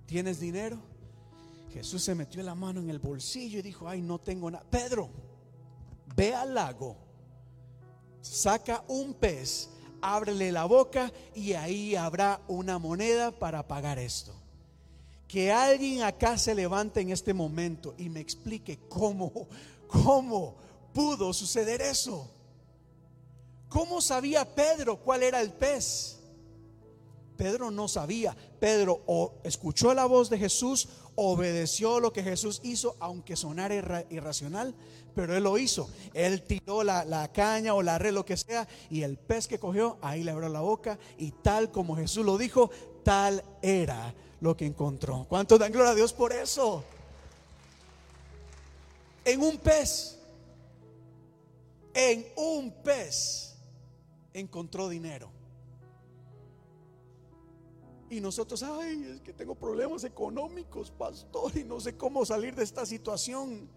¿Tienes 0.05 0.41
dinero? 0.41 0.79
Jesús 1.73 2.03
se 2.03 2.17
metió 2.17 2.43
la 2.43 2.57
mano 2.57 2.81
en 2.81 2.91
el 2.91 2.99
bolsillo 2.99 3.61
y 3.61 3.63
dijo, 3.63 3.89
ay, 3.89 4.03
no 4.03 4.19
tengo 4.19 4.51
nada. 4.51 4.65
Pedro, 4.69 5.11
ve 6.17 6.35
al 6.35 6.55
lago, 6.55 6.97
saca 8.21 8.83
un 8.89 9.15
pez, 9.15 9.71
ábrele 10.03 10.51
la 10.51 10.65
boca 10.65 11.13
y 11.33 11.53
ahí 11.53 11.95
habrá 11.95 12.41
una 12.49 12.81
moneda 12.81 13.31
para 13.31 13.69
pagar 13.69 14.01
esto. 14.01 14.35
Que 15.29 15.53
alguien 15.53 16.03
acá 16.03 16.37
se 16.37 16.53
levante 16.57 17.01
en 17.01 17.13
este 17.13 17.33
momento 17.33 17.95
y 17.97 18.09
me 18.09 18.19
explique 18.19 18.81
cómo, 18.89 19.47
cómo 19.87 20.57
pudo 20.93 21.33
suceder 21.33 21.81
eso. 21.81 22.29
¿Cómo 23.71 24.01
sabía 24.01 24.45
Pedro 24.45 24.97
cuál 24.97 25.23
era 25.23 25.41
el 25.41 25.53
pez? 25.53 26.19
Pedro 27.37 27.71
no 27.71 27.89
sabía. 27.89 28.37
Pedro 28.59 29.01
escuchó 29.45 29.95
la 29.95 30.05
voz 30.05 30.29
de 30.29 30.39
Jesús, 30.39 30.89
obedeció 31.15 32.01
lo 32.01 32.13
que 32.13 32.25
Jesús 32.25 32.61
hizo, 32.65 32.97
aunque 32.99 33.37
sonara 33.37 34.05
irracional, 34.11 34.75
pero 35.15 35.35
él 35.37 35.45
lo 35.45 35.57
hizo. 35.57 35.89
Él 36.13 36.43
tiró 36.43 36.83
la, 36.83 37.31
caña 37.33 37.73
o 37.73 37.83
la 37.83 37.97
red, 37.97 38.13
lo 38.13 38.27
que 38.27 38.37
sea, 38.37 38.67
y 38.91 39.03
el 39.03 39.17
pez 39.17 39.47
que 39.47 39.61
cogió, 39.61 39.99
ahí 40.03 40.25
le 40.25 40.33
abrió 40.33 40.49
la 40.49 40.61
boca, 40.61 40.99
y 41.17 41.31
tal 41.31 41.71
como 41.71 41.97
Jesús 41.97 42.27
lo 42.27 42.37
dijo, 42.37 42.71
tal 43.05 43.43
era 43.63 44.13
lo 44.41 44.57
que 44.57 44.67
encontró. 44.67 45.27
¿Cuánto 45.29 45.59
dan 45.59 45.71
gloria 45.71 45.93
a 45.93 45.95
Dios 45.95 46.13
por 46.13 46.33
eso? 46.33 46.83
En 49.25 49.41
un 49.41 49.59
pez, 49.59 50.19
en 51.95 52.27
un 52.37 52.73
pez 52.83 53.50
encontró 54.33 54.89
dinero. 54.89 55.31
Y 58.11 58.21
nosotros, 58.21 58.63
ay, 58.65 59.13
es 59.15 59.21
que 59.21 59.33
tengo 59.33 59.55
problemas 59.55 60.03
económicos, 60.03 60.91
pastor, 60.91 61.57
y 61.57 61.63
no 61.63 61.79
sé 61.81 61.97
cómo 61.97 62.25
salir 62.27 62.57
de 62.57 62.65
esta 62.65 62.85
situación. 62.85 63.69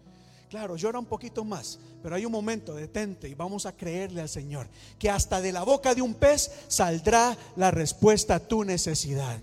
Claro, 0.50 0.76
llora 0.76 0.98
un 0.98 1.06
poquito 1.06 1.44
más, 1.44 1.78
pero 2.02 2.16
hay 2.16 2.26
un 2.26 2.32
momento, 2.32 2.74
detente 2.74 3.28
y 3.28 3.34
vamos 3.34 3.64
a 3.64 3.76
creerle 3.76 4.20
al 4.20 4.28
Señor 4.28 4.68
que 4.98 5.08
hasta 5.08 5.40
de 5.40 5.52
la 5.52 5.62
boca 5.62 5.94
de 5.94 6.02
un 6.02 6.14
pez 6.14 6.50
saldrá 6.68 7.36
la 7.56 7.70
respuesta 7.70 8.36
a 8.36 8.40
tu 8.40 8.64
necesidad. 8.64 9.38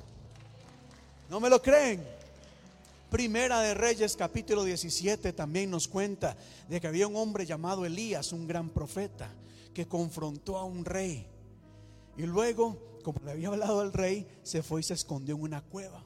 ¿No 1.29 1.39
me 1.39 1.49
lo 1.49 1.61
creen? 1.61 2.05
Primera 3.09 3.61
de 3.61 3.73
Reyes 3.73 4.15
capítulo 4.15 4.63
17 4.63 5.33
también 5.33 5.71
nos 5.71 5.87
cuenta 5.87 6.35
de 6.67 6.79
que 6.79 6.87
había 6.87 7.07
un 7.07 7.15
hombre 7.15 7.45
llamado 7.45 7.85
Elías, 7.85 8.31
un 8.31 8.47
gran 8.47 8.69
profeta 8.69 9.29
que 9.73 9.87
confrontó 9.87 10.57
a 10.57 10.63
un 10.63 10.85
rey. 10.85 11.27
Y 12.17 12.23
luego, 12.23 12.77
como 13.03 13.19
le 13.23 13.31
había 13.31 13.49
hablado 13.49 13.79
al 13.79 13.93
rey, 13.93 14.27
se 14.43 14.63
fue 14.63 14.81
y 14.81 14.83
se 14.83 14.93
escondió 14.93 15.35
en 15.35 15.41
una 15.41 15.61
cueva. 15.61 16.03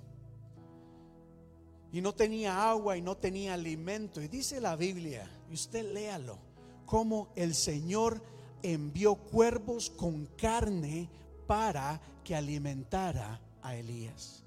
Y 1.92 2.02
no 2.02 2.14
tenía 2.14 2.70
agua 2.70 2.98
y 2.98 3.02
no 3.02 3.18
tenía 3.18 3.54
alimento. 3.54 4.22
Y 4.22 4.28
dice 4.28 4.60
la 4.60 4.76
Biblia, 4.76 5.30
y 5.50 5.54
usted 5.54 5.94
léalo, 5.94 6.38
como 6.86 7.30
el 7.36 7.56
Señor 7.56 8.22
envió 8.62 9.16
cuervos 9.16 9.90
con 9.90 10.26
carne 10.38 11.10
para 11.48 12.02
que 12.24 12.36
alimentara 12.36 13.40
a 13.62 13.76
Elías. 13.76 14.44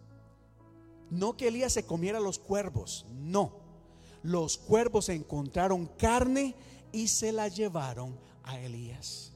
No 1.10 1.36
que 1.36 1.48
Elías 1.48 1.72
se 1.72 1.86
comiera 1.86 2.20
los 2.20 2.38
cuervos, 2.38 3.06
no. 3.12 3.52
Los 4.22 4.58
cuervos 4.58 5.08
encontraron 5.08 5.86
carne 5.86 6.54
y 6.92 7.08
se 7.08 7.32
la 7.32 7.48
llevaron 7.48 8.18
a 8.48 8.58
Elías. 8.58 9.32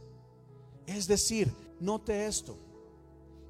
Es 0.87 1.07
decir, 1.07 1.53
note 1.79 2.27
esto. 2.27 2.59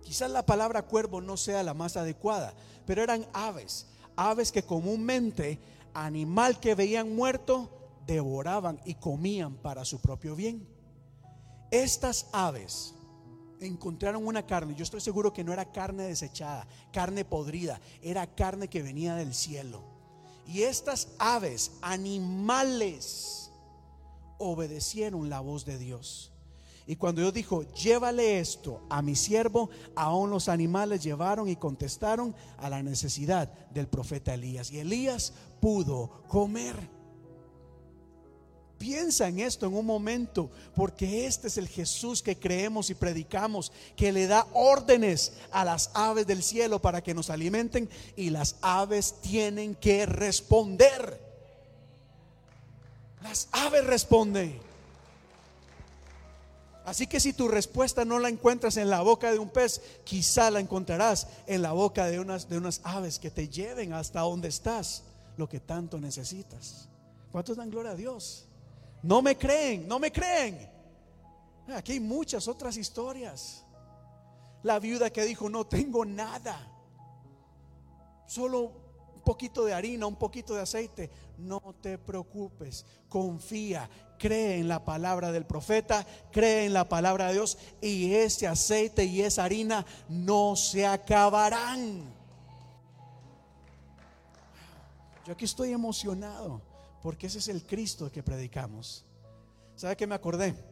Quizás 0.02 0.30
la 0.30 0.44
palabra 0.44 0.82
cuervo 0.82 1.20
no 1.20 1.36
sea 1.36 1.62
la 1.62 1.72
más 1.72 1.96
adecuada, 1.96 2.52
pero 2.84 3.02
eran 3.02 3.24
aves, 3.32 3.86
aves 4.16 4.50
que 4.50 4.64
comúnmente 4.64 5.60
animal 5.94 6.58
que 6.58 6.74
veían 6.74 7.14
muerto 7.14 7.70
devoraban 8.06 8.80
y 8.84 8.94
comían 8.94 9.54
para 9.54 9.84
su 9.84 10.00
propio 10.00 10.34
bien. 10.34 10.66
Estas 11.70 12.26
aves 12.32 12.94
encontraron 13.60 14.26
una 14.26 14.44
carne, 14.44 14.74
yo 14.74 14.82
estoy 14.82 15.00
seguro 15.00 15.32
que 15.32 15.44
no 15.44 15.52
era 15.52 15.70
carne 15.70 16.02
desechada, 16.02 16.66
carne 16.92 17.24
podrida, 17.24 17.80
era 18.02 18.26
carne 18.26 18.68
que 18.68 18.82
venía 18.82 19.14
del 19.14 19.32
cielo. 19.32 19.84
Y 20.46 20.62
estas 20.62 21.08
aves, 21.18 21.72
animales, 21.80 23.41
obedecieron 24.42 25.30
la 25.30 25.40
voz 25.40 25.64
de 25.64 25.78
Dios. 25.78 26.32
Y 26.86 26.96
cuando 26.96 27.20
Dios 27.20 27.32
dijo, 27.32 27.62
llévale 27.74 28.40
esto 28.40 28.82
a 28.90 29.02
mi 29.02 29.14
siervo, 29.14 29.70
aún 29.94 30.30
los 30.30 30.48
animales 30.48 31.02
llevaron 31.02 31.48
y 31.48 31.56
contestaron 31.56 32.34
a 32.58 32.68
la 32.68 32.82
necesidad 32.82 33.48
del 33.70 33.86
profeta 33.86 34.34
Elías. 34.34 34.70
Y 34.72 34.80
Elías 34.80 35.32
pudo 35.60 36.24
comer. 36.28 36.90
Piensa 38.78 39.28
en 39.28 39.38
esto 39.38 39.66
en 39.66 39.74
un 39.74 39.86
momento, 39.86 40.50
porque 40.74 41.24
este 41.26 41.46
es 41.46 41.56
el 41.56 41.68
Jesús 41.68 42.20
que 42.20 42.36
creemos 42.36 42.90
y 42.90 42.94
predicamos, 42.94 43.70
que 43.94 44.10
le 44.10 44.26
da 44.26 44.48
órdenes 44.52 45.34
a 45.52 45.64
las 45.64 45.92
aves 45.94 46.26
del 46.26 46.42
cielo 46.42 46.82
para 46.82 47.00
que 47.00 47.14
nos 47.14 47.30
alimenten 47.30 47.88
y 48.16 48.30
las 48.30 48.56
aves 48.60 49.14
tienen 49.20 49.76
que 49.76 50.04
responder. 50.04 51.31
Las 53.22 53.48
aves 53.52 53.86
responden. 53.86 54.60
Así 56.84 57.06
que 57.06 57.20
si 57.20 57.32
tu 57.32 57.46
respuesta 57.46 58.04
no 58.04 58.18
la 58.18 58.28
encuentras 58.28 58.76
en 58.76 58.90
la 58.90 59.02
boca 59.02 59.30
de 59.30 59.38
un 59.38 59.48
pez, 59.48 59.80
quizá 60.04 60.50
la 60.50 60.58
encontrarás 60.58 61.28
en 61.46 61.62
la 61.62 61.72
boca 61.72 62.06
de 62.06 62.18
unas, 62.18 62.48
de 62.48 62.58
unas 62.58 62.80
aves 62.82 63.20
que 63.20 63.30
te 63.30 63.48
lleven 63.48 63.92
hasta 63.92 64.20
donde 64.20 64.48
estás, 64.48 65.04
lo 65.36 65.48
que 65.48 65.60
tanto 65.60 65.98
necesitas. 65.98 66.88
¿Cuántos 67.30 67.56
dan 67.56 67.70
gloria 67.70 67.92
a 67.92 67.96
Dios? 67.96 68.46
No 69.02 69.22
me 69.22 69.38
creen, 69.38 69.86
no 69.86 70.00
me 70.00 70.10
creen. 70.10 70.68
Aquí 71.68 71.92
hay 71.92 72.00
muchas 72.00 72.48
otras 72.48 72.76
historias. 72.76 73.64
La 74.64 74.80
viuda 74.80 75.10
que 75.10 75.24
dijo, 75.24 75.48
no 75.48 75.66
tengo 75.66 76.04
nada, 76.04 76.68
solo 78.26 78.81
poquito 79.22 79.64
de 79.64 79.74
harina, 79.74 80.06
un 80.06 80.16
poquito 80.16 80.54
de 80.54 80.62
aceite. 80.62 81.10
No 81.38 81.60
te 81.80 81.98
preocupes, 81.98 82.84
confía, 83.08 83.88
cree 84.18 84.58
en 84.58 84.68
la 84.68 84.84
palabra 84.84 85.32
del 85.32 85.46
profeta, 85.46 86.06
cree 86.30 86.66
en 86.66 86.72
la 86.72 86.88
palabra 86.88 87.28
de 87.28 87.34
Dios 87.34 87.58
y 87.80 88.14
ese 88.14 88.46
aceite 88.46 89.04
y 89.04 89.22
esa 89.22 89.44
harina 89.44 89.84
no 90.08 90.54
se 90.56 90.86
acabarán. 90.86 92.12
Yo 95.26 95.32
aquí 95.32 95.44
estoy 95.44 95.72
emocionado 95.72 96.60
porque 97.02 97.26
ese 97.26 97.38
es 97.38 97.48
el 97.48 97.64
Cristo 97.64 98.10
que 98.10 98.22
predicamos. 98.22 99.04
¿Sabe 99.74 99.96
qué 99.96 100.06
me 100.06 100.14
acordé? 100.14 100.71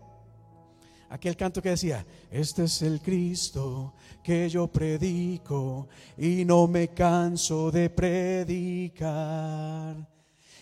Aquel 1.11 1.36
canto 1.36 1.61
que 1.61 1.70
decía, 1.70 2.06
este 2.30 2.64
es 2.64 2.82
el 2.82 3.00
Cristo 3.00 3.94
que 4.22 4.48
yo 4.48 4.68
predico 4.68 5.88
y 6.16 6.44
no 6.44 6.68
me 6.68 6.88
canso 6.88 7.72
de 7.72 7.90
predicar. 7.90 9.11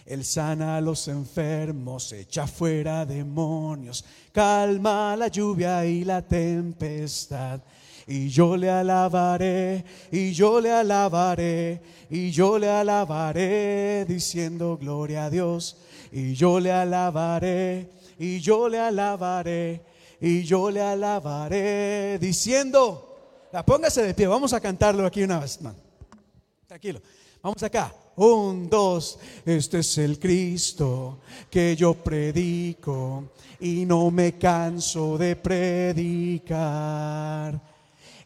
Él 0.06 0.24
sana 0.24 0.78
a 0.78 0.80
los 0.80 1.06
enfermos, 1.08 2.10
echa 2.14 2.46
fuera 2.46 3.04
demonios, 3.04 4.02
calma 4.32 5.14
la 5.16 5.28
lluvia 5.28 5.84
y 5.84 6.02
la 6.02 6.22
tempestad. 6.22 7.60
Y 8.06 8.30
yo 8.30 8.56
le 8.56 8.70
alabaré, 8.70 9.84
y 10.10 10.32
yo 10.32 10.62
le 10.62 10.72
alabaré, 10.72 11.82
y 12.08 12.30
yo 12.30 12.58
le 12.58 12.70
alabaré, 12.70 14.06
diciendo 14.08 14.78
gloria 14.78 15.26
a 15.26 15.30
Dios. 15.30 15.76
Y 16.10 16.32
yo 16.32 16.58
le 16.58 16.72
alabaré, 16.72 17.90
y 18.18 18.40
yo 18.40 18.66
le 18.70 18.78
alabaré, 18.78 19.82
y 20.20 20.42
yo 20.42 20.70
le 20.70 20.80
alabaré, 20.80 22.18
diciendo, 22.18 23.48
la 23.52 23.64
póngase 23.64 24.02
de 24.02 24.14
pie, 24.14 24.26
vamos 24.26 24.52
a 24.52 24.60
cantarlo 24.60 25.06
aquí 25.06 25.22
una 25.22 25.38
vez. 25.38 25.60
No, 25.60 25.74
tranquilo, 26.66 27.00
vamos 27.42 27.62
acá. 27.62 27.94
Un, 28.16 28.68
dos, 28.68 29.18
este 29.46 29.78
es 29.78 29.96
el 29.98 30.18
Cristo 30.18 31.20
que 31.48 31.76
yo 31.76 31.94
predico 31.94 33.30
y 33.60 33.86
no 33.86 34.10
me 34.10 34.36
canso 34.36 35.16
de 35.16 35.36
predicar. 35.36 36.58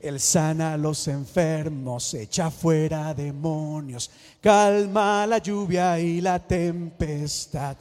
Él 0.01 0.19
sana 0.19 0.73
a 0.73 0.79
los 0.79 1.07
enfermos, 1.09 2.15
echa 2.15 2.51
fuera 2.51 3.13
demonios, 3.13 4.11
calma 4.41 5.27
la 5.27 5.37
lluvia 5.39 6.01
y 6.01 6.23
la 6.23 6.39
tempestad. 6.39 7.77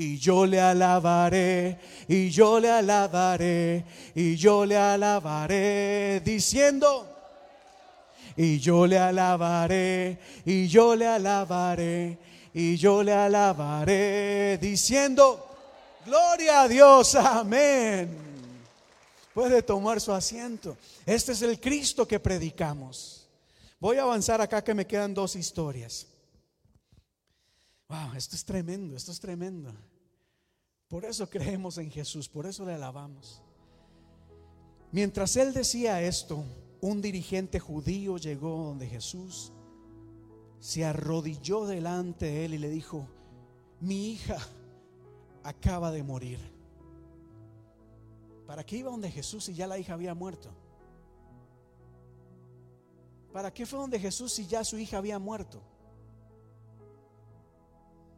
Y 0.00 0.16
yo 0.16 0.46
le 0.46 0.60
alabaré, 0.60 1.76
y 2.06 2.30
yo 2.30 2.60
le 2.60 2.70
alabaré, 2.70 3.84
y 4.14 4.36
yo 4.36 4.64
le 4.64 4.76
alabaré, 4.76 6.22
diciendo, 6.24 7.04
y 8.36 8.60
yo 8.60 8.86
le 8.86 8.96
alabaré, 8.96 10.16
y 10.44 10.68
yo 10.68 10.94
le 10.94 11.04
alabaré, 11.04 12.16
y 12.54 12.76
yo 12.76 13.02
le 13.02 13.12
alabaré, 13.12 14.56
diciendo, 14.58 15.44
gloria 16.06 16.62
a 16.62 16.68
Dios, 16.68 17.16
amén. 17.16 18.16
Puede 19.34 19.62
tomar 19.62 20.00
su 20.00 20.12
asiento. 20.12 20.76
Este 21.04 21.32
es 21.32 21.42
el 21.42 21.58
Cristo 21.58 22.06
que 22.06 22.20
predicamos. 22.20 23.26
Voy 23.80 23.96
a 23.96 24.02
avanzar 24.02 24.40
acá 24.40 24.62
que 24.62 24.74
me 24.74 24.86
quedan 24.86 25.12
dos 25.12 25.34
historias. 25.34 26.06
Wow, 27.88 28.14
esto 28.14 28.36
es 28.36 28.44
tremendo, 28.44 28.94
esto 28.94 29.10
es 29.10 29.18
tremendo. 29.18 29.74
Por 30.88 31.04
eso 31.04 31.28
creemos 31.28 31.76
en 31.78 31.90
Jesús, 31.90 32.28
por 32.28 32.46
eso 32.46 32.64
le 32.64 32.72
alabamos. 32.72 33.42
Mientras 34.90 35.36
él 35.36 35.52
decía 35.52 36.00
esto, 36.00 36.44
un 36.80 37.02
dirigente 37.02 37.60
judío 37.60 38.16
llegó 38.16 38.64
donde 38.64 38.86
Jesús, 38.86 39.52
se 40.60 40.84
arrodilló 40.84 41.66
delante 41.66 42.26
de 42.26 42.44
él 42.46 42.54
y 42.54 42.58
le 42.58 42.70
dijo, 42.70 43.06
mi 43.80 44.12
hija 44.12 44.38
acaba 45.42 45.92
de 45.92 46.02
morir. 46.02 46.38
¿Para 48.46 48.64
qué 48.64 48.78
iba 48.78 48.90
donde 48.90 49.10
Jesús 49.10 49.44
si 49.44 49.54
ya 49.54 49.66
la 49.66 49.78
hija 49.78 49.92
había 49.92 50.14
muerto? 50.14 50.50
¿Para 53.32 53.52
qué 53.52 53.66
fue 53.66 53.78
donde 53.78 54.00
Jesús 54.00 54.32
si 54.32 54.46
ya 54.46 54.64
su 54.64 54.78
hija 54.78 54.96
había 54.96 55.18
muerto? 55.18 55.60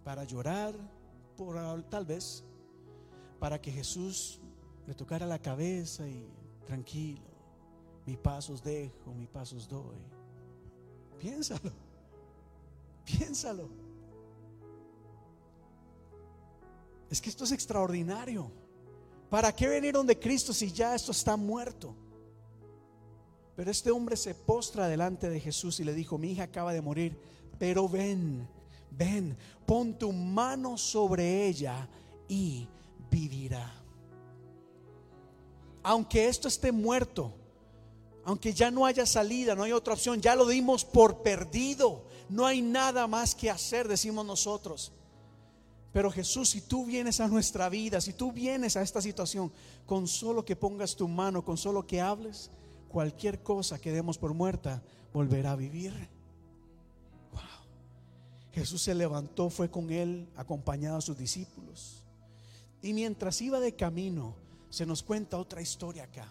Para 0.05 0.23
llorar, 0.23 0.75
por 1.37 1.83
tal 1.91 2.07
vez, 2.07 2.45
para 3.41 3.61
que 3.61 3.73
Jesús 3.73 4.39
le 4.87 4.95
tocara 4.95 5.27
la 5.27 5.39
cabeza 5.39 6.07
y 6.07 6.29
tranquilo, 6.67 7.23
mis 8.07 8.19
pasos 8.19 8.63
dejo, 8.63 9.13
mis 9.15 9.29
pasos 9.29 9.67
doy. 9.67 9.97
Piénsalo, 11.19 11.73
piénsalo. 13.05 13.69
Es 17.11 17.21
que 17.21 17.31
esto 17.31 17.45
es 17.45 17.53
extraordinario. 17.53 18.53
¿Para 19.29 19.55
qué 19.55 19.67
venir 19.69 19.95
donde 19.95 20.19
Cristo 20.19 20.53
si 20.53 20.71
ya 20.71 20.95
esto 20.95 21.13
está 21.13 21.37
muerto? 21.37 21.95
Pero 23.57 23.71
este 23.71 23.91
hombre 23.91 24.17
se 24.17 24.35
postra 24.35 24.87
delante 24.87 25.29
de 25.29 25.41
Jesús 25.41 25.81
y 25.81 25.85
le 25.85 25.95
dijo, 25.95 26.19
mi 26.19 26.33
hija 26.33 26.45
acaba 26.45 26.73
de 26.73 26.81
morir, 26.83 27.19
pero 27.59 27.89
ven, 27.89 28.49
ven, 28.91 29.37
pon 29.67 29.99
tu 29.99 30.13
mano 30.13 30.79
sobre 30.79 31.47
ella 31.47 31.89
y 32.29 32.67
vivirá. 33.11 33.75
Aunque 35.83 36.29
esto 36.29 36.49
esté 36.49 36.73
muerto, 36.73 37.35
aunque 38.25 38.53
ya 38.53 38.71
no 38.71 38.87
haya 38.87 39.07
salida, 39.07 39.55
no 39.55 39.63
hay 39.63 39.73
otra 39.73 39.95
opción, 39.95 40.21
ya 40.21 40.35
lo 40.35 40.47
dimos 40.47 40.85
por 40.85 41.23
perdido, 41.23 42.05
no 42.29 42.47
hay 42.47 42.63
nada 42.63 43.07
más 43.07 43.35
que 43.35 43.51
hacer, 43.51 43.89
decimos 43.89 44.25
nosotros. 44.25 44.93
Pero 45.93 46.11
Jesús, 46.11 46.51
si 46.51 46.61
tú 46.61 46.87
vienes 46.87 47.21
a 47.21 47.27
nuestra 47.27 47.69
vida, 47.69 48.01
si 48.01 48.13
tú 48.13 48.31
vienes 48.31 48.77
a 48.77 48.83
esta 48.83 49.03
situación, 49.03 49.51
con 49.87 50.07
solo 50.07 50.45
que 50.45 50.55
pongas 50.55 50.95
tu 50.95 51.09
mano, 51.09 51.45
con 51.45 51.57
solo 51.57 51.87
que 51.87 52.01
hables, 52.01 52.51
cualquier 52.89 53.43
cosa 53.43 53.81
que 53.81 53.91
demos 53.91 54.17
por 54.17 54.33
muerta, 54.33 54.83
volverá 55.13 55.53
a 55.53 55.57
vivir. 55.57 55.93
Wow. 57.33 57.41
Jesús 58.53 58.83
se 58.83 58.95
levantó, 58.95 59.51
fue 59.51 59.69
con 59.69 59.91
él, 59.91 60.29
acompañado 60.37 60.99
a 60.99 61.01
sus 61.01 61.19
discípulos. 61.19 62.00
Y 62.83 62.93
mientras 62.93 63.41
iba 63.41 63.61
de 63.61 63.75
camino, 63.75 64.35
se 64.71 64.87
nos 64.87 65.03
cuenta 65.03 65.39
otra 65.39 65.61
historia 65.61 66.05
acá. 66.05 66.29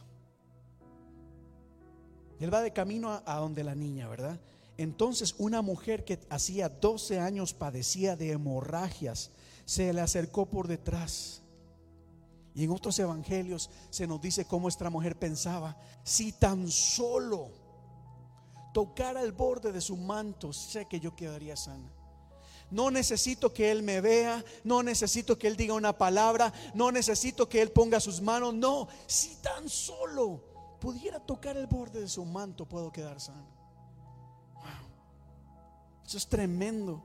Él 2.39 2.53
va 2.53 2.61
de 2.61 2.71
camino 2.71 3.21
a, 3.25 3.35
donde 3.35 3.63
la 3.63 3.75
niña, 3.75 4.07
¿verdad? 4.07 4.39
Entonces 4.77 5.35
una 5.37 5.61
mujer 5.61 6.05
que 6.05 6.19
hacía 6.29 6.69
12 6.69 7.19
años 7.19 7.53
padecía 7.53 8.15
de 8.15 8.31
hemorragias 8.31 9.29
se 9.65 9.91
le 9.91 9.99
acercó 9.99 10.45
por 10.45 10.67
detrás. 10.67 11.41
Y 12.55 12.63
en 12.63 12.71
otros 12.71 12.97
evangelios 12.97 13.69
se 13.89 14.07
nos 14.07 14.21
dice 14.21 14.45
cómo 14.45 14.69
esta 14.69 14.89
mujer 14.89 15.19
pensaba, 15.19 15.77
si 16.03 16.31
tan 16.31 16.69
solo 16.69 17.51
tocara 18.73 19.21
el 19.21 19.33
borde 19.33 19.71
de 19.71 19.81
su 19.81 19.97
manto, 19.97 20.53
sé 20.53 20.85
que 20.85 20.99
yo 20.99 21.15
quedaría 21.15 21.55
sana. 21.55 21.91
No 22.71 22.91
necesito 22.91 23.51
que 23.53 23.71
Él 23.71 23.81
me 23.81 23.99
vea, 24.01 24.43
no 24.63 24.83
necesito 24.83 25.37
que 25.37 25.47
Él 25.47 25.55
diga 25.55 25.73
una 25.73 25.97
palabra, 25.97 26.53
no 26.73 26.91
necesito 26.91 27.49
que 27.49 27.61
Él 27.61 27.71
ponga 27.71 27.99
sus 27.99 28.21
manos, 28.21 28.53
no, 28.53 28.87
si 29.07 29.35
tan 29.37 29.67
solo 29.67 30.43
pudiera 30.79 31.19
tocar 31.19 31.57
el 31.57 31.67
borde 31.67 32.01
de 32.01 32.07
su 32.07 32.23
manto, 32.25 32.65
puedo 32.65 32.91
quedar 32.91 33.19
sano. 33.19 33.59
Eso 36.05 36.17
es 36.17 36.27
tremendo. 36.27 37.03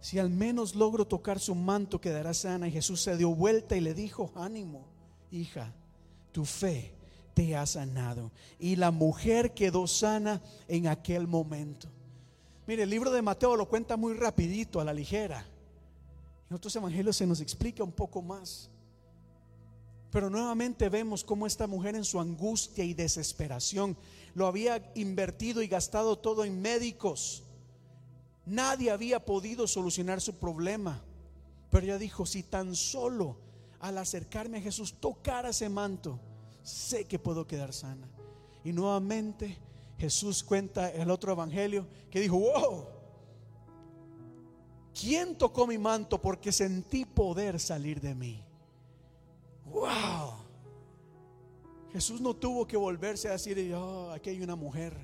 Si 0.00 0.18
al 0.18 0.30
menos 0.30 0.74
logro 0.74 1.06
tocar 1.06 1.38
su 1.38 1.54
manto, 1.54 2.00
quedará 2.00 2.34
sana. 2.34 2.68
Y 2.68 2.72
Jesús 2.72 3.00
se 3.00 3.16
dio 3.16 3.34
vuelta 3.34 3.76
y 3.76 3.80
le 3.80 3.94
dijo, 3.94 4.32
ánimo, 4.34 4.84
hija, 5.30 5.72
tu 6.32 6.44
fe 6.44 6.94
te 7.34 7.56
ha 7.56 7.66
sanado. 7.66 8.32
Y 8.58 8.76
la 8.76 8.90
mujer 8.90 9.54
quedó 9.54 9.86
sana 9.86 10.42
en 10.68 10.88
aquel 10.88 11.26
momento. 11.26 11.88
Mire, 12.66 12.82
el 12.82 12.90
libro 12.90 13.10
de 13.10 13.22
Mateo 13.22 13.56
lo 13.56 13.68
cuenta 13.68 13.96
muy 13.96 14.14
rapidito, 14.14 14.80
a 14.80 14.84
la 14.84 14.92
ligera. 14.92 15.46
En 16.50 16.56
otros 16.56 16.74
evangelios 16.74 17.16
se 17.16 17.26
nos 17.26 17.40
explica 17.40 17.84
un 17.84 17.92
poco 17.92 18.22
más. 18.22 18.70
Pero 20.10 20.30
nuevamente 20.30 20.88
vemos 20.88 21.22
cómo 21.22 21.46
esta 21.46 21.66
mujer 21.66 21.94
en 21.94 22.04
su 22.04 22.18
angustia 22.20 22.84
y 22.84 22.94
desesperación 22.94 23.96
lo 24.34 24.46
había 24.46 24.92
invertido 24.94 25.62
y 25.62 25.68
gastado 25.68 26.18
todo 26.18 26.44
en 26.44 26.60
médicos. 26.60 27.44
Nadie 28.44 28.90
había 28.90 29.24
podido 29.24 29.66
solucionar 29.66 30.20
su 30.20 30.34
problema. 30.34 31.02
Pero 31.70 31.84
ella 31.84 31.98
dijo, 31.98 32.26
si 32.26 32.42
tan 32.42 32.74
solo 32.74 33.36
al 33.80 33.98
acercarme 33.98 34.58
a 34.58 34.62
Jesús, 34.62 34.94
tocar 34.94 35.46
ese 35.46 35.68
manto, 35.68 36.18
sé 36.62 37.04
que 37.04 37.18
puedo 37.18 37.46
quedar 37.46 37.72
sana. 37.72 38.08
Y 38.64 38.72
nuevamente 38.72 39.58
Jesús 39.98 40.42
cuenta 40.42 40.90
el 40.90 41.10
otro 41.10 41.32
evangelio 41.32 41.86
que 42.10 42.20
dijo, 42.20 42.38
wow, 42.38 42.86
¿quién 44.98 45.36
tocó 45.36 45.66
mi 45.66 45.78
manto? 45.78 46.20
Porque 46.20 46.52
sentí 46.52 47.04
poder 47.04 47.58
salir 47.58 48.00
de 48.00 48.14
mí. 48.14 48.44
Wow. 49.64 50.34
Jesús 51.92 52.20
no 52.20 52.34
tuvo 52.34 52.66
que 52.66 52.76
volverse 52.76 53.28
a 53.28 53.32
decir, 53.32 53.72
oh, 53.74 54.10
aquí 54.10 54.30
hay 54.30 54.42
una 54.42 54.54
mujer, 54.54 54.94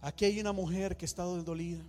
aquí 0.00 0.24
hay 0.24 0.40
una 0.40 0.52
mujer 0.52 0.96
que 0.96 1.04
está 1.04 1.22
dolida. 1.22 1.84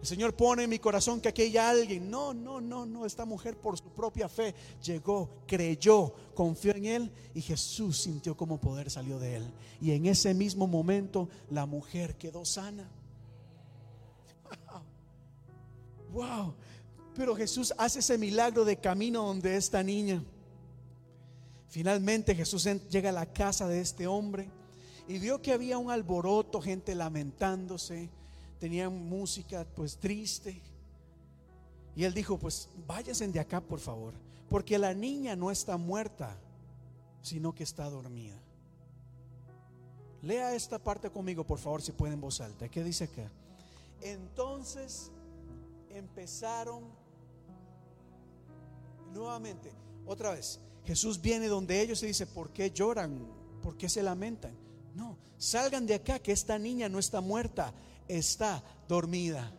El 0.00 0.06
Señor 0.06 0.34
pone 0.34 0.64
en 0.64 0.70
mi 0.70 0.78
corazón 0.78 1.20
que 1.20 1.28
aquí 1.28 1.42
hay 1.42 1.56
alguien. 1.58 2.10
No, 2.10 2.32
no, 2.32 2.60
no, 2.60 2.86
no. 2.86 3.04
Esta 3.04 3.26
mujer 3.26 3.58
por 3.58 3.76
su 3.76 3.90
propia 3.90 4.30
fe 4.30 4.54
llegó, 4.82 5.28
creyó, 5.46 6.14
confió 6.34 6.74
en 6.74 6.86
Él 6.86 7.12
y 7.34 7.42
Jesús 7.42 7.98
sintió 7.98 8.34
como 8.34 8.58
poder 8.58 8.90
salió 8.90 9.18
de 9.18 9.36
Él. 9.36 9.52
Y 9.80 9.92
en 9.92 10.06
ese 10.06 10.32
mismo 10.32 10.66
momento 10.66 11.28
la 11.50 11.66
mujer 11.66 12.16
quedó 12.16 12.46
sana. 12.46 12.88
Wow. 16.12 16.24
wow. 16.24 16.54
Pero 17.14 17.36
Jesús 17.36 17.74
hace 17.76 17.98
ese 17.98 18.16
milagro 18.16 18.64
de 18.64 18.78
camino 18.78 19.26
donde 19.26 19.56
esta 19.56 19.82
niña. 19.82 20.24
Finalmente 21.68 22.34
Jesús 22.34 22.66
llega 22.88 23.10
a 23.10 23.12
la 23.12 23.26
casa 23.26 23.68
de 23.68 23.82
este 23.82 24.06
hombre 24.06 24.50
y 25.06 25.18
vio 25.18 25.42
que 25.42 25.52
había 25.52 25.76
un 25.76 25.90
alboroto, 25.90 26.62
gente 26.62 26.94
lamentándose 26.94 28.08
tenían 28.60 29.08
música 29.08 29.66
pues 29.74 29.96
triste. 29.96 30.60
Y 31.96 32.04
él 32.04 32.14
dijo, 32.14 32.38
pues 32.38 32.68
váyanse 32.86 33.26
de 33.26 33.40
acá 33.40 33.60
por 33.60 33.80
favor, 33.80 34.14
porque 34.48 34.78
la 34.78 34.94
niña 34.94 35.34
no 35.34 35.50
está 35.50 35.76
muerta, 35.76 36.36
sino 37.22 37.52
que 37.52 37.64
está 37.64 37.90
dormida. 37.90 38.40
Lea 40.22 40.54
esta 40.54 40.78
parte 40.78 41.10
conmigo, 41.10 41.44
por 41.44 41.58
favor, 41.58 41.82
si 41.82 41.92
pueden 41.92 42.14
en 42.14 42.20
voz 42.20 42.40
alta. 42.40 42.68
¿Qué 42.68 42.84
dice 42.84 43.04
acá? 43.04 43.30
Entonces 44.02 45.10
empezaron 45.88 46.84
nuevamente, 49.12 49.72
otra 50.06 50.32
vez, 50.32 50.60
Jesús 50.84 51.20
viene 51.20 51.48
donde 51.48 51.80
ellos 51.80 52.02
y 52.02 52.06
dice, 52.06 52.26
¿por 52.26 52.50
qué 52.50 52.70
lloran? 52.70 53.26
¿Por 53.62 53.76
qué 53.76 53.88
se 53.88 54.02
lamentan? 54.02 54.54
No, 54.94 55.16
salgan 55.38 55.86
de 55.86 55.94
acá, 55.94 56.18
que 56.18 56.32
esta 56.32 56.58
niña 56.58 56.88
no 56.88 56.98
está 56.98 57.20
muerta, 57.20 57.72
está 58.18 58.62
dormida. 58.88 59.52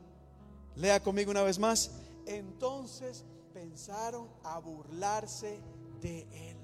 Lea 0.75 1.01
conmigo 1.01 1.31
una 1.31 1.43
vez 1.43 1.59
más. 1.59 1.91
Entonces 2.25 3.25
pensaron 3.53 4.29
a 4.43 4.59
burlarse 4.59 5.59
de 6.01 6.21
él. 6.31 6.57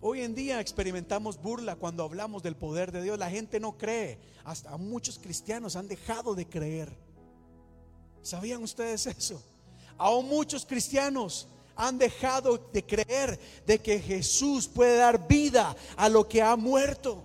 Hoy 0.00 0.20
en 0.22 0.34
día 0.34 0.60
experimentamos 0.60 1.42
burla 1.42 1.74
cuando 1.74 2.04
hablamos 2.04 2.42
del 2.42 2.56
poder 2.56 2.92
de 2.92 3.02
Dios. 3.02 3.18
La 3.18 3.30
gente 3.30 3.58
no 3.58 3.76
cree. 3.76 4.18
Hasta 4.44 4.76
muchos 4.76 5.18
cristianos 5.18 5.74
han 5.74 5.88
dejado 5.88 6.34
de 6.34 6.46
creer. 6.46 6.96
¿Sabían 8.22 8.62
ustedes 8.62 9.06
eso? 9.06 9.42
Aún 9.96 10.28
muchos 10.28 10.64
cristianos 10.64 11.48
han 11.74 11.98
dejado 11.98 12.58
de 12.72 12.84
creer 12.84 13.38
de 13.66 13.80
que 13.80 14.00
Jesús 14.00 14.68
puede 14.68 14.96
dar 14.98 15.26
vida 15.26 15.76
a 15.96 16.08
lo 16.08 16.28
que 16.28 16.42
ha 16.42 16.54
muerto. 16.54 17.24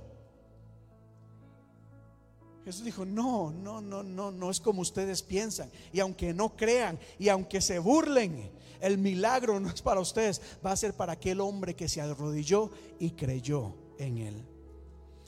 Jesús 2.65 2.85
dijo, 2.85 3.05
no, 3.05 3.51
no, 3.51 3.81
no, 3.81 4.03
no, 4.03 4.31
no 4.31 4.49
es 4.49 4.59
como 4.59 4.81
ustedes 4.81 5.21
piensan. 5.21 5.69
Y 5.91 5.99
aunque 5.99 6.33
no 6.33 6.55
crean 6.55 6.97
y 7.19 7.29
aunque 7.29 7.59
se 7.59 7.79
burlen, 7.79 8.51
el 8.79 8.97
milagro 8.97 9.59
no 9.59 9.69
es 9.69 9.81
para 9.81 9.99
ustedes, 9.99 10.41
va 10.65 10.71
a 10.71 10.77
ser 10.77 10.93
para 10.93 11.13
aquel 11.13 11.41
hombre 11.41 11.75
que 11.75 11.89
se 11.89 12.01
arrodilló 12.01 12.71
y 12.99 13.11
creyó 13.11 13.75
en 13.97 14.17
él. 14.17 14.45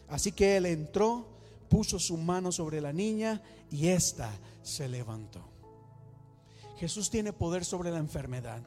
Así 0.07 0.31
que 0.31 0.57
él 0.57 0.65
entró, 0.65 1.27
puso 1.69 1.99
su 1.99 2.15
mano 2.17 2.51
sobre 2.51 2.79
la 2.79 2.93
niña 2.93 3.41
y 3.69 3.87
ésta 3.87 4.31
se 4.61 4.87
levantó. 4.87 5.41
Jesús 6.77 7.09
tiene 7.09 7.33
poder 7.33 7.65
sobre 7.65 7.91
la 7.91 7.99
enfermedad. 7.99 8.61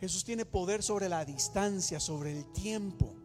Jesús 0.00 0.24
tiene 0.24 0.44
poder 0.44 0.82
sobre 0.82 1.08
la 1.08 1.24
distancia, 1.24 1.98
sobre 1.98 2.36
el 2.36 2.52
tiempo. 2.52 3.17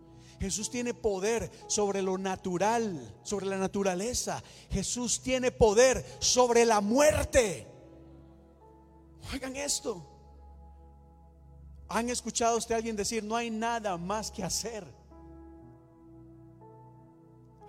Jesús 0.44 0.70
tiene 0.70 0.94
poder 0.94 1.50
sobre 1.68 2.02
lo 2.02 2.18
natural, 2.18 3.16
sobre 3.24 3.46
la 3.46 3.58
naturaleza. 3.58 4.44
Jesús 4.70 5.22
tiene 5.22 5.52
poder 5.52 6.06
sobre 6.20 6.66
la 6.66 6.82
muerte. 6.82 7.66
Oigan 9.32 9.56
esto. 9.56 10.06
¿Han 11.88 12.10
escuchado 12.10 12.58
usted 12.58 12.76
a 12.76 12.78
alguien 12.80 12.98
decir, 12.98 13.24
no 13.24 13.38
hay 13.38 13.50
nada 13.50 13.96
más 13.96 14.32
que 14.32 14.44
hacer? 14.44 14.86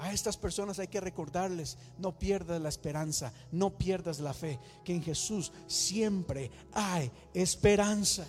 A 0.00 0.12
estas 0.12 0.36
personas 0.36 0.80
hay 0.80 0.88
que 0.88 1.00
recordarles, 1.00 1.78
no 1.96 2.18
pierdas 2.18 2.60
la 2.60 2.70
esperanza, 2.70 3.32
no 3.52 3.78
pierdas 3.78 4.18
la 4.18 4.34
fe, 4.34 4.58
que 4.82 4.96
en 4.96 5.02
Jesús 5.04 5.52
siempre 5.68 6.50
hay 6.72 7.08
esperanza. 7.34 8.26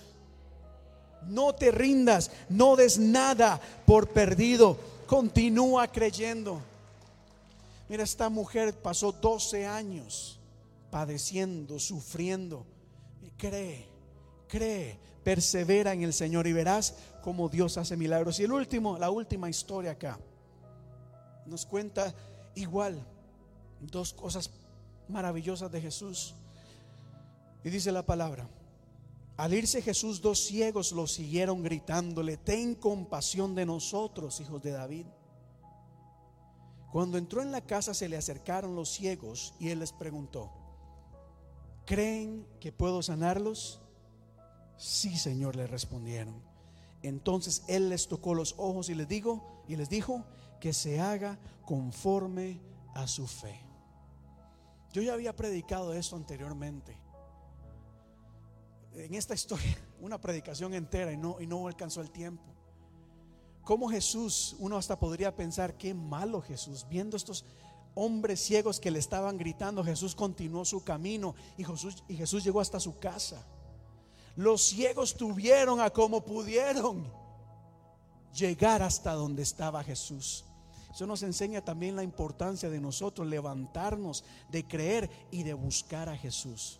No 1.27 1.53
te 1.53 1.71
rindas, 1.71 2.31
no 2.49 2.75
des 2.75 2.97
nada 2.99 3.59
por 3.85 4.09
perdido. 4.09 4.77
Continúa 5.07 5.87
creyendo. 5.87 6.61
Mira, 7.87 8.03
esta 8.03 8.29
mujer 8.29 8.73
pasó 8.73 9.11
12 9.11 9.65
años 9.65 10.39
padeciendo, 10.89 11.79
sufriendo. 11.79 12.65
Cree, 13.37 13.85
cree, 14.47 14.97
persevera 15.23 15.93
en 15.93 16.03
el 16.03 16.13
Señor 16.13 16.47
y 16.47 16.53
verás 16.53 16.95
cómo 17.23 17.49
Dios 17.49 17.77
hace 17.77 17.97
milagros. 17.97 18.39
Y 18.39 18.43
el 18.43 18.51
último, 18.51 18.97
la 18.97 19.09
última 19.09 19.49
historia 19.49 19.91
acá, 19.91 20.17
nos 21.45 21.65
cuenta 21.65 22.13
igual 22.55 22.99
dos 23.81 24.13
cosas 24.13 24.49
maravillosas 25.07 25.71
de 25.71 25.81
Jesús. 25.81 26.33
Y 27.63 27.69
dice 27.69 27.91
la 27.91 28.03
palabra, 28.03 28.47
al 29.37 29.53
irse 29.53 29.81
Jesús, 29.81 30.21
dos 30.21 30.39
ciegos 30.45 30.93
lo 30.93 31.07
siguieron 31.07 31.61
gritándole, 31.61 32.37
ten 32.37 32.73
compasión 32.73 33.53
de 33.53 33.65
nosotros, 33.65 34.39
hijos 34.39 34.61
de 34.61 34.71
David. 34.71 35.05
Cuando 36.91 37.17
entró 37.17 37.41
en 37.41 37.51
la 37.51 37.59
casa 37.59 37.93
se 37.93 38.07
le 38.07 38.15
acercaron 38.15 38.75
los 38.75 38.89
ciegos 38.89 39.53
y 39.59 39.69
él 39.69 39.79
les 39.79 39.91
preguntó, 39.91 40.53
¿creen 41.85 42.47
que 42.61 42.71
puedo 42.71 43.03
sanarlos? 43.03 43.81
Sí, 44.77 45.17
Señor, 45.17 45.57
le 45.57 45.67
respondieron. 45.67 46.41
Entonces 47.01 47.63
él 47.67 47.89
les 47.89 48.07
tocó 48.07 48.33
los 48.33 48.55
ojos 48.57 48.87
y 48.87 48.95
les 48.95 49.09
dijo, 49.09 49.63
y 49.67 49.75
les 49.75 49.89
dijo 49.89 50.23
que 50.61 50.71
se 50.71 51.01
haga 51.01 51.37
conforme 51.65 52.61
a 52.93 53.05
su 53.05 53.27
fe. 53.27 53.59
Yo 54.93 55.01
ya 55.01 55.13
había 55.13 55.35
predicado 55.35 55.93
esto 55.93 56.15
anteriormente 56.15 57.04
en 58.97 59.13
esta 59.13 59.33
historia 59.33 59.77
una 60.01 60.19
predicación 60.19 60.73
entera 60.73 61.11
y 61.11 61.17
no, 61.17 61.37
y 61.39 61.47
no 61.47 61.67
alcanzó 61.67 62.01
el 62.01 62.11
tiempo. 62.11 62.43
Como 63.63 63.89
Jesús, 63.89 64.55
uno 64.59 64.77
hasta 64.77 64.99
podría 64.99 65.35
pensar, 65.35 65.75
qué 65.77 65.93
malo 65.93 66.41
Jesús, 66.41 66.85
viendo 66.87 67.17
estos 67.17 67.45
hombres 67.95 68.39
ciegos 68.39 68.79
que 68.79 68.91
le 68.91 68.99
estaban 68.99 69.37
gritando, 69.37 69.83
Jesús 69.83 70.13
continuó 70.13 70.65
su 70.65 70.83
camino 70.83 71.33
y 71.57 71.63
Jesús, 71.63 72.03
y 72.07 72.15
Jesús 72.15 72.43
llegó 72.43 72.61
hasta 72.61 72.79
su 72.79 72.99
casa. 72.99 73.43
Los 74.35 74.61
ciegos 74.61 75.15
tuvieron 75.15 75.81
a 75.81 75.89
como 75.89 76.23
pudieron 76.23 77.11
llegar 78.33 78.83
hasta 78.83 79.13
donde 79.13 79.41
estaba 79.41 79.83
Jesús. 79.83 80.45
Eso 80.93 81.07
nos 81.07 81.23
enseña 81.23 81.61
también 81.61 81.95
la 81.95 82.03
importancia 82.03 82.69
de 82.69 82.79
nosotros 82.79 83.27
levantarnos, 83.27 84.23
de 84.49 84.67
creer 84.67 85.09
y 85.31 85.43
de 85.43 85.53
buscar 85.53 86.07
a 86.07 86.17
Jesús. 86.17 86.79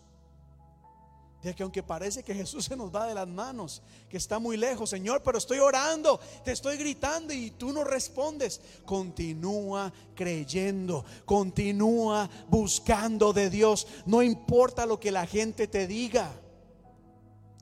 De 1.42 1.54
que 1.54 1.62
aunque 1.62 1.82
parece 1.82 2.22
que 2.22 2.34
Jesús 2.34 2.64
se 2.64 2.76
nos 2.76 2.92
va 2.92 3.06
de 3.06 3.14
las 3.14 3.28
manos, 3.28 3.82
que 4.08 4.16
está 4.16 4.38
muy 4.38 4.56
lejos, 4.56 4.90
Señor, 4.90 5.22
pero 5.22 5.38
estoy 5.38 5.58
orando, 5.58 6.18
te 6.44 6.52
estoy 6.52 6.76
gritando 6.76 7.32
y 7.32 7.52
tú 7.52 7.72
no 7.72 7.84
respondes. 7.84 8.60
Continúa 8.84 9.92
creyendo, 10.14 11.04
continúa 11.24 12.28
buscando 12.48 13.32
de 13.32 13.50
Dios. 13.50 13.86
No 14.06 14.22
importa 14.22 14.86
lo 14.86 14.98
que 14.98 15.12
la 15.12 15.26
gente 15.26 15.68
te 15.68 15.86
diga, 15.86 16.32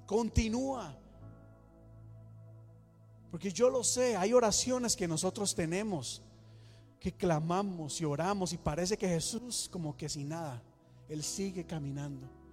continúa. 0.06 0.96
Porque 3.30 3.52
yo 3.52 3.68
lo 3.68 3.82
sé, 3.82 4.16
hay 4.16 4.32
oraciones 4.32 4.94
que 4.94 5.08
nosotros 5.08 5.54
tenemos, 5.56 6.22
que 7.00 7.12
clamamos 7.12 8.00
y 8.00 8.04
oramos 8.04 8.52
y 8.52 8.58
parece 8.58 8.96
que 8.96 9.08
Jesús 9.08 9.68
como 9.70 9.96
que 9.96 10.08
sin 10.08 10.28
nada, 10.28 10.62
Él 11.08 11.22
sigue 11.22 11.66
caminando. 11.66 12.43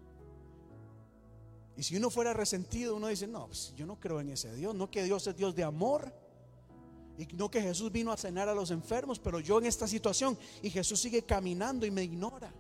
Y 1.78 1.84
si 1.84 1.96
uno 1.96 2.10
fuera 2.10 2.34
resentido, 2.34 2.96
uno 2.96 3.08
dice, 3.08 3.28
no, 3.28 3.48
pues 3.48 3.74
yo 3.76 3.86
no 3.86 4.00
creo 4.00 4.20
en 4.20 4.30
ese 4.30 4.54
Dios, 4.56 4.76
no 4.76 4.92
que 4.92 5.04
Dios 5.04 5.26
es 5.28 5.36
Dios 5.36 5.56
de 5.56 5.64
amor. 5.64 6.14
Y 7.18 7.26
no 7.36 7.52
que 7.52 7.62
Jesús 7.62 7.92
vino 7.92 8.12
a 8.12 8.18
cenar 8.18 8.50
a 8.50 8.56
los 8.56 8.72
enfermos, 8.72 9.20
pero 9.20 9.40
yo 9.40 9.60
en 9.60 9.66
esta 9.66 9.88
situación 9.88 10.38
y 10.62 10.70
Jesús 10.70 11.00
sigue 11.00 11.24
caminando 11.24 11.86
y 11.86 11.92
me 11.92 12.04
ignora. 12.04 12.54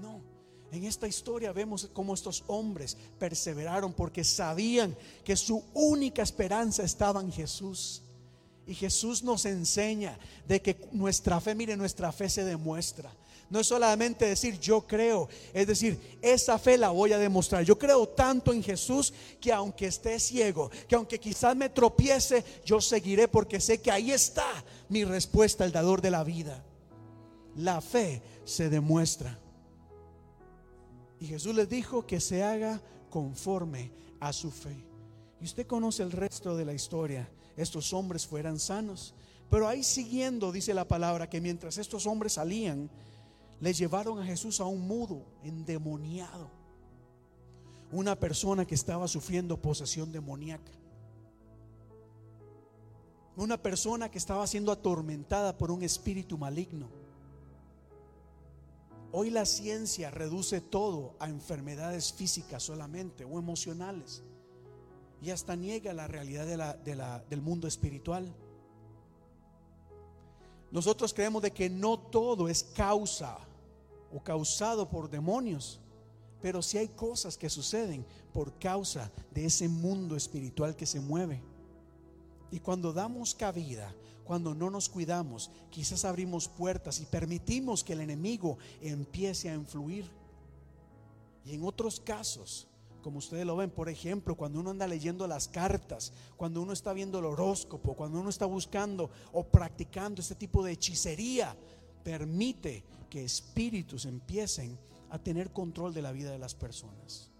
No, 0.00 0.22
En 0.70 0.84
esta 0.84 1.06
historia 1.06 1.52
vemos 1.52 1.90
cómo 1.92 2.14
estos 2.14 2.44
hombres 2.46 2.96
perseveraron 3.18 3.92
porque 3.92 4.24
sabían 4.24 4.96
que 5.22 5.36
su 5.36 5.62
única 5.74 6.22
esperanza 6.22 6.82
estaba 6.82 7.20
en 7.20 7.30
Jesús. 7.30 8.02
Y 8.66 8.74
Jesús 8.74 9.22
nos 9.22 9.44
enseña 9.44 10.18
de 10.46 10.62
que 10.62 10.88
nuestra 10.92 11.40
fe, 11.40 11.54
mire, 11.54 11.76
nuestra 11.76 12.12
fe 12.12 12.30
se 12.30 12.44
demuestra. 12.44 13.12
No 13.52 13.60
es 13.60 13.66
solamente 13.66 14.24
decir 14.24 14.58
yo 14.58 14.86
creo, 14.86 15.28
es 15.52 15.66
decir, 15.66 16.16
esa 16.22 16.58
fe 16.58 16.78
la 16.78 16.88
voy 16.88 17.12
a 17.12 17.18
demostrar. 17.18 17.62
Yo 17.62 17.78
creo 17.78 18.08
tanto 18.08 18.50
en 18.50 18.62
Jesús 18.62 19.12
que 19.38 19.52
aunque 19.52 19.88
esté 19.88 20.18
ciego, 20.18 20.70
que 20.88 20.94
aunque 20.94 21.20
quizás 21.20 21.54
me 21.54 21.68
tropiece, 21.68 22.42
yo 22.64 22.80
seguiré 22.80 23.28
porque 23.28 23.60
sé 23.60 23.82
que 23.82 23.90
ahí 23.90 24.10
está 24.10 24.46
mi 24.88 25.04
respuesta, 25.04 25.66
el 25.66 25.72
dador 25.72 26.00
de 26.00 26.10
la 26.10 26.24
vida. 26.24 26.64
La 27.54 27.82
fe 27.82 28.22
se 28.46 28.70
demuestra. 28.70 29.38
Y 31.20 31.26
Jesús 31.26 31.54
les 31.54 31.68
dijo 31.68 32.06
que 32.06 32.20
se 32.20 32.42
haga 32.42 32.80
conforme 33.10 33.92
a 34.18 34.32
su 34.32 34.50
fe. 34.50 34.82
Y 35.42 35.44
usted 35.44 35.66
conoce 35.66 36.02
el 36.02 36.12
resto 36.12 36.56
de 36.56 36.64
la 36.64 36.72
historia. 36.72 37.28
Estos 37.54 37.92
hombres 37.92 38.26
fueran 38.26 38.58
sanos. 38.58 39.12
Pero 39.50 39.68
ahí 39.68 39.82
siguiendo 39.82 40.52
dice 40.52 40.72
la 40.72 40.88
palabra 40.88 41.28
que 41.28 41.42
mientras 41.42 41.76
estos 41.76 42.06
hombres 42.06 42.32
salían, 42.32 42.88
le 43.62 43.72
llevaron 43.72 44.18
a 44.18 44.24
Jesús 44.24 44.58
a 44.58 44.64
un 44.64 44.80
mudo, 44.88 45.24
endemoniado. 45.44 46.50
Una 47.92 48.18
persona 48.18 48.66
que 48.66 48.74
estaba 48.74 49.06
sufriendo 49.06 49.56
posesión 49.56 50.10
demoníaca. 50.10 50.72
Una 53.36 53.62
persona 53.62 54.10
que 54.10 54.18
estaba 54.18 54.48
siendo 54.48 54.72
atormentada 54.72 55.56
por 55.56 55.70
un 55.70 55.84
espíritu 55.84 56.36
maligno. 56.36 56.88
Hoy 59.12 59.30
la 59.30 59.46
ciencia 59.46 60.10
reduce 60.10 60.60
todo 60.60 61.14
a 61.20 61.28
enfermedades 61.28 62.12
físicas 62.12 62.64
solamente 62.64 63.24
o 63.24 63.38
emocionales. 63.38 64.24
Y 65.22 65.30
hasta 65.30 65.54
niega 65.54 65.92
la 65.92 66.08
realidad 66.08 66.78
del 66.80 67.42
mundo 67.42 67.68
espiritual. 67.68 68.34
Nosotros 70.72 71.14
creemos 71.14 71.42
de 71.42 71.52
que 71.52 71.70
no 71.70 71.96
todo 71.96 72.48
es 72.48 72.64
causa 72.64 73.38
o 74.12 74.22
causado 74.22 74.88
por 74.88 75.10
demonios. 75.10 75.80
Pero 76.40 76.60
si 76.62 76.78
hay 76.78 76.88
cosas 76.88 77.36
que 77.36 77.48
suceden 77.48 78.04
por 78.32 78.58
causa 78.58 79.10
de 79.30 79.44
ese 79.44 79.68
mundo 79.68 80.16
espiritual 80.16 80.74
que 80.74 80.86
se 80.86 81.00
mueve. 81.00 81.42
Y 82.50 82.60
cuando 82.60 82.92
damos 82.92 83.34
cabida, 83.34 83.94
cuando 84.24 84.54
no 84.54 84.70
nos 84.70 84.88
cuidamos, 84.88 85.50
quizás 85.70 86.04
abrimos 86.04 86.48
puertas 86.48 87.00
y 87.00 87.06
permitimos 87.06 87.82
que 87.84 87.92
el 87.92 88.00
enemigo 88.00 88.58
empiece 88.80 89.48
a 89.50 89.54
influir. 89.54 90.10
Y 91.44 91.54
en 91.54 91.64
otros 91.64 92.00
casos, 92.00 92.68
como 93.02 93.18
ustedes 93.18 93.44
lo 93.44 93.56
ven, 93.56 93.70
por 93.70 93.88
ejemplo, 93.88 94.36
cuando 94.36 94.60
uno 94.60 94.70
anda 94.70 94.86
leyendo 94.86 95.26
las 95.26 95.48
cartas, 95.48 96.12
cuando 96.36 96.62
uno 96.62 96.72
está 96.72 96.92
viendo 96.92 97.18
el 97.18 97.24
horóscopo, 97.24 97.94
cuando 97.94 98.20
uno 98.20 98.30
está 98.30 98.46
buscando 98.46 99.10
o 99.32 99.44
practicando 99.44 100.20
este 100.20 100.36
tipo 100.36 100.62
de 100.62 100.72
hechicería, 100.72 101.56
permite 102.02 102.82
que 103.10 103.24
espíritus 103.24 104.04
empiecen 104.04 104.78
a 105.10 105.18
tener 105.18 105.50
control 105.50 105.92
de 105.92 106.02
la 106.02 106.12
vida 106.12 106.30
de 106.30 106.38
las 106.38 106.54
personas. 106.54 107.30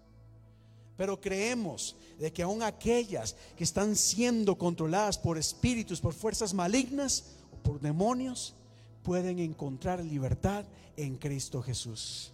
Pero 0.95 1.19
creemos 1.19 1.95
de 2.19 2.31
que 2.31 2.43
aún 2.43 2.61
aquellas 2.61 3.35
que 3.57 3.63
están 3.63 3.95
siendo 3.95 4.57
controladas 4.57 5.17
por 5.17 5.37
espíritus, 5.37 5.99
por 5.99 6.13
fuerzas 6.13 6.53
malignas 6.53 7.35
o 7.51 7.57
por 7.63 7.79
demonios, 7.79 8.53
pueden 9.01 9.39
encontrar 9.39 10.03
libertad 10.03 10.65
en 10.95 11.17
Cristo 11.17 11.61
Jesús. 11.61 12.31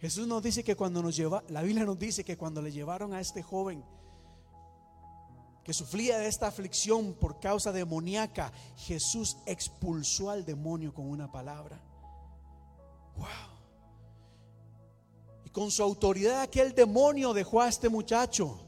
Jesús 0.00 0.26
nos 0.26 0.42
dice 0.42 0.64
que 0.64 0.76
cuando 0.76 1.02
nos 1.02 1.16
lleva, 1.16 1.44
la 1.48 1.62
Biblia 1.62 1.84
nos 1.84 1.98
dice 1.98 2.24
que 2.24 2.38
cuando 2.38 2.62
le 2.62 2.72
llevaron 2.72 3.12
a 3.12 3.20
este 3.20 3.42
joven 3.42 3.84
que 5.64 5.74
sufría 5.74 6.18
de 6.18 6.26
esta 6.26 6.46
aflicción 6.46 7.14
por 7.14 7.38
causa 7.38 7.72
demoníaca, 7.72 8.52
Jesús 8.76 9.36
expulsó 9.46 10.30
al 10.30 10.44
demonio 10.44 10.94
con 10.94 11.06
una 11.08 11.30
palabra. 11.30 11.80
Wow. 13.16 13.26
Y 15.44 15.50
con 15.50 15.70
su 15.70 15.82
autoridad 15.82 16.40
aquel 16.40 16.74
demonio 16.74 17.34
dejó 17.34 17.60
a 17.60 17.68
este 17.68 17.88
muchacho. 17.88 18.60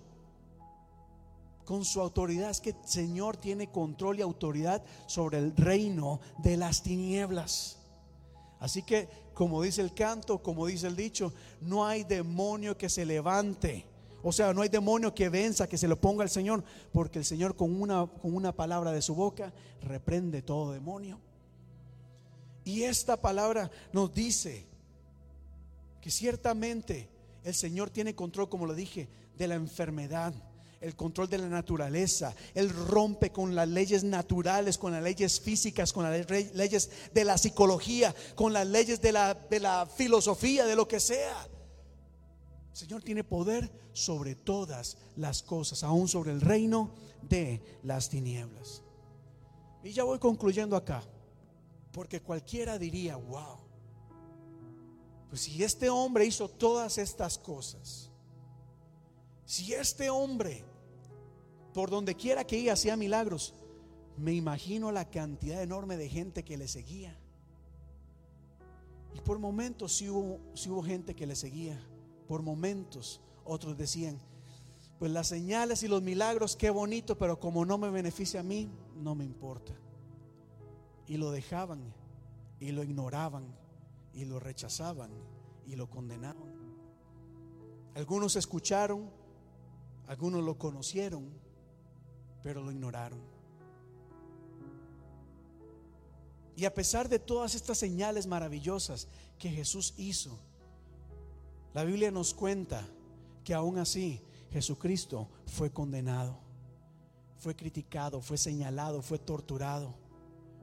Con 1.64 1.84
su 1.84 2.00
autoridad 2.00 2.50
es 2.50 2.60
que 2.60 2.70
el 2.70 2.84
Señor 2.84 3.36
tiene 3.36 3.70
control 3.70 4.18
y 4.18 4.22
autoridad 4.22 4.82
sobre 5.06 5.38
el 5.38 5.56
reino 5.56 6.20
de 6.38 6.56
las 6.56 6.82
tinieblas. 6.82 7.78
Así 8.58 8.82
que, 8.82 9.08
como 9.32 9.62
dice 9.62 9.80
el 9.80 9.94
canto, 9.94 10.42
como 10.42 10.66
dice 10.66 10.88
el 10.88 10.96
dicho, 10.96 11.32
no 11.60 11.86
hay 11.86 12.04
demonio 12.04 12.76
que 12.76 12.88
se 12.88 13.06
levante 13.06 13.91
o 14.22 14.32
sea, 14.32 14.54
no 14.54 14.62
hay 14.62 14.68
demonio 14.68 15.14
que 15.14 15.28
venza, 15.28 15.68
que 15.68 15.78
se 15.78 15.88
lo 15.88 16.00
ponga 16.00 16.22
al 16.22 16.30
Señor, 16.30 16.62
porque 16.92 17.18
el 17.18 17.24
Señor 17.24 17.56
con 17.56 17.80
una, 17.80 18.06
con 18.06 18.34
una 18.34 18.52
palabra 18.52 18.92
de 18.92 19.02
su 19.02 19.14
boca 19.14 19.52
reprende 19.82 20.42
todo 20.42 20.72
demonio. 20.72 21.18
Y 22.64 22.84
esta 22.84 23.20
palabra 23.20 23.70
nos 23.92 24.14
dice 24.14 24.66
que 26.00 26.10
ciertamente 26.10 27.08
el 27.44 27.54
Señor 27.54 27.90
tiene 27.90 28.14
control, 28.14 28.48
como 28.48 28.66
lo 28.66 28.74
dije, 28.74 29.08
de 29.36 29.48
la 29.48 29.56
enfermedad, 29.56 30.32
el 30.80 30.94
control 30.94 31.28
de 31.28 31.38
la 31.38 31.48
naturaleza. 31.48 32.34
Él 32.54 32.70
rompe 32.70 33.30
con 33.30 33.54
las 33.54 33.68
leyes 33.68 34.04
naturales, 34.04 34.78
con 34.78 34.92
las 34.92 35.02
leyes 35.02 35.40
físicas, 35.40 35.92
con 35.92 36.04
las 36.04 36.28
leyes 36.54 36.90
de 37.12 37.24
la 37.24 37.38
psicología, 37.38 38.14
con 38.34 38.52
las 38.52 38.66
leyes 38.66 39.00
de 39.00 39.12
la, 39.12 39.34
de 39.34 39.60
la 39.60 39.86
filosofía, 39.86 40.66
de 40.66 40.76
lo 40.76 40.86
que 40.86 41.00
sea. 41.00 41.48
El 42.72 42.78
Señor 42.78 43.02
tiene 43.02 43.22
poder 43.22 43.70
sobre 43.92 44.34
todas 44.34 44.96
las 45.16 45.42
cosas, 45.42 45.84
aún 45.84 46.08
sobre 46.08 46.32
el 46.32 46.40
reino 46.40 46.90
de 47.20 47.60
las 47.82 48.08
tinieblas. 48.08 48.82
Y 49.84 49.92
ya 49.92 50.04
voy 50.04 50.18
concluyendo 50.18 50.74
acá, 50.74 51.02
porque 51.92 52.22
cualquiera 52.22 52.78
diría, 52.78 53.16
wow, 53.16 53.58
pues 55.28 55.42
si 55.42 55.62
este 55.62 55.90
hombre 55.90 56.24
hizo 56.24 56.48
todas 56.48 56.96
estas 56.96 57.36
cosas, 57.36 58.10
si 59.44 59.74
este 59.74 60.08
hombre, 60.08 60.64
por 61.74 61.90
donde 61.90 62.14
quiera 62.14 62.46
que 62.46 62.56
iba, 62.56 62.72
hacía 62.72 62.96
milagros, 62.96 63.54
me 64.16 64.32
imagino 64.32 64.90
la 64.92 65.10
cantidad 65.10 65.62
enorme 65.62 65.98
de 65.98 66.08
gente 66.08 66.42
que 66.42 66.56
le 66.56 66.68
seguía. 66.68 67.18
Y 69.14 69.20
por 69.20 69.38
momentos 69.38 69.92
sí 69.94 70.08
hubo, 70.08 70.40
sí 70.54 70.70
hubo 70.70 70.82
gente 70.82 71.14
que 71.14 71.26
le 71.26 71.36
seguía 71.36 71.78
por 72.32 72.40
momentos. 72.40 73.20
Otros 73.44 73.76
decían, 73.76 74.18
pues 74.98 75.12
las 75.12 75.28
señales 75.28 75.82
y 75.82 75.88
los 75.88 76.00
milagros, 76.00 76.56
qué 76.56 76.70
bonito, 76.70 77.18
pero 77.18 77.38
como 77.38 77.66
no 77.66 77.76
me 77.76 77.90
beneficia 77.90 78.40
a 78.40 78.42
mí, 78.42 78.70
no 78.96 79.14
me 79.14 79.22
importa. 79.22 79.74
Y 81.06 81.18
lo 81.18 81.30
dejaban, 81.30 81.92
y 82.58 82.72
lo 82.72 82.84
ignoraban, 82.84 83.54
y 84.14 84.24
lo 84.24 84.40
rechazaban, 84.40 85.10
y 85.66 85.76
lo 85.76 85.90
condenaban. 85.90 86.54
Algunos 87.96 88.34
escucharon, 88.36 89.10
algunos 90.06 90.42
lo 90.42 90.56
conocieron, 90.56 91.28
pero 92.42 92.62
lo 92.62 92.72
ignoraron. 92.72 93.20
Y 96.56 96.64
a 96.64 96.72
pesar 96.72 97.10
de 97.10 97.18
todas 97.18 97.54
estas 97.54 97.76
señales 97.76 98.26
maravillosas 98.26 99.06
que 99.38 99.50
Jesús 99.50 99.92
hizo, 99.98 100.40
la 101.74 101.84
Biblia 101.84 102.10
nos 102.10 102.34
cuenta 102.34 102.86
que 103.44 103.54
aún 103.54 103.78
así 103.78 104.20
Jesucristo 104.50 105.28
fue 105.46 105.70
condenado, 105.70 106.38
fue 107.38 107.56
criticado, 107.56 108.20
fue 108.20 108.36
señalado, 108.36 109.02
fue 109.02 109.18
torturado, 109.18 109.94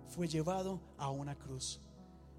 fue 0.07 0.27
llevado 0.27 0.79
a 0.97 1.09
una 1.09 1.35
cruz. 1.35 1.79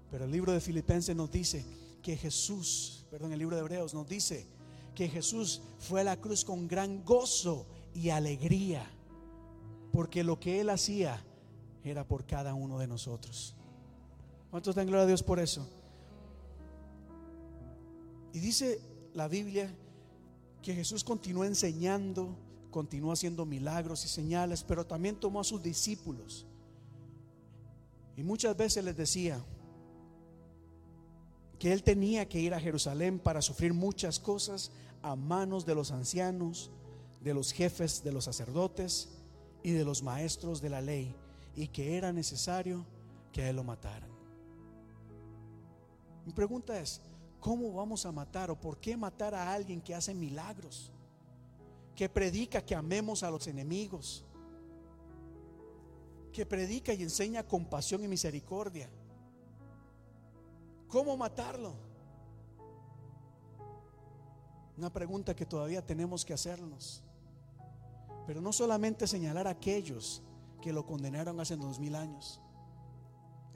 Pero 0.09 0.25
el 0.25 0.31
libro 0.31 0.51
de 0.51 0.61
Filipenses 0.61 1.15
nos 1.15 1.31
dice 1.31 1.65
que 2.01 2.17
Jesús, 2.17 3.05
perdón, 3.11 3.33
el 3.33 3.39
libro 3.39 3.55
de 3.55 3.61
Hebreos 3.61 3.93
nos 3.93 4.07
dice 4.07 4.47
que 4.95 5.07
Jesús 5.07 5.61
fue 5.79 6.01
a 6.01 6.05
la 6.05 6.17
cruz 6.17 6.43
con 6.43 6.67
gran 6.67 7.03
gozo 7.03 7.65
y 7.93 8.09
alegría, 8.09 8.85
porque 9.91 10.23
lo 10.23 10.39
que 10.39 10.61
él 10.61 10.69
hacía 10.69 11.23
era 11.83 12.07
por 12.07 12.25
cada 12.25 12.53
uno 12.53 12.79
de 12.79 12.87
nosotros. 12.87 13.55
¿Cuántos 14.49 14.75
dan 14.75 14.87
gloria 14.87 15.03
a 15.03 15.07
Dios 15.07 15.23
por 15.23 15.39
eso? 15.39 15.67
Y 18.33 18.39
dice 18.39 18.79
la 19.13 19.27
Biblia 19.27 19.73
que 20.61 20.73
Jesús 20.73 21.03
continuó 21.03 21.43
enseñando, 21.43 22.37
continuó 22.69 23.11
haciendo 23.11 23.45
milagros 23.45 24.05
y 24.05 24.07
señales, 24.07 24.63
pero 24.63 24.85
también 24.85 25.15
tomó 25.15 25.41
a 25.41 25.43
sus 25.43 25.61
discípulos. 25.61 26.45
Y 28.15 28.23
muchas 28.23 28.55
veces 28.55 28.83
les 28.83 28.95
decía 28.95 29.43
que 31.59 31.71
él 31.71 31.83
tenía 31.83 32.27
que 32.27 32.39
ir 32.39 32.53
a 32.53 32.59
Jerusalén 32.59 33.19
para 33.19 33.41
sufrir 33.41 33.73
muchas 33.73 34.19
cosas 34.19 34.71
a 35.01 35.15
manos 35.15 35.65
de 35.65 35.75
los 35.75 35.91
ancianos, 35.91 36.71
de 37.21 37.33
los 37.33 37.51
jefes, 37.51 38.03
de 38.03 38.11
los 38.11 38.25
sacerdotes 38.25 39.09
y 39.63 39.71
de 39.71 39.85
los 39.85 40.01
maestros 40.03 40.61
de 40.61 40.69
la 40.69 40.81
ley, 40.81 41.15
y 41.55 41.67
que 41.67 41.97
era 41.97 42.13
necesario 42.13 42.85
que 43.31 43.43
a 43.43 43.49
él 43.49 43.55
lo 43.55 43.63
mataran. 43.63 44.09
Mi 46.25 46.33
pregunta 46.33 46.79
es, 46.79 47.01
¿Cómo 47.41 47.73
vamos 47.73 48.05
a 48.05 48.11
matar 48.11 48.51
o 48.51 48.55
por 48.55 48.77
qué 48.77 48.95
matar 48.95 49.33
a 49.33 49.51
alguien 49.51 49.81
que 49.81 49.95
hace 49.95 50.13
milagros? 50.13 50.91
Que 51.95 52.07
predica 52.07 52.63
que 52.63 52.75
amemos 52.75 53.23
a 53.23 53.31
los 53.31 53.47
enemigos. 53.47 54.23
Que 56.31 56.45
predica 56.45 56.93
y 56.93 57.01
enseña 57.01 57.41
compasión 57.41 58.03
y 58.03 58.07
misericordia. 58.07 58.87
¿Cómo 60.87 61.17
matarlo? 61.17 61.73
Una 64.77 64.93
pregunta 64.93 65.35
que 65.35 65.47
todavía 65.47 65.83
tenemos 65.83 66.23
que 66.23 66.33
hacernos. 66.33 67.03
Pero 68.27 68.39
no 68.39 68.53
solamente 68.53 69.07
señalar 69.07 69.47
a 69.47 69.51
aquellos 69.51 70.21
que 70.61 70.71
lo 70.71 70.85
condenaron 70.85 71.39
hace 71.39 71.57
dos 71.57 71.79
mil 71.79 71.95
años. 71.95 72.39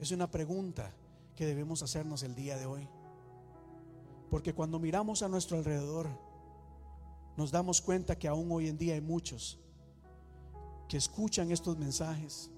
Es 0.00 0.10
una 0.10 0.28
pregunta 0.28 0.92
que 1.36 1.46
debemos 1.46 1.84
hacernos 1.84 2.24
el 2.24 2.34
día 2.34 2.58
de 2.58 2.66
hoy. 2.66 2.88
Porque 4.30 4.54
cuando 4.54 4.78
miramos 4.78 5.22
a 5.22 5.28
nuestro 5.28 5.58
alrededor, 5.58 6.08
nos 7.36 7.50
damos 7.50 7.80
cuenta 7.80 8.18
que 8.18 8.28
aún 8.28 8.50
hoy 8.50 8.68
en 8.68 8.78
día 8.78 8.94
hay 8.94 9.00
muchos 9.00 9.58
que 10.88 10.96
escuchan 10.96 11.50
estos 11.50 11.76
mensajes, 11.76 12.50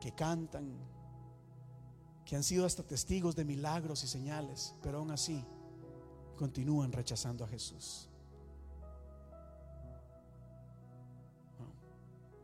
que 0.00 0.12
cantan, 0.12 0.76
que 2.24 2.36
han 2.36 2.42
sido 2.42 2.66
hasta 2.66 2.82
testigos 2.82 3.36
de 3.36 3.44
milagros 3.44 4.02
y 4.04 4.08
señales, 4.08 4.74
pero 4.82 4.98
aún 4.98 5.10
así 5.10 5.44
continúan 6.36 6.92
rechazando 6.92 7.44
a 7.44 7.48
Jesús. 7.48 8.08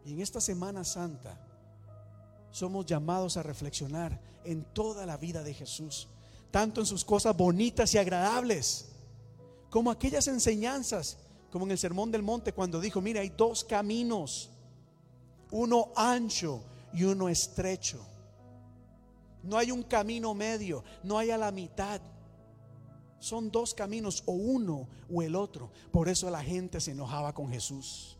Y 0.04 0.12
en 0.12 0.20
esta 0.20 0.40
Semana 0.40 0.84
Santa 0.84 1.38
somos 2.50 2.86
llamados 2.86 3.36
a 3.36 3.42
reflexionar 3.42 4.20
en 4.44 4.64
toda 4.64 5.06
la 5.06 5.16
vida 5.16 5.42
de 5.42 5.54
Jesús 5.54 6.08
tanto 6.50 6.80
en 6.80 6.86
sus 6.86 7.04
cosas 7.04 7.36
bonitas 7.36 7.94
y 7.94 7.98
agradables, 7.98 8.88
como 9.70 9.90
aquellas 9.90 10.26
enseñanzas, 10.28 11.18
como 11.50 11.64
en 11.64 11.72
el 11.72 11.78
Sermón 11.78 12.10
del 12.10 12.22
Monte, 12.22 12.52
cuando 12.52 12.80
dijo, 12.80 13.00
mira, 13.00 13.20
hay 13.20 13.30
dos 13.30 13.64
caminos, 13.64 14.50
uno 15.50 15.92
ancho 15.96 16.62
y 16.92 17.04
uno 17.04 17.28
estrecho. 17.28 18.04
No 19.42 19.56
hay 19.56 19.70
un 19.70 19.82
camino 19.82 20.34
medio, 20.34 20.84
no 21.02 21.18
hay 21.18 21.30
a 21.30 21.38
la 21.38 21.50
mitad. 21.50 22.00
Son 23.18 23.50
dos 23.50 23.74
caminos, 23.74 24.22
o 24.26 24.32
uno 24.32 24.88
o 25.12 25.22
el 25.22 25.34
otro. 25.34 25.70
Por 25.90 26.08
eso 26.08 26.30
la 26.30 26.42
gente 26.42 26.80
se 26.80 26.92
enojaba 26.92 27.32
con 27.32 27.48
Jesús. 27.50 28.16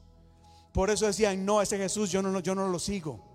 Por 0.72 0.90
eso 0.90 1.06
decían, 1.06 1.44
no, 1.44 1.60
ese 1.60 1.76
Jesús 1.78 2.10
yo 2.10 2.22
no, 2.22 2.38
yo 2.40 2.54
no 2.54 2.68
lo 2.68 2.78
sigo. 2.78 3.29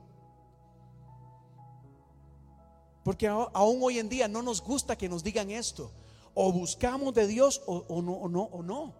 Porque 3.05 3.27
aún 3.27 3.83
hoy 3.83 3.99
en 3.99 4.09
día 4.09 4.27
no 4.27 4.41
nos 4.41 4.63
gusta 4.63 4.97
que 4.97 5.07
nos 5.07 5.23
digan 5.23 5.51
esto. 5.51 5.91
O 6.33 6.51
buscamos 6.51 7.13
de 7.13 7.27
Dios 7.27 7.61
o, 7.67 8.01
no, 8.01 8.13
o 8.13 8.27
no, 8.27 8.41
o 8.45 8.63
no. 8.63 8.95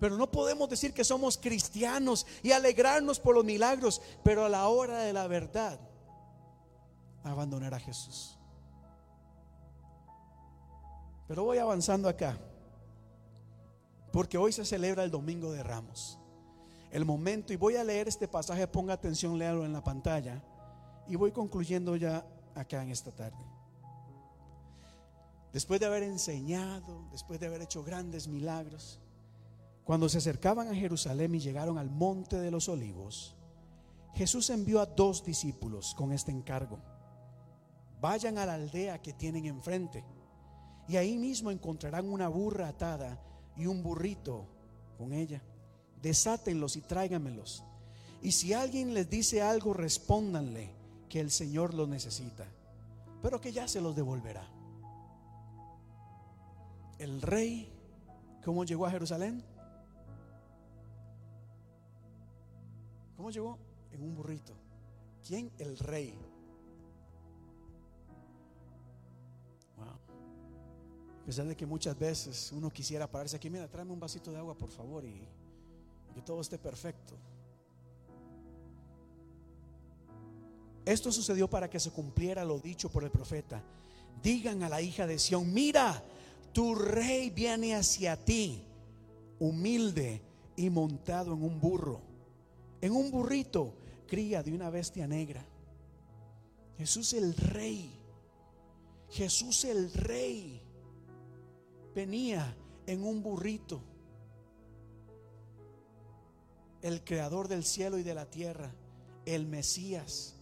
Pero 0.00 0.16
no 0.16 0.28
podemos 0.32 0.68
decir 0.68 0.92
que 0.92 1.04
somos 1.04 1.38
cristianos 1.38 2.26
y 2.42 2.50
alegrarnos 2.50 3.20
por 3.20 3.36
los 3.36 3.44
milagros, 3.44 4.02
pero 4.24 4.44
a 4.44 4.48
la 4.48 4.66
hora 4.66 4.98
de 4.98 5.12
la 5.12 5.28
verdad, 5.28 5.78
abandonar 7.22 7.72
a 7.72 7.78
Jesús. 7.78 8.36
Pero 11.28 11.44
voy 11.44 11.58
avanzando 11.58 12.08
acá, 12.08 12.36
porque 14.12 14.38
hoy 14.38 14.52
se 14.52 14.64
celebra 14.64 15.04
el 15.04 15.12
Domingo 15.12 15.52
de 15.52 15.62
Ramos. 15.62 16.18
El 16.90 17.04
momento, 17.04 17.52
y 17.52 17.56
voy 17.56 17.76
a 17.76 17.84
leer 17.84 18.08
este 18.08 18.26
pasaje, 18.26 18.66
ponga 18.66 18.94
atención, 18.94 19.38
léalo 19.38 19.64
en 19.64 19.72
la 19.72 19.84
pantalla, 19.84 20.42
y 21.06 21.14
voy 21.14 21.30
concluyendo 21.30 21.94
ya 21.94 22.26
acá 22.60 22.82
en 22.82 22.90
esta 22.90 23.10
tarde. 23.10 23.44
Después 25.52 25.80
de 25.80 25.86
haber 25.86 26.04
enseñado, 26.04 27.08
después 27.10 27.40
de 27.40 27.46
haber 27.46 27.62
hecho 27.62 27.82
grandes 27.82 28.28
milagros, 28.28 29.00
cuando 29.84 30.08
se 30.08 30.18
acercaban 30.18 30.68
a 30.68 30.74
Jerusalén 30.74 31.34
y 31.34 31.40
llegaron 31.40 31.76
al 31.76 31.90
monte 31.90 32.38
de 32.38 32.50
los 32.50 32.68
olivos, 32.68 33.34
Jesús 34.14 34.50
envió 34.50 34.80
a 34.80 34.86
dos 34.86 35.24
discípulos 35.24 35.94
con 35.96 36.12
este 36.12 36.30
encargo. 36.30 36.78
Vayan 38.00 38.38
a 38.38 38.46
la 38.46 38.54
aldea 38.54 39.02
que 39.02 39.12
tienen 39.12 39.46
enfrente 39.46 40.04
y 40.88 40.96
ahí 40.96 41.16
mismo 41.16 41.50
encontrarán 41.50 42.08
una 42.08 42.28
burra 42.28 42.68
atada 42.68 43.20
y 43.56 43.66
un 43.66 43.82
burrito 43.82 44.46
con 44.96 45.12
ella. 45.12 45.42
Desátenlos 46.00 46.76
y 46.76 46.82
tráiganmelos. 46.82 47.64
Y 48.22 48.32
si 48.32 48.52
alguien 48.52 48.94
les 48.94 49.08
dice 49.10 49.42
algo, 49.42 49.74
respóndanle 49.74 50.79
que 51.10 51.20
el 51.20 51.30
Señor 51.32 51.74
lo 51.74 51.88
necesita, 51.88 52.46
pero 53.20 53.40
que 53.40 53.52
ya 53.52 53.66
se 53.66 53.80
los 53.80 53.96
devolverá. 53.96 54.48
El 56.98 57.20
rey, 57.20 57.68
¿cómo 58.44 58.64
llegó 58.64 58.86
a 58.86 58.90
Jerusalén? 58.90 59.42
¿Cómo 63.16 63.30
llegó? 63.30 63.58
En 63.90 64.04
un 64.04 64.14
burrito. 64.14 64.54
¿Quién? 65.26 65.50
El 65.58 65.76
rey. 65.78 66.16
Wow. 69.76 69.88
A 69.88 71.24
pesar 71.26 71.46
de 71.46 71.56
que 71.56 71.66
muchas 71.66 71.98
veces 71.98 72.52
uno 72.52 72.70
quisiera 72.70 73.10
pararse 73.10 73.36
aquí, 73.36 73.50
mira, 73.50 73.68
tráeme 73.68 73.92
un 73.92 74.00
vasito 74.00 74.30
de 74.30 74.38
agua, 74.38 74.56
por 74.56 74.70
favor, 74.70 75.04
y 75.04 75.26
que 76.14 76.22
todo 76.22 76.40
esté 76.40 76.56
perfecto. 76.56 77.16
Esto 80.90 81.12
sucedió 81.12 81.48
para 81.48 81.70
que 81.70 81.78
se 81.78 81.92
cumpliera 81.92 82.44
lo 82.44 82.58
dicho 82.58 82.90
por 82.90 83.04
el 83.04 83.12
profeta. 83.12 83.62
Digan 84.20 84.64
a 84.64 84.68
la 84.68 84.82
hija 84.82 85.06
de 85.06 85.20
Sión, 85.20 85.54
mira, 85.54 86.02
tu 86.52 86.74
rey 86.74 87.30
viene 87.30 87.76
hacia 87.76 88.16
ti, 88.16 88.64
humilde 89.38 90.20
y 90.56 90.68
montado 90.68 91.32
en 91.34 91.44
un 91.44 91.60
burro, 91.60 92.00
en 92.80 92.90
un 92.90 93.12
burrito, 93.12 93.72
cría 94.08 94.42
de 94.42 94.52
una 94.52 94.68
bestia 94.68 95.06
negra. 95.06 95.46
Jesús 96.76 97.12
el 97.12 97.36
rey, 97.36 97.92
Jesús 99.10 99.64
el 99.66 99.92
rey, 99.92 100.60
venía 101.94 102.56
en 102.88 103.04
un 103.04 103.22
burrito. 103.22 103.80
El 106.82 107.04
creador 107.04 107.46
del 107.46 107.62
cielo 107.62 107.96
y 107.96 108.02
de 108.02 108.14
la 108.14 108.28
tierra, 108.28 108.74
el 109.24 109.46
Mesías 109.46 110.39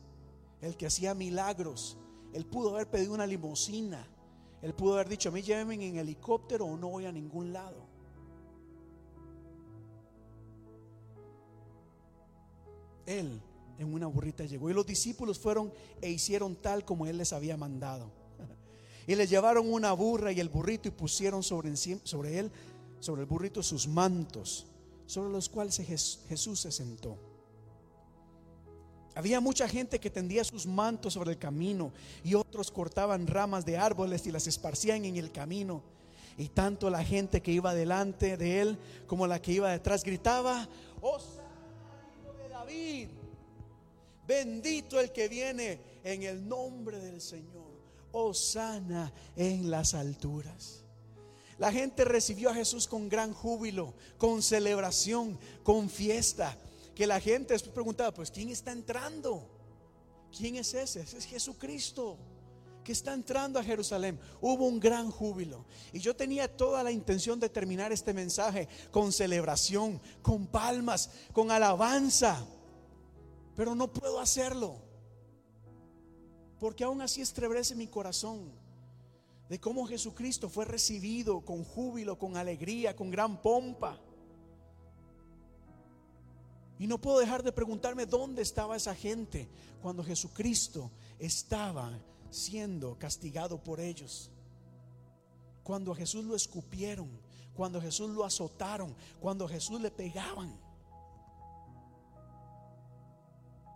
el 0.61 0.77
que 0.77 0.87
hacía 0.87 1.15
milagros. 1.15 1.97
Él 2.33 2.45
pudo 2.47 2.75
haber 2.75 2.89
pedido 2.89 3.15
una 3.15 3.27
limusina. 3.27 4.07
Él 4.61 4.75
pudo 4.75 4.95
haber 4.95 5.09
dicho, 5.09 5.29
a 5.29 5.33
mí 5.33 5.43
llévenme 5.43 5.75
en 5.75 5.97
helicóptero 5.97 6.67
o 6.67 6.77
no 6.77 6.89
voy 6.89 7.07
a 7.07 7.13
ningún 7.13 7.53
lado. 7.53 7.87
Él 13.07 13.41
en 13.79 13.95
una 13.95 14.07
burrita 14.07 14.45
llegó 14.45 14.69
y 14.69 14.75
los 14.75 14.85
discípulos 14.85 15.39
fueron 15.39 15.73
e 16.03 16.11
hicieron 16.11 16.57
tal 16.57 16.85
como 16.85 17.07
él 17.07 17.19
les 17.19 17.33
había 17.33 17.57
mandado. 17.57 18.11
Y 19.07 19.15
le 19.15 19.27
llevaron 19.27 19.73
una 19.73 19.95
burra 19.95 20.33
y 20.33 20.41
el 20.41 20.51
burrito 20.51 20.89
y 20.89 20.91
pusieron 20.91 21.43
sobre, 21.43 21.75
sobre 21.77 22.39
él, 22.39 22.53
sobre 23.01 23.23
el 23.23 23.27
burrito 23.27 23.63
sus 23.63 23.89
mantos, 23.89 24.67
sobre 25.07 25.31
los 25.31 25.49
cuales 25.49 25.77
Jesús 25.77 26.61
se 26.61 26.71
sentó. 26.71 27.28
Había 29.19 29.41
mucha 29.41 29.67
gente 29.67 29.99
que 29.99 30.11
tendía 30.11 30.45
sus 30.45 30.65
mantos 30.65 31.15
sobre 31.15 31.33
el 31.33 31.39
camino 31.39 31.91
y 32.23 32.35
otros 32.35 32.71
cortaban 32.71 33.27
ramas 33.27 33.67
de 33.67 33.77
árboles 33.77 34.25
y 34.29 34.31
las 34.31 34.47
esparcían 34.47 35.05
en 35.05 35.17
el 35.17 35.33
camino. 35.33 35.83
Y 36.37 36.51
tanto 36.51 36.89
la 36.89 37.03
gente 37.03 37.43
que 37.43 37.51
iba 37.51 37.75
delante 37.75 38.37
de 38.37 38.61
él 38.61 38.79
como 39.09 39.27
la 39.27 39.43
que 39.43 39.55
iba 39.55 39.73
detrás 39.73 40.05
gritaba, 40.05 40.69
Osana, 41.01 41.43
hijo 42.23 42.33
de 42.35 42.49
David, 42.49 43.09
bendito 44.25 45.01
el 45.01 45.11
que 45.11 45.27
viene 45.27 45.81
en 46.05 46.23
el 46.23 46.49
nombre 46.49 47.01
del 47.01 47.21
Señor, 47.21 47.73
Osana 48.13 49.13
en 49.35 49.69
las 49.69 49.95
alturas. 49.95 50.85
La 51.59 51.73
gente 51.73 52.05
recibió 52.05 52.51
a 52.51 52.55
Jesús 52.55 52.87
con 52.87 53.09
gran 53.09 53.35
júbilo, 53.35 53.95
con 54.17 54.45
celebración, 54.45 55.37
con 55.65 55.91
fiesta 55.91 56.57
que 56.99 57.07
la 57.07 57.21
gente 57.21 57.55
después 57.55 57.73
preguntaba, 57.73 58.13
pues 58.13 58.29
¿quién 58.29 58.49
está 58.49 58.73
entrando? 58.73 59.49
¿Quién 60.37 60.57
es 60.57 60.75
ese? 60.75 61.03
Ese 61.03 61.19
es 61.19 61.27
Jesucristo 61.27 62.19
que 62.83 62.91
está 62.91 63.15
entrando 63.15 63.61
a 63.61 63.63
Jerusalén. 63.63 64.19
Hubo 64.41 64.67
un 64.67 64.81
gran 64.81 65.09
júbilo. 65.09 65.65
Y 65.93 66.01
yo 66.01 66.17
tenía 66.17 66.57
toda 66.57 66.83
la 66.83 66.91
intención 66.91 67.39
de 67.39 67.51
terminar 67.51 67.93
este 67.93 68.13
mensaje 68.13 68.67
con 68.91 69.13
celebración, 69.13 70.01
con 70.23 70.49
palmas, 70.49 71.11
con 71.33 71.53
alabanza. 71.53 72.45
Pero 73.55 73.77
no 73.77 73.93
puedo 73.93 74.19
hacerlo. 74.19 74.83
Porque 76.59 76.83
aún 76.83 77.01
así 77.01 77.21
estrebrece 77.21 77.77
mi 77.77 77.87
corazón 77.87 78.51
de 79.49 79.61
cómo 79.61 79.87
Jesucristo 79.87 80.49
fue 80.49 80.65
recibido 80.65 81.43
con 81.43 81.63
júbilo, 81.63 82.19
con 82.19 82.37
alegría, 82.37 82.97
con 82.97 83.09
gran 83.09 83.41
pompa. 83.41 84.01
Y 86.79 86.87
no 86.87 87.01
puedo 87.01 87.19
dejar 87.19 87.43
de 87.43 87.53
preguntarme 87.53 88.07
dónde 88.07 88.43
estaba 88.43 88.77
esa 88.77 88.95
gente 88.95 89.49
cuando 89.83 90.05
Jesucristo 90.05 90.91
estaba 91.19 91.99
siendo 92.31 92.99
castigado 92.99 93.63
por 93.63 93.81
ellos. 93.81 94.31
cuando 95.69 95.93
a 95.93 95.97
Jesús 95.97 96.25
lo 96.25 96.35
escupieron, 96.35 97.11
cuando 97.55 97.79
a 97.79 97.83
Jesús 97.83 98.09
lo 98.09 98.25
azotaron, 98.25 98.97
cuando 99.21 99.45
a 99.45 99.49
Jesús 99.51 99.79
le 99.83 99.91
pegaban. 99.91 100.59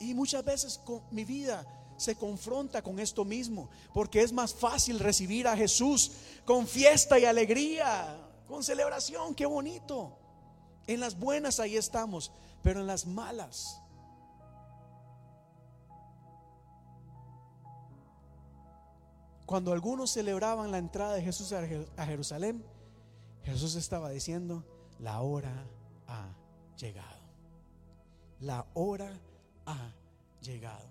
Y 0.00 0.14
muchas 0.14 0.42
veces 0.42 0.78
con 0.78 1.02
mi 1.10 1.24
vida 1.26 1.66
se 1.98 2.16
confronta 2.16 2.80
con 2.80 2.98
esto 2.98 3.26
mismo, 3.26 3.68
porque 3.92 4.22
es 4.22 4.32
más 4.32 4.54
fácil 4.54 5.00
recibir 5.00 5.46
a 5.46 5.54
Jesús 5.54 6.12
con 6.46 6.66
fiesta 6.66 7.18
y 7.18 7.26
alegría, 7.26 8.18
con 8.48 8.64
celebración, 8.64 9.34
qué 9.34 9.44
bonito. 9.44 10.18
En 10.86 11.00
las 11.00 11.18
buenas 11.18 11.60
ahí 11.60 11.76
estamos, 11.76 12.32
pero 12.62 12.80
en 12.80 12.86
las 12.86 13.06
malas. 13.06 13.80
Cuando 19.46 19.72
algunos 19.72 20.10
celebraban 20.10 20.70
la 20.70 20.78
entrada 20.78 21.14
de 21.14 21.22
Jesús 21.22 21.52
a 21.52 22.06
Jerusalén, 22.06 22.64
Jesús 23.44 23.74
estaba 23.74 24.10
diciendo, 24.10 24.64
la 24.98 25.20
hora 25.20 25.52
ha 26.06 26.28
llegado. 26.78 27.20
La 28.40 28.66
hora 28.74 29.12
ha 29.66 29.92
llegado. 30.40 30.88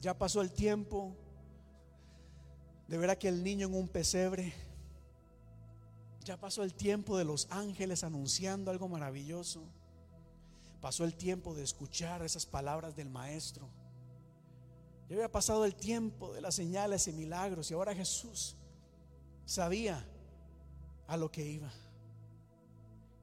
Ya 0.00 0.18
pasó 0.18 0.42
el 0.42 0.52
tiempo 0.52 1.16
de 2.88 2.98
ver 2.98 3.10
a 3.10 3.14
aquel 3.14 3.42
niño 3.42 3.68
en 3.68 3.74
un 3.74 3.88
pesebre. 3.88 4.52
Ya 6.24 6.38
pasó 6.38 6.62
el 6.62 6.72
tiempo 6.72 7.18
de 7.18 7.24
los 7.24 7.46
ángeles 7.50 8.02
anunciando 8.02 8.70
algo 8.70 8.88
maravilloso. 8.88 9.62
Pasó 10.80 11.04
el 11.04 11.14
tiempo 11.14 11.54
de 11.54 11.62
escuchar 11.62 12.22
esas 12.22 12.46
palabras 12.46 12.96
del 12.96 13.10
maestro. 13.10 13.68
Ya 15.08 15.16
había 15.16 15.30
pasado 15.30 15.66
el 15.66 15.74
tiempo 15.74 16.32
de 16.32 16.40
las 16.40 16.54
señales 16.54 17.06
y 17.08 17.12
milagros 17.12 17.70
y 17.70 17.74
ahora 17.74 17.94
Jesús 17.94 18.56
sabía 19.44 20.02
a 21.06 21.18
lo 21.18 21.30
que 21.30 21.44
iba. 21.44 21.70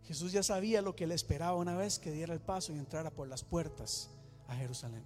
Jesús 0.04 0.32
ya 0.32 0.44
sabía 0.44 0.82
lo 0.84 0.96
que 0.96 1.08
le 1.08 1.16
esperaba 1.16 1.56
una 1.56 1.76
vez 1.76 1.98
que 1.98 2.12
diera 2.12 2.34
el 2.34 2.42
paso 2.42 2.72
y 2.72 2.78
entrara 2.78 3.10
por 3.10 3.28
las 3.28 3.44
puertas 3.44 4.12
a 4.48 4.56
Jerusalén. 4.56 5.04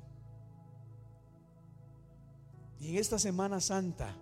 Y 2.79 2.89
en 2.89 2.97
esta 2.97 3.17
Semana 3.19 3.61
Santa 3.61 4.15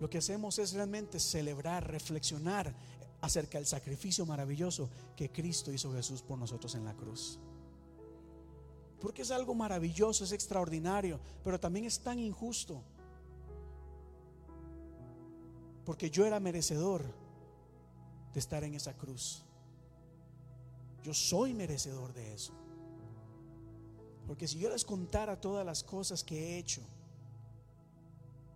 lo 0.00 0.08
que 0.08 0.18
hacemos 0.18 0.58
es 0.58 0.72
realmente 0.72 1.20
celebrar, 1.20 1.86
reflexionar 1.86 2.74
acerca 3.20 3.58
del 3.58 3.66
sacrificio 3.66 4.24
maravilloso 4.24 4.88
que 5.14 5.30
Cristo 5.30 5.70
hizo 5.70 5.92
Jesús 5.92 6.22
por 6.22 6.38
nosotros 6.38 6.74
en 6.74 6.86
la 6.86 6.94
cruz. 6.94 7.38
Porque 8.98 9.22
es 9.22 9.30
algo 9.30 9.54
maravilloso, 9.54 10.24
es 10.24 10.32
extraordinario, 10.32 11.20
pero 11.44 11.60
también 11.60 11.84
es 11.84 12.00
tan 12.00 12.18
injusto. 12.18 12.82
Porque 15.84 16.10
yo 16.10 16.24
era 16.24 16.40
merecedor 16.40 17.04
de 18.32 18.40
estar 18.40 18.64
en 18.64 18.74
esa 18.74 18.94
cruz. 18.94 19.42
Yo 21.02 21.12
soy 21.12 21.52
merecedor 21.52 22.12
de 22.14 22.34
eso. 22.34 22.52
Porque 24.26 24.48
si 24.48 24.58
yo 24.58 24.70
les 24.70 24.84
contara 24.84 25.40
todas 25.40 25.64
las 25.66 25.82
cosas 25.82 26.22
que 26.22 26.38
he 26.38 26.58
hecho, 26.58 26.82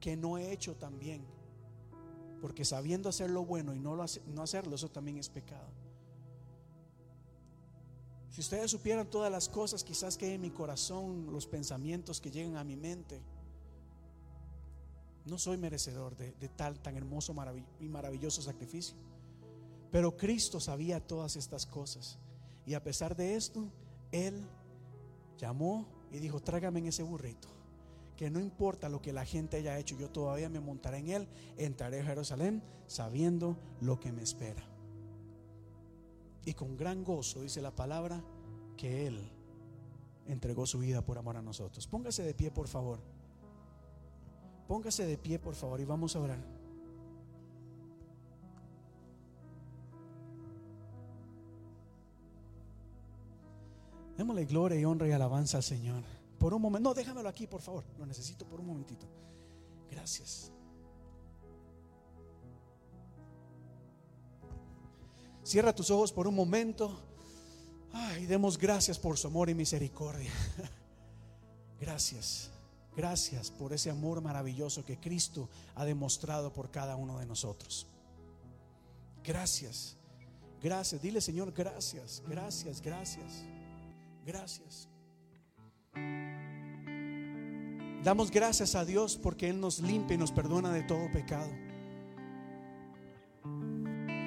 que 0.05 0.19
no 0.19 0.37
he 0.37 0.53
hecho 0.53 0.77
también. 0.77 1.25
Porque 2.43 2.67
sabiendo 2.67 3.09
hacer 3.09 3.31
lo 3.31 3.43
bueno 3.47 3.75
y 3.75 3.81
no, 3.81 3.97
lo 3.97 4.05
no 4.35 4.43
hacerlo, 4.43 4.75
eso 4.75 4.91
también 4.91 5.17
es 5.17 5.31
pecado. 5.31 5.71
Si 8.29 8.43
ustedes 8.43 8.71
supieran 8.71 9.09
todas 9.09 9.33
las 9.33 9.49
cosas 9.49 9.83
quizás 9.83 10.19
que 10.19 10.27
hay 10.27 10.33
en 10.33 10.43
mi 10.43 10.51
corazón, 10.51 11.33
los 11.33 11.47
pensamientos 11.47 12.21
que 12.21 12.31
llegan 12.31 12.59
a 12.59 12.65
mi 12.65 12.77
mente, 12.77 13.23
no 15.25 15.39
soy 15.39 15.57
merecedor 15.57 16.15
de, 16.19 16.33
tal 16.51 16.79
tan 16.81 16.99
hermoso 16.99 17.35
y 17.81 17.89
maravilloso 17.89 18.43
sacrificio. 18.43 18.99
Pero 19.91 20.19
Cristo 20.19 20.61
sabía 20.61 21.01
todas 21.01 21.37
estas 21.37 21.65
cosas. 21.65 22.19
Y 22.67 22.75
a 22.75 22.85
pesar 22.85 23.17
de 23.17 23.37
esto, 23.37 23.71
Él 24.13 24.45
llamó 25.39 25.87
y 26.13 26.19
dijo, 26.19 26.41
trágame 26.41 26.81
en 26.81 26.89
ese 26.89 27.03
burrito 27.03 27.54
que 28.17 28.31
no 28.31 28.41
importa 28.41 28.89
lo 28.89 29.03
que 29.03 29.13
la 29.13 29.25
gente 29.25 29.57
haya 29.57 29.79
hecho, 29.79 29.97
yo 29.97 30.11
todavía 30.11 30.49
me 30.49 30.61
montaré 30.61 30.99
en 30.99 31.09
él, 31.09 31.29
entraré 31.57 32.01
a 32.01 32.05
Jerusalén 32.05 32.63
sabiendo 32.87 33.57
lo 33.81 33.99
que 33.99 34.13
me 34.13 34.23
espera. 34.23 34.63
Y 36.45 36.55
con 36.55 36.77
gran 36.77 37.03
gozo 37.03 37.43
dice 37.43 37.61
la 37.61 37.75
palabra 37.75 38.23
que 38.77 39.07
él 39.07 39.21
entregó 40.27 40.67
su 40.67 40.79
vida 40.79 41.03
por 41.03 41.19
amor 41.19 41.37
a 41.37 41.43
nosotros. 41.43 41.87
Póngase 41.87 42.23
de 42.23 42.35
pie, 42.35 42.51
por 42.51 42.69
favor. 42.69 43.01
Póngase 44.69 45.07
de 45.07 45.19
pie, 45.19 45.39
por 45.39 45.55
favor, 45.55 45.81
y 45.81 45.85
vamos 45.85 46.15
a 46.17 46.21
orar. 46.21 46.39
Démosle 54.17 54.45
gloria 54.45 54.79
y 54.79 54.85
honra 54.85 55.09
y 55.09 55.13
alabanza 55.13 55.57
al 55.57 55.65
Señor 55.65 56.14
por 56.39 56.55
un 56.55 56.63
momento. 56.63 56.89
No, 56.89 56.95
déjamelo 56.95 57.29
aquí, 57.29 57.47
por 57.47 57.61
favor. 57.61 57.85
Lo 57.99 58.07
necesito 58.07 58.47
por 58.47 58.61
un 58.61 58.67
momentito. 58.67 59.07
Gracias. 59.91 60.51
Cierra 65.43 65.75
tus 65.75 65.91
ojos 65.91 66.13
por 66.13 66.27
un 66.27 66.35
momento. 66.35 66.99
Ay, 67.93 68.27
demos 68.27 68.59
gracias 68.59 68.99
por 68.99 69.19
su 69.19 69.29
amor 69.29 69.51
y 69.51 69.55
misericordia. 69.55 70.33
Gracias. 71.81 72.51
Gracias 72.97 73.51
por 73.51 73.73
ese 73.73 73.91
amor 73.91 74.23
maravilloso 74.23 74.85
que 74.85 74.99
Cristo 74.99 75.49
ha 75.75 75.85
demostrado 75.85 76.53
por 76.53 76.71
cada 76.71 76.97
uno 76.97 77.19
de 77.19 77.27
nosotros. 77.27 77.87
Gracias. 79.23 79.97
Gracias. 80.63 81.03
Dile, 81.03 81.21
Señor, 81.21 81.53
gracias. 81.53 82.23
Gracias, 82.27 82.81
gracias. 82.81 83.45
Gracias. 84.25 84.89
Damos 88.05 88.31
gracias 88.31 88.75
a 88.75 88.85
Dios 88.85 89.17
porque 89.17 89.49
Él 89.49 89.61
nos 89.61 89.81
limpia 89.81 90.15
y 90.15 90.19
nos 90.19 90.31
perdona 90.31 90.71
de 90.71 90.83
todo 90.83 91.11
pecado. 91.11 91.51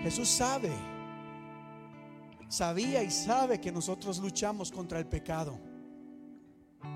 Jesús 0.01 0.29
sabe, 0.29 0.71
sabía 2.49 3.03
y 3.03 3.11
sabe 3.11 3.61
que 3.61 3.71
nosotros 3.71 4.17
luchamos 4.19 4.71
contra 4.71 4.97
el 4.97 5.05
pecado. 5.05 5.59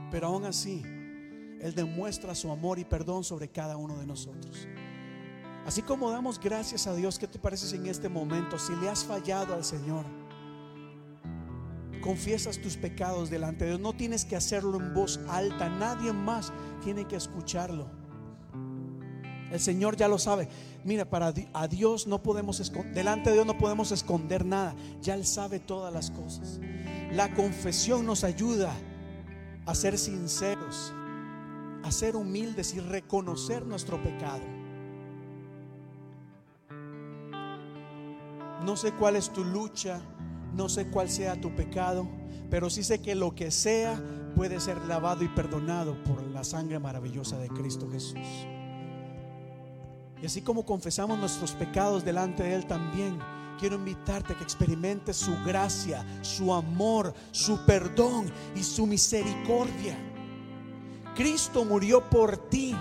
Pero 0.09 0.27
aún 0.27 0.45
así, 0.45 0.81
Él 0.83 1.73
demuestra 1.75 2.33
su 2.33 2.51
amor 2.51 2.79
y 2.79 2.85
perdón 2.85 3.23
sobre 3.23 3.49
cada 3.49 3.77
uno 3.77 3.97
de 3.97 4.07
nosotros. 4.07 4.67
Así 5.65 5.83
como 5.83 6.09
damos 6.09 6.39
gracias 6.39 6.87
a 6.87 6.95
Dios, 6.95 7.19
¿qué 7.19 7.27
te 7.27 7.37
parece 7.37 7.75
en 7.75 7.85
este 7.85 8.09
momento? 8.09 8.57
Si 8.57 8.75
le 8.75 8.89
has 8.89 9.05
fallado 9.05 9.53
al 9.53 9.63
Señor, 9.63 10.05
confiesas 12.01 12.57
tus 12.57 12.75
pecados 12.75 13.29
delante 13.29 13.63
de 13.63 13.71
Dios. 13.71 13.81
No 13.81 13.93
tienes 13.93 14.25
que 14.25 14.35
hacerlo 14.35 14.77
en 14.77 14.93
voz 14.93 15.19
alta, 15.29 15.69
nadie 15.69 16.11
más 16.11 16.51
tiene 16.83 17.07
que 17.07 17.15
escucharlo. 17.15 17.87
El 19.51 19.59
Señor 19.59 19.97
ya 19.97 20.07
lo 20.07 20.17
sabe. 20.17 20.47
Mira, 20.83 21.09
para 21.09 21.33
a 21.53 21.67
Dios 21.67 22.07
no 22.07 22.23
podemos 22.23 22.71
delante 22.93 23.29
de 23.29 23.35
Dios 23.35 23.45
no 23.45 23.57
podemos 23.57 23.91
esconder 23.91 24.45
nada. 24.45 24.73
Ya 25.01 25.13
Él 25.13 25.25
sabe 25.25 25.59
todas 25.59 25.93
las 25.93 26.09
cosas. 26.09 26.59
La 27.11 27.33
confesión 27.33 28.05
nos 28.05 28.23
ayuda 28.23 28.73
a 29.65 29.75
ser 29.75 29.97
sinceros, 29.97 30.93
a 31.83 31.91
ser 31.91 32.15
humildes 32.15 32.73
y 32.73 32.79
reconocer 32.79 33.65
nuestro 33.65 34.01
pecado. 34.01 34.41
No 38.65 38.77
sé 38.77 38.93
cuál 38.93 39.15
es 39.17 39.31
tu 39.31 39.43
lucha, 39.43 39.99
no 40.53 40.69
sé 40.69 40.87
cuál 40.87 41.09
sea 41.09 41.39
tu 41.39 41.55
pecado, 41.55 42.07
pero 42.49 42.69
sí 42.69 42.83
sé 42.83 43.01
que 43.01 43.15
lo 43.15 43.33
que 43.33 43.51
sea 43.51 44.01
puede 44.35 44.59
ser 44.59 44.77
lavado 44.85 45.23
y 45.23 45.27
perdonado 45.29 46.01
por 46.03 46.23
la 46.23 46.43
sangre 46.43 46.79
maravillosa 46.79 47.37
de 47.37 47.47
Cristo 47.47 47.89
Jesús. 47.91 48.27
Y 50.21 50.25
así 50.25 50.41
como 50.41 50.65
confesamos 50.65 51.17
nuestros 51.17 51.53
pecados 51.53 52.05
delante 52.05 52.43
de 52.43 52.55
Él 52.55 52.67
también, 52.67 53.17
quiero 53.59 53.75
invitarte 53.75 54.33
a 54.33 54.37
que 54.37 54.43
experimentes 54.43 55.17
su 55.17 55.35
gracia, 55.43 56.05
su 56.21 56.53
amor, 56.53 57.13
su 57.31 57.65
perdón 57.65 58.31
y 58.55 58.63
su 58.63 58.85
misericordia. 58.85 59.97
Cristo 61.15 61.65
murió 61.65 62.07
por 62.09 62.49
ti, 62.49 62.75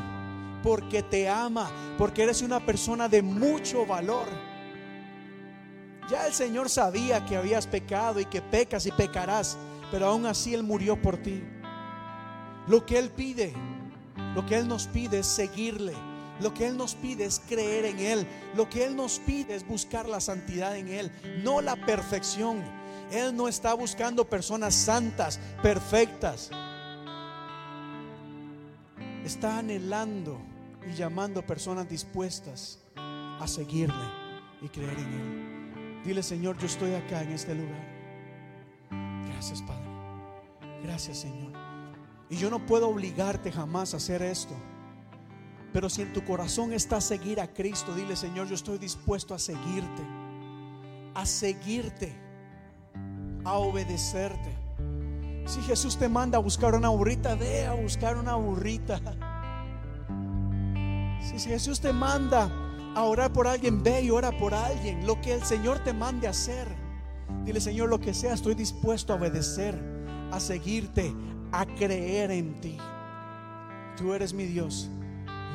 porque 0.62 1.02
te 1.02 1.28
ama, 1.28 1.70
porque 1.98 2.22
eres 2.22 2.42
una 2.42 2.64
persona 2.64 3.08
de 3.08 3.22
mucho 3.22 3.86
valor. 3.86 4.26
Ya 6.10 6.26
el 6.26 6.34
Señor 6.34 6.68
sabía 6.68 7.24
que 7.24 7.36
habías 7.36 7.68
pecado 7.68 8.18
y 8.18 8.24
que 8.24 8.42
pecas 8.42 8.84
y 8.84 8.90
pecarás, 8.90 9.56
pero 9.92 10.06
aún 10.08 10.26
así 10.26 10.52
Él 10.52 10.64
murió 10.64 11.00
por 11.00 11.16
ti. 11.18 11.40
Lo 12.66 12.84
que 12.84 12.98
Él 12.98 13.10
pide, 13.10 13.54
lo 14.34 14.44
que 14.44 14.56
Él 14.56 14.66
nos 14.66 14.88
pide 14.88 15.20
es 15.20 15.26
seguirle. 15.26 15.94
Lo 16.40 16.54
que 16.54 16.66
Él 16.66 16.76
nos 16.76 16.94
pide 16.94 17.26
es 17.26 17.40
creer 17.48 17.84
en 17.84 17.98
Él. 18.00 18.26
Lo 18.56 18.68
que 18.68 18.84
Él 18.84 18.96
nos 18.96 19.20
pide 19.20 19.54
es 19.54 19.66
buscar 19.66 20.08
la 20.08 20.20
santidad 20.20 20.76
en 20.76 20.88
Él, 20.88 21.12
no 21.44 21.60
la 21.60 21.76
perfección. 21.76 22.60
Él 23.12 23.36
no 23.36 23.46
está 23.46 23.74
buscando 23.74 24.28
personas 24.28 24.74
santas, 24.74 25.38
perfectas. 25.62 26.50
Está 29.24 29.58
anhelando 29.58 30.40
y 30.88 30.94
llamando 30.94 31.46
personas 31.46 31.88
dispuestas 31.88 32.78
a 32.96 33.46
seguirle 33.46 33.94
y 34.62 34.68
creer 34.68 34.98
en 34.98 35.12
Él. 35.12 35.49
Dile, 36.04 36.22
Señor, 36.22 36.56
yo 36.58 36.66
estoy 36.66 36.94
acá 36.94 37.22
en 37.22 37.32
este 37.32 37.54
lugar. 37.54 37.86
Gracias, 39.26 39.62
Padre. 39.62 39.84
Gracias, 40.82 41.18
Señor. 41.18 41.52
Y 42.30 42.36
yo 42.36 42.48
no 42.48 42.64
puedo 42.64 42.88
obligarte 42.88 43.52
jamás 43.52 43.92
a 43.92 43.98
hacer 43.98 44.22
esto. 44.22 44.54
Pero 45.72 45.88
si 45.88 46.02
en 46.02 46.12
tu 46.12 46.24
corazón 46.24 46.72
está 46.72 47.00
seguir 47.00 47.40
a 47.40 47.48
Cristo, 47.48 47.94
dile, 47.94 48.16
Señor, 48.16 48.48
yo 48.48 48.54
estoy 48.54 48.78
dispuesto 48.78 49.34
a 49.34 49.38
seguirte. 49.38 50.02
A 51.14 51.26
seguirte. 51.26 52.14
A 53.44 53.54
obedecerte. 53.54 54.56
Si 55.46 55.60
Jesús 55.62 55.98
te 55.98 56.08
manda 56.08 56.38
a 56.38 56.40
buscar 56.40 56.74
una 56.74 56.88
burrita, 56.88 57.34
ve 57.34 57.66
a 57.66 57.74
buscar 57.74 58.16
una 58.16 58.36
burrita. 58.36 59.00
Si 61.20 61.38
Jesús 61.38 61.80
te 61.80 61.92
manda 61.92 62.69
a 62.94 63.04
orar 63.04 63.32
por 63.32 63.46
alguien, 63.46 63.82
ve 63.82 64.02
y 64.02 64.10
ora 64.10 64.30
por 64.32 64.54
alguien. 64.54 65.06
Lo 65.06 65.20
que 65.20 65.34
el 65.34 65.42
Señor 65.42 65.78
te 65.80 65.92
mande 65.92 66.26
a 66.26 66.30
hacer. 66.30 66.68
Dile, 67.44 67.60
Señor, 67.60 67.88
lo 67.88 68.00
que 68.00 68.12
sea, 68.14 68.34
estoy 68.34 68.54
dispuesto 68.54 69.12
a 69.12 69.16
obedecer, 69.16 69.78
a 70.30 70.40
seguirte, 70.40 71.14
a 71.52 71.66
creer 71.66 72.30
en 72.30 72.60
ti. 72.60 72.76
Tú 73.96 74.12
eres 74.14 74.32
mi 74.32 74.44
Dios 74.44 74.90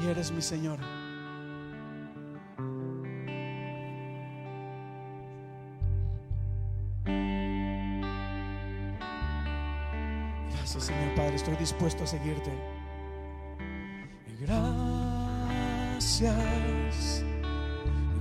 y 0.03 0.07
eres 0.07 0.32
mi 0.32 0.41
Señor. 0.41 0.80
Gracias, 10.52 10.84
Señor 10.84 11.16
Padre, 11.16 11.36
estoy 11.36 11.56
dispuesto 11.57 12.03
a 12.03 12.07
seguirte. 12.07 12.52
Gracias, 14.41 16.26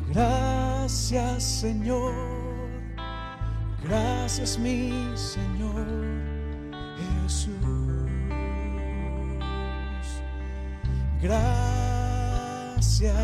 gracias, 0.08 1.42
Señor. 1.42 2.14
Gracias, 3.82 4.58
mi 4.58 4.92
Señor 5.14 5.86
Jesús. 7.22 7.74
Gracias, 11.24 13.14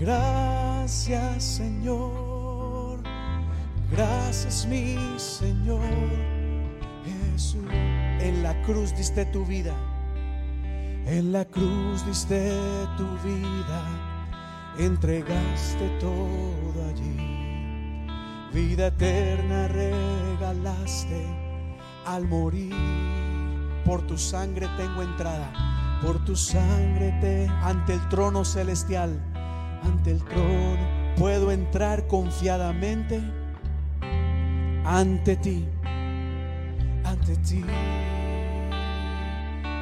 gracias 0.00 1.44
Señor, 1.44 2.98
gracias 3.92 4.66
mi 4.66 4.96
Señor 5.18 5.86
Jesús. 7.04 7.70
En 7.70 8.42
la 8.42 8.60
cruz 8.62 8.92
diste 8.96 9.24
tu 9.26 9.44
vida, 9.44 9.72
en 11.06 11.30
la 11.30 11.44
cruz 11.44 12.04
diste 12.04 12.50
tu 12.96 13.06
vida, 13.24 13.84
entregaste 14.78 15.88
todo 16.00 16.88
allí. 16.90 18.06
Vida 18.52 18.88
eterna 18.88 19.68
regalaste 19.68 21.26
al 22.04 22.26
morir. 22.26 22.74
Por 23.84 24.02
tu 24.06 24.18
sangre 24.18 24.68
tengo 24.76 25.02
entrada 25.02 25.76
por 26.02 26.24
tu 26.24 26.36
sangre 26.36 27.12
te 27.20 27.48
ante 27.62 27.94
el 27.94 28.08
trono 28.08 28.44
celestial, 28.44 29.18
ante 29.82 30.12
el 30.12 30.22
trono 30.24 30.96
puedo 31.16 31.50
entrar 31.50 32.06
confiadamente 32.06 33.20
ante 34.84 35.36
ti, 35.36 35.66
ante 37.04 37.36
ti. 37.36 37.64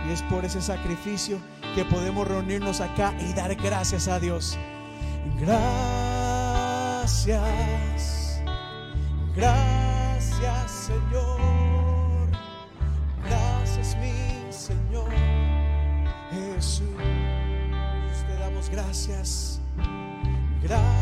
Y 0.06 0.12
es 0.12 0.22
por 0.22 0.44
ese 0.44 0.60
sacrificio 0.60 1.38
que 1.74 1.84
podemos 1.84 2.28
reunirnos 2.28 2.80
acá 2.80 3.14
y 3.20 3.32
dar 3.32 3.54
gracias 3.56 4.06
a 4.06 4.20
Dios. 4.20 4.56
Gracias, 5.40 7.22
gracias 9.34 10.70
Señor, 10.70 12.30
gracias 13.24 13.96
mi 13.96 14.12
Señor. 14.52 15.10
Jesús, 16.30 16.86
te 18.26 18.34
damos 18.38 18.68
gracias, 18.68 19.60
gracias, 20.62 20.92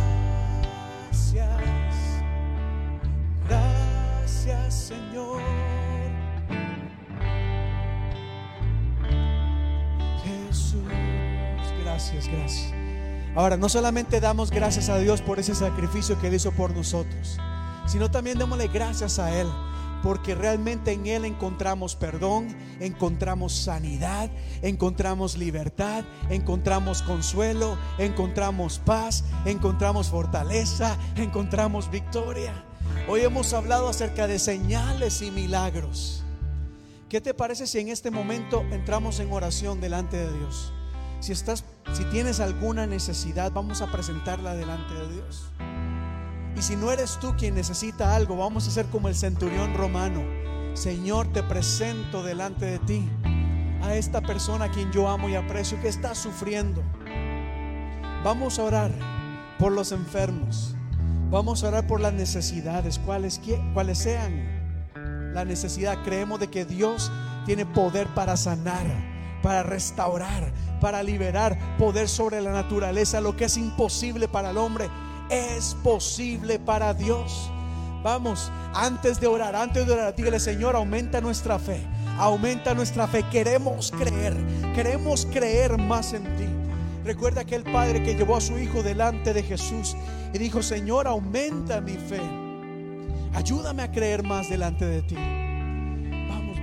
gracias 3.49 4.75
Señor. 4.75 5.43
Jesús, 10.25 10.83
gracias, 11.83 12.29
gracias. 12.29 12.82
Ahora, 13.35 13.57
no 13.57 13.69
solamente 13.69 14.21
damos 14.21 14.51
gracias 14.51 14.89
a 14.89 14.99
Dios 14.99 15.23
por 15.23 15.39
ese 15.39 15.55
sacrificio 15.55 16.19
que 16.21 16.29
Él 16.29 16.35
hizo 16.35 16.53
por 16.53 16.75
nosotros, 16.75 17.39
sino 17.87 18.11
también 18.11 18.39
démosle 18.39 18.69
gracias 18.69 19.19
a 19.19 19.39
Él 19.39 19.49
porque 20.03 20.35
realmente 20.35 20.93
en 20.93 21.07
Él 21.07 21.25
encontramos 21.25 21.95
perdón, 21.95 22.55
encontramos 22.81 23.53
sanidad, 23.53 24.31
encontramos 24.61 25.39
libertad, 25.39 26.05
encontramos 26.29 27.03
consuelo, 27.03 27.79
encontramos 27.99 28.81
paz, 28.81 29.25
encontramos 29.45 30.09
fortaleza, 30.09 30.99
encontramos 31.17 31.91
victoria. 31.91 32.65
Hoy 33.09 33.23
hemos 33.23 33.53
hablado 33.53 33.89
acerca 33.89 34.27
de 34.27 34.39
señales 34.39 35.23
y 35.23 35.31
milagros. 35.31 36.25
¿Qué 37.09 37.21
te 37.21 37.35
parece 37.35 37.67
si 37.67 37.79
en 37.79 37.89
este 37.89 38.11
momento 38.11 38.63
entramos 38.73 39.21
en 39.21 39.33
oración 39.33 39.81
delante 39.81 40.17
de 40.17 40.37
Dios? 40.37 40.73
Si 41.23 41.31
estás 41.31 41.65
si 41.93 42.05
tienes 42.07 42.41
alguna 42.41 42.85
necesidad, 42.85 43.53
vamos 43.53 43.81
a 43.81 43.93
presentarla 43.93 44.55
delante 44.55 44.93
de 44.93 45.13
Dios. 45.13 45.53
Y 46.57 46.63
si 46.63 46.75
no 46.75 46.91
eres 46.91 47.17
tú 47.21 47.37
quien 47.39 47.55
necesita 47.55 48.17
algo, 48.17 48.37
vamos 48.37 48.67
a 48.67 48.73
ser 48.73 48.87
como 48.87 49.07
el 49.07 49.15
centurión 49.15 49.73
romano. 49.75 50.21
Señor, 50.75 51.33
te 51.33 51.45
presento 51.45 52.25
delante 52.25 52.67
de 52.67 52.79
ti 52.81 53.09
a 53.83 53.95
esta 53.95 54.21
persona 54.21 54.65
a 54.65 54.71
quien 54.73 54.91
yo 54.91 55.09
amo 55.09 55.29
y 55.29 55.37
aprecio 55.37 55.81
que 55.81 55.87
está 55.87 56.17
sufriendo. 56.17 56.83
Vamos 58.25 58.59
a 58.59 58.65
orar 58.65 58.91
por 59.61 59.71
los 59.71 59.93
enfermos. 59.93 60.75
Vamos 61.31 61.63
a 61.63 61.69
orar 61.69 61.87
por 61.87 62.01
las 62.01 62.15
necesidades, 62.15 62.99
cuales, 62.99 63.41
cuales 63.75 63.99
sean 63.99 65.33
la 65.35 65.45
necesidad. 65.45 66.03
Creemos 66.03 66.41
de 66.41 66.49
que 66.49 66.65
Dios 66.65 67.13
tiene 67.47 67.65
poder 67.65 68.09
para 68.09 68.37
sanar, 68.37 69.12
para 69.43 69.63
restaurar, 69.63 70.53
para 70.81 71.03
liberar, 71.03 71.59
poder 71.79 72.09
sobre 72.09 72.41
la 72.41 72.53
naturaleza, 72.53 73.21
lo 73.21 73.37
que 73.37 73.47
es 73.47 73.57
imposible 73.57 74.29
para 74.29 74.51
el 74.51 74.59
hombre 74.59 74.89
es 75.33 75.75
posible 75.83 76.59
para 76.59 76.95
Dios. 76.95 77.51
Vamos, 78.03 78.51
antes 78.75 79.21
de 79.21 79.27
orar, 79.27 79.55
antes 79.55 79.87
de 79.87 79.93
orar, 79.93 80.15
dígale, 80.15 80.41
Señor, 80.41 80.77
aumenta 80.77 81.21
nuestra 81.21 81.59
fe. 81.59 81.81
Aumenta 82.19 82.75
nuestra 82.75 83.07
fe. 83.07 83.25
Queremos 83.31 83.93
creer. 83.93 84.37
Queremos 84.75 85.27
creer 85.27 85.79
más 85.79 86.13
en 86.13 86.25
ti. 86.37 86.47
Recuerda 87.05 87.41
aquel 87.41 87.63
padre 87.65 88.03
que 88.03 88.15
llevó 88.15 88.37
a 88.37 88.41
su 88.41 88.59
hijo 88.59 88.83
delante 88.83 89.33
de 89.33 89.43
Jesús 89.43 89.97
y 90.33 90.39
dijo, 90.39 90.63
Señor, 90.63 91.07
aumenta 91.07 91.81
mi 91.81 91.93
fe. 91.93 92.21
Ayúdame 93.35 93.83
a 93.83 93.91
creer 93.91 94.23
más 94.23 94.51
delante 94.51 94.85
de 94.85 95.03
ti. 95.03 95.17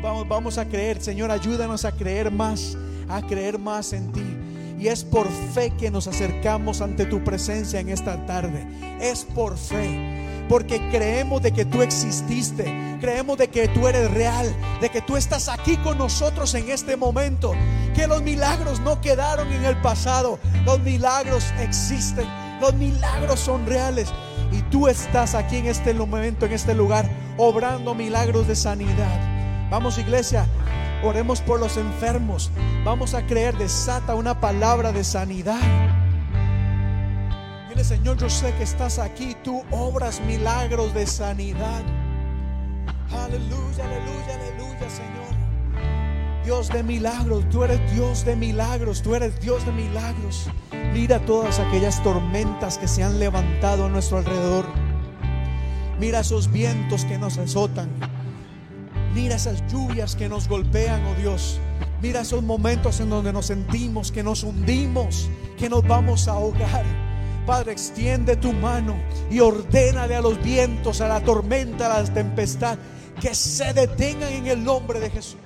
Vamos, 0.01 0.27
vamos, 0.27 0.57
a 0.57 0.65
creer. 0.65 1.01
Señor, 1.01 1.29
ayúdanos 1.31 1.83
a 1.85 1.91
creer 1.91 2.31
más, 2.31 2.77
a 3.09 3.21
creer 3.21 3.59
más 3.59 3.93
en 3.93 4.11
ti. 4.11 4.37
Y 4.79 4.87
es 4.87 5.03
por 5.03 5.27
fe 5.53 5.71
que 5.71 5.91
nos 5.91 6.07
acercamos 6.07 6.79
ante 6.79 7.05
tu 7.05 7.21
presencia 7.23 7.81
en 7.81 7.89
esta 7.89 8.25
tarde. 8.25 8.65
Es 9.01 9.25
por 9.25 9.57
fe. 9.57 10.45
Porque 10.47 10.79
creemos 10.89 11.41
de 11.41 11.51
que 11.51 11.65
tú 11.65 11.81
exististe. 11.81 12.63
Creemos 13.01 13.37
de 13.37 13.49
que 13.49 13.67
tú 13.67 13.87
eres 13.89 14.09
real. 14.11 14.55
De 14.79 14.89
que 14.89 15.01
tú 15.01 15.17
estás 15.17 15.49
aquí 15.49 15.75
con 15.77 15.97
nosotros 15.97 16.55
en 16.55 16.69
este 16.69 16.95
momento. 16.95 17.51
Que 17.93 18.07
los 18.07 18.23
milagros 18.23 18.79
no 18.79 19.01
quedaron 19.01 19.51
en 19.51 19.65
el 19.65 19.75
pasado. 19.81 20.39
Los 20.65 20.79
milagros 20.79 21.43
existen. 21.59 22.25
Los 22.61 22.73
milagros 22.75 23.41
son 23.41 23.65
reales. 23.65 24.07
Y 24.51 24.61
tú 24.71 24.87
estás 24.87 25.35
aquí 25.35 25.57
en 25.57 25.67
este 25.67 25.93
momento, 25.93 26.45
en 26.45 26.53
este 26.53 26.73
lugar, 26.73 27.07
obrando 27.37 27.93
milagros 27.93 28.47
de 28.47 28.55
sanidad. 28.55 29.38
Vamos 29.69 29.97
iglesia, 29.97 30.47
Oremos 31.01 31.39
por 31.39 31.59
los 31.59 31.77
enfermos. 31.77 32.51
Vamos 32.83 33.13
a 33.13 33.25
creer, 33.25 33.57
desata 33.57 34.15
una 34.15 34.39
palabra 34.41 34.91
de 34.91 35.03
sanidad. 35.05 35.61
Dile, 37.69 37.83
Señor, 37.85 38.17
yo 38.17 38.29
sé 38.29 38.53
que 38.55 38.63
estás 38.63 38.99
aquí. 38.99 39.35
Tú 39.41 39.63
obras 39.71 40.19
milagros 40.21 40.93
de 40.93 41.07
sanidad. 41.07 41.81
Aleluya, 43.11 43.85
aleluya, 43.85 44.35
aleluya, 44.35 44.89
Señor. 44.89 45.39
Dios 46.43 46.67
de 46.67 46.83
milagros, 46.83 47.47
tú 47.49 47.63
eres 47.63 47.79
Dios 47.93 48.25
de 48.25 48.35
milagros, 48.35 49.01
tú 49.01 49.15
eres 49.15 49.39
Dios 49.39 49.65
de 49.65 49.71
milagros. 49.71 50.49
Mira 50.93 51.19
todas 51.19 51.59
aquellas 51.59 52.03
tormentas 52.03 52.77
que 52.77 52.87
se 52.87 53.03
han 53.03 53.19
levantado 53.19 53.85
a 53.85 53.89
nuestro 53.89 54.17
alrededor. 54.17 54.65
Mira 55.97 56.19
esos 56.21 56.51
vientos 56.51 57.05
que 57.05 57.17
nos 57.17 57.37
azotan. 57.37 57.89
Mira 59.13 59.35
esas 59.35 59.63
lluvias 59.71 60.15
que 60.15 60.29
nos 60.29 60.47
golpean, 60.47 61.03
oh 61.05 61.15
Dios. 61.15 61.59
Mira 62.01 62.21
esos 62.21 62.43
momentos 62.43 62.99
en 62.99 63.09
donde 63.09 63.33
nos 63.33 63.47
sentimos 63.47 64.11
que 64.11 64.23
nos 64.23 64.43
hundimos, 64.43 65.29
que 65.57 65.69
nos 65.69 65.85
vamos 65.85 66.27
a 66.27 66.33
ahogar. 66.33 66.85
Padre, 67.45 67.71
extiende 67.71 68.35
tu 68.35 68.53
mano 68.53 68.95
y 69.31 69.39
ordénale 69.39 70.15
a 70.15 70.21
los 70.21 70.41
vientos, 70.41 71.01
a 71.01 71.07
la 71.07 71.21
tormenta, 71.21 71.87
a 71.87 72.01
la 72.01 72.13
tempestad, 72.13 72.77
que 73.19 73.33
se 73.33 73.73
detengan 73.73 74.31
en 74.31 74.47
el 74.47 74.63
nombre 74.63 74.99
de 74.99 75.09
Jesús. 75.09 75.37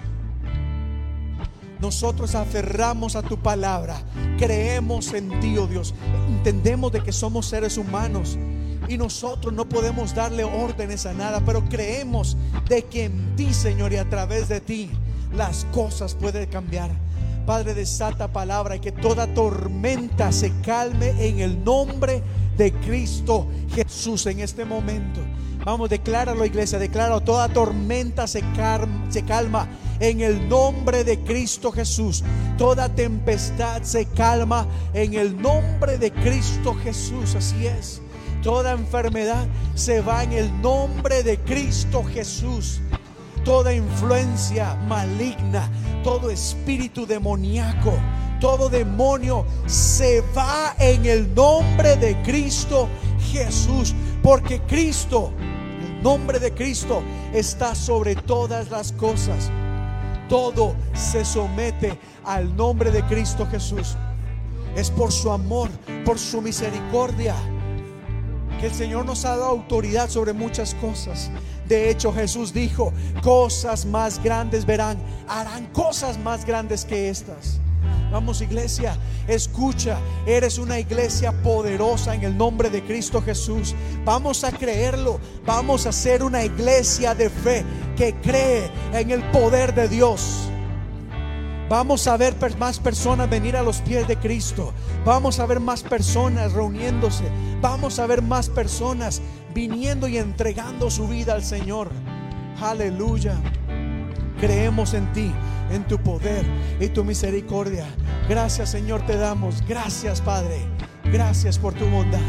Nosotros 1.79 2.35
aferramos 2.35 3.15
a 3.15 3.23
tu 3.23 3.37
palabra, 3.37 4.01
creemos 4.37 5.13
en 5.13 5.39
ti, 5.39 5.57
oh 5.57 5.67
Dios. 5.67 5.93
Entendemos 6.27 6.91
de 6.91 7.01
que 7.01 7.11
somos 7.11 7.45
seres 7.45 7.77
humanos 7.77 8.37
y 8.87 8.97
nosotros 8.97 9.53
no 9.53 9.67
podemos 9.67 10.13
darle 10.13 10.43
órdenes 10.43 11.05
a 11.05 11.13
nada, 11.13 11.41
pero 11.45 11.63
creemos 11.65 12.37
de 12.67 12.83
que 12.83 13.05
en 13.05 13.35
ti, 13.35 13.53
Señor, 13.53 13.93
y 13.93 13.97
a 13.97 14.09
través 14.09 14.49
de 14.49 14.61
ti 14.61 14.89
las 15.35 15.65
cosas 15.73 16.15
pueden 16.15 16.49
cambiar. 16.49 16.91
Padre, 17.45 17.73
desata 17.73 18.31
palabra 18.31 18.77
y 18.77 18.79
que 18.79 18.91
toda 18.91 19.27
tormenta 19.33 20.31
se 20.31 20.51
calme 20.61 21.13
en 21.19 21.39
el 21.39 21.63
nombre 21.63 22.23
de 22.57 22.71
Cristo 22.71 23.47
Jesús 23.73 24.25
en 24.27 24.39
este 24.39 24.63
momento. 24.63 25.19
Vamos, 25.65 25.89
decláralo 25.89 26.45
iglesia, 26.45 26.77
decláralo. 26.77 27.21
Toda 27.21 27.47
tormenta 27.49 28.27
se, 28.27 28.43
se 29.09 29.23
calma 29.23 29.67
en 29.99 30.21
el 30.21 30.47
nombre 30.49 31.03
de 31.03 31.19
Cristo 31.19 31.71
Jesús. 31.71 32.23
Toda 32.57 32.89
tempestad 32.89 33.81
se 33.83 34.05
calma 34.07 34.67
en 34.93 35.13
el 35.13 35.41
nombre 35.41 35.97
de 35.97 36.11
Cristo 36.11 36.75
Jesús. 36.83 37.35
Así 37.35 37.67
es. 37.67 38.01
Toda 38.43 38.73
enfermedad 38.73 39.47
se 39.73 40.01
va 40.01 40.23
en 40.23 40.33
el 40.33 40.61
nombre 40.61 41.23
de 41.23 41.39
Cristo 41.39 42.03
Jesús. 42.03 42.81
Toda 43.45 43.73
influencia 43.73 44.75
maligna, 44.85 45.71
todo 46.03 46.29
espíritu 46.29 47.05
demoníaco, 47.05 47.93
todo 48.41 48.67
demonio 48.67 49.45
se 49.65 50.21
va 50.35 50.75
en 50.77 51.05
el 51.05 51.33
nombre 51.33 51.95
de 51.95 52.21
Cristo 52.23 52.89
Jesús. 53.31 53.95
Porque 54.21 54.59
Cristo, 54.63 55.31
el 55.81 56.03
nombre 56.03 56.37
de 56.37 56.53
Cristo 56.53 57.01
está 57.33 57.73
sobre 57.73 58.13
todas 58.13 58.69
las 58.69 58.91
cosas. 58.91 59.49
Todo 60.27 60.75
se 60.93 61.23
somete 61.23 61.97
al 62.25 62.53
nombre 62.57 62.91
de 62.91 63.03
Cristo 63.03 63.47
Jesús. 63.49 63.95
Es 64.75 64.89
por 64.89 65.13
su 65.13 65.31
amor, 65.31 65.69
por 66.03 66.19
su 66.19 66.41
misericordia 66.41 67.35
el 68.65 68.73
Señor 68.73 69.05
nos 69.05 69.25
ha 69.25 69.31
dado 69.31 69.45
autoridad 69.45 70.09
sobre 70.09 70.33
muchas 70.33 70.73
cosas. 70.75 71.29
De 71.67 71.89
hecho, 71.89 72.13
Jesús 72.13 72.53
dijo, 72.53 72.93
cosas 73.21 73.85
más 73.85 74.21
grandes 74.21 74.65
verán, 74.65 74.97
harán 75.27 75.65
cosas 75.67 76.17
más 76.17 76.45
grandes 76.45 76.85
que 76.85 77.09
estas. 77.09 77.59
Vamos 78.11 78.41
iglesia, 78.41 78.95
escucha, 79.27 79.97
eres 80.27 80.59
una 80.59 80.79
iglesia 80.79 81.31
poderosa 81.41 82.13
en 82.13 82.23
el 82.23 82.37
nombre 82.37 82.69
de 82.69 82.83
Cristo 82.83 83.21
Jesús. 83.21 83.73
Vamos 84.05 84.43
a 84.43 84.51
creerlo, 84.51 85.19
vamos 85.45 85.87
a 85.87 85.91
ser 85.91 86.23
una 86.23 86.43
iglesia 86.43 87.15
de 87.15 87.29
fe 87.29 87.65
que 87.97 88.13
cree 88.21 88.69
en 88.93 89.09
el 89.09 89.23
poder 89.31 89.73
de 89.73 89.87
Dios. 89.87 90.49
Vamos 91.73 92.05
a 92.05 92.17
ver 92.17 92.35
más 92.59 92.79
personas 92.79 93.27
venir 93.27 93.57
a 93.57 93.63
los 93.63 93.81
pies 93.81 94.07
de 94.07 94.15
Cristo. 94.15 94.71
Vamos 95.03 95.39
a 95.39 95.47
ver 95.47 95.59
más 95.59 95.81
personas 95.81 96.53
reuniéndose. 96.53 97.23
Vamos 97.61 97.97
a 97.97 98.05
ver 98.05 98.21
más 98.21 98.47
personas 98.47 99.23
viniendo 99.55 100.07
y 100.07 100.19
entregando 100.19 100.91
su 100.91 101.07
vida 101.07 101.33
al 101.33 101.43
Señor. 101.43 101.89
Aleluya. 102.61 103.33
Creemos 104.39 104.93
en 104.93 105.11
ti, 105.13 105.31
en 105.71 105.83
tu 105.87 105.97
poder 105.97 106.45
y 106.79 106.89
tu 106.89 107.03
misericordia. 107.03 107.87
Gracias 108.29 108.69
Señor 108.69 109.03
te 109.07 109.17
damos. 109.17 109.63
Gracias 109.67 110.21
Padre. 110.21 110.59
Gracias 111.05 111.57
por 111.57 111.73
tu 111.73 111.87
bondad. 111.87 112.19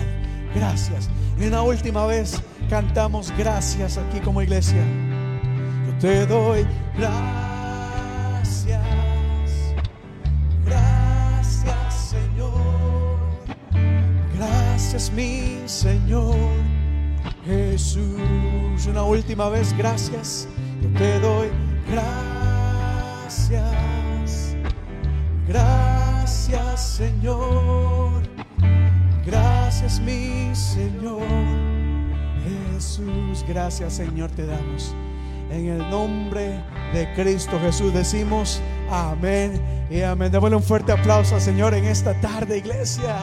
Gracias. 0.55 1.11
Y 1.39 1.49
una 1.49 1.61
última 1.61 2.07
vez 2.07 2.41
cantamos 2.71 3.31
gracias 3.37 3.99
aquí 3.99 4.21
como 4.21 4.41
iglesia. 4.41 4.83
Yo 5.87 5.99
te 5.99 6.25
doy 6.25 6.67
gracias. 6.97 8.81
Gracias 14.95 15.13
mi 15.13 15.59
Señor 15.67 16.37
Jesús. 17.45 18.87
Una 18.89 19.03
última 19.03 19.49
vez, 19.49 19.77
gracias. 19.77 20.47
Yo 20.81 20.89
te 20.97 21.19
doy 21.19 21.49
gracias. 21.91 23.65
Gracias 25.49 26.97
Señor. 26.97 28.23
Gracias 29.27 29.99
mi 29.99 30.55
Señor 30.55 31.27
Jesús. 32.73 33.45
Gracias 33.49 33.95
Señor 33.95 34.31
te 34.31 34.47
damos. 34.47 34.95
En 35.51 35.71
el 35.71 35.91
nombre 35.91 36.63
de 36.93 37.13
Cristo 37.17 37.59
Jesús 37.59 37.93
decimos 37.93 38.63
amén 38.89 39.61
y 39.91 40.03
amén. 40.03 40.31
Démosle 40.31 40.55
un 40.55 40.63
fuerte 40.63 40.93
aplauso 40.93 41.35
al 41.35 41.41
Señor 41.41 41.75
en 41.75 41.85
esta 41.85 42.15
tarde, 42.21 42.59
iglesia. 42.59 43.17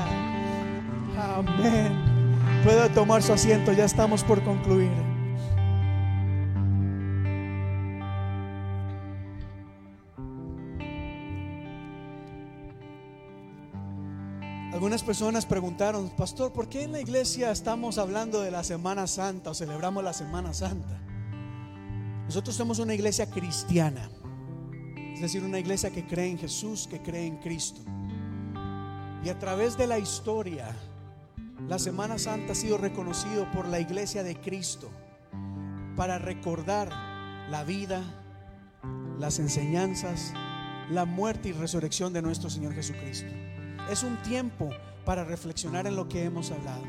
Amén. 1.48 1.92
Puede 2.64 2.88
tomar 2.90 3.24
su 3.24 3.34
asiento, 3.34 3.74
ya 3.74 3.86
estamos 3.86 4.24
por 4.24 4.44
concluir. 4.44 4.92
Algunas 14.72 15.02
personas 15.04 15.48
preguntaron, 15.48 16.12
pastor, 16.12 16.54
¿por 16.54 16.70
qué 16.70 16.84
en 16.84 16.92
la 16.92 17.02
iglesia 17.02 17.52
estamos 17.52 17.98
hablando 17.98 18.42
de 18.42 18.52
la 18.52 18.64
Semana 18.64 19.08
Santa 19.08 19.50
o 19.50 19.54
celebramos 19.56 20.04
la 20.04 20.14
Semana 20.14 20.54
Santa? 20.54 21.02
Nosotros 22.26 22.56
somos 22.56 22.78
una 22.78 22.94
iglesia 22.94 23.26
cristiana, 23.26 24.12
es 25.16 25.22
decir, 25.22 25.44
una 25.44 25.58
iglesia 25.58 25.90
que 25.90 26.06
cree 26.06 26.30
en 26.30 26.38
Jesús, 26.38 26.88
que 26.88 27.02
cree 27.02 27.26
en 27.26 27.38
Cristo. 27.38 27.82
Y 29.24 29.30
a 29.30 29.40
través 29.40 29.76
de 29.78 29.88
la 29.88 29.98
historia, 29.98 30.76
la 31.72 31.80
Semana 31.80 32.20
Santa 32.20 32.52
ha 32.52 32.56
sido 32.56 32.78
reconocido 32.78 33.50
por 33.50 33.66
la 33.66 33.80
iglesia 33.80 34.24
de 34.24 34.36
Cristo 34.36 34.92
para 35.96 36.20
recordar 36.20 36.90
la 37.50 37.64
vida, 37.64 38.04
las 39.18 39.40
enseñanzas, 39.40 40.34
la 40.90 41.06
muerte 41.06 41.48
y 41.48 41.52
resurrección 41.54 42.12
de 42.12 42.22
nuestro 42.22 42.50
Señor 42.50 42.74
Jesucristo. 42.74 43.32
Es 43.90 44.04
un 44.04 44.22
tiempo 44.22 44.70
para 45.06 45.24
reflexionar 45.24 45.88
en 45.88 45.96
lo 45.96 46.10
que 46.10 46.26
hemos 46.26 46.52
hablado. 46.52 46.84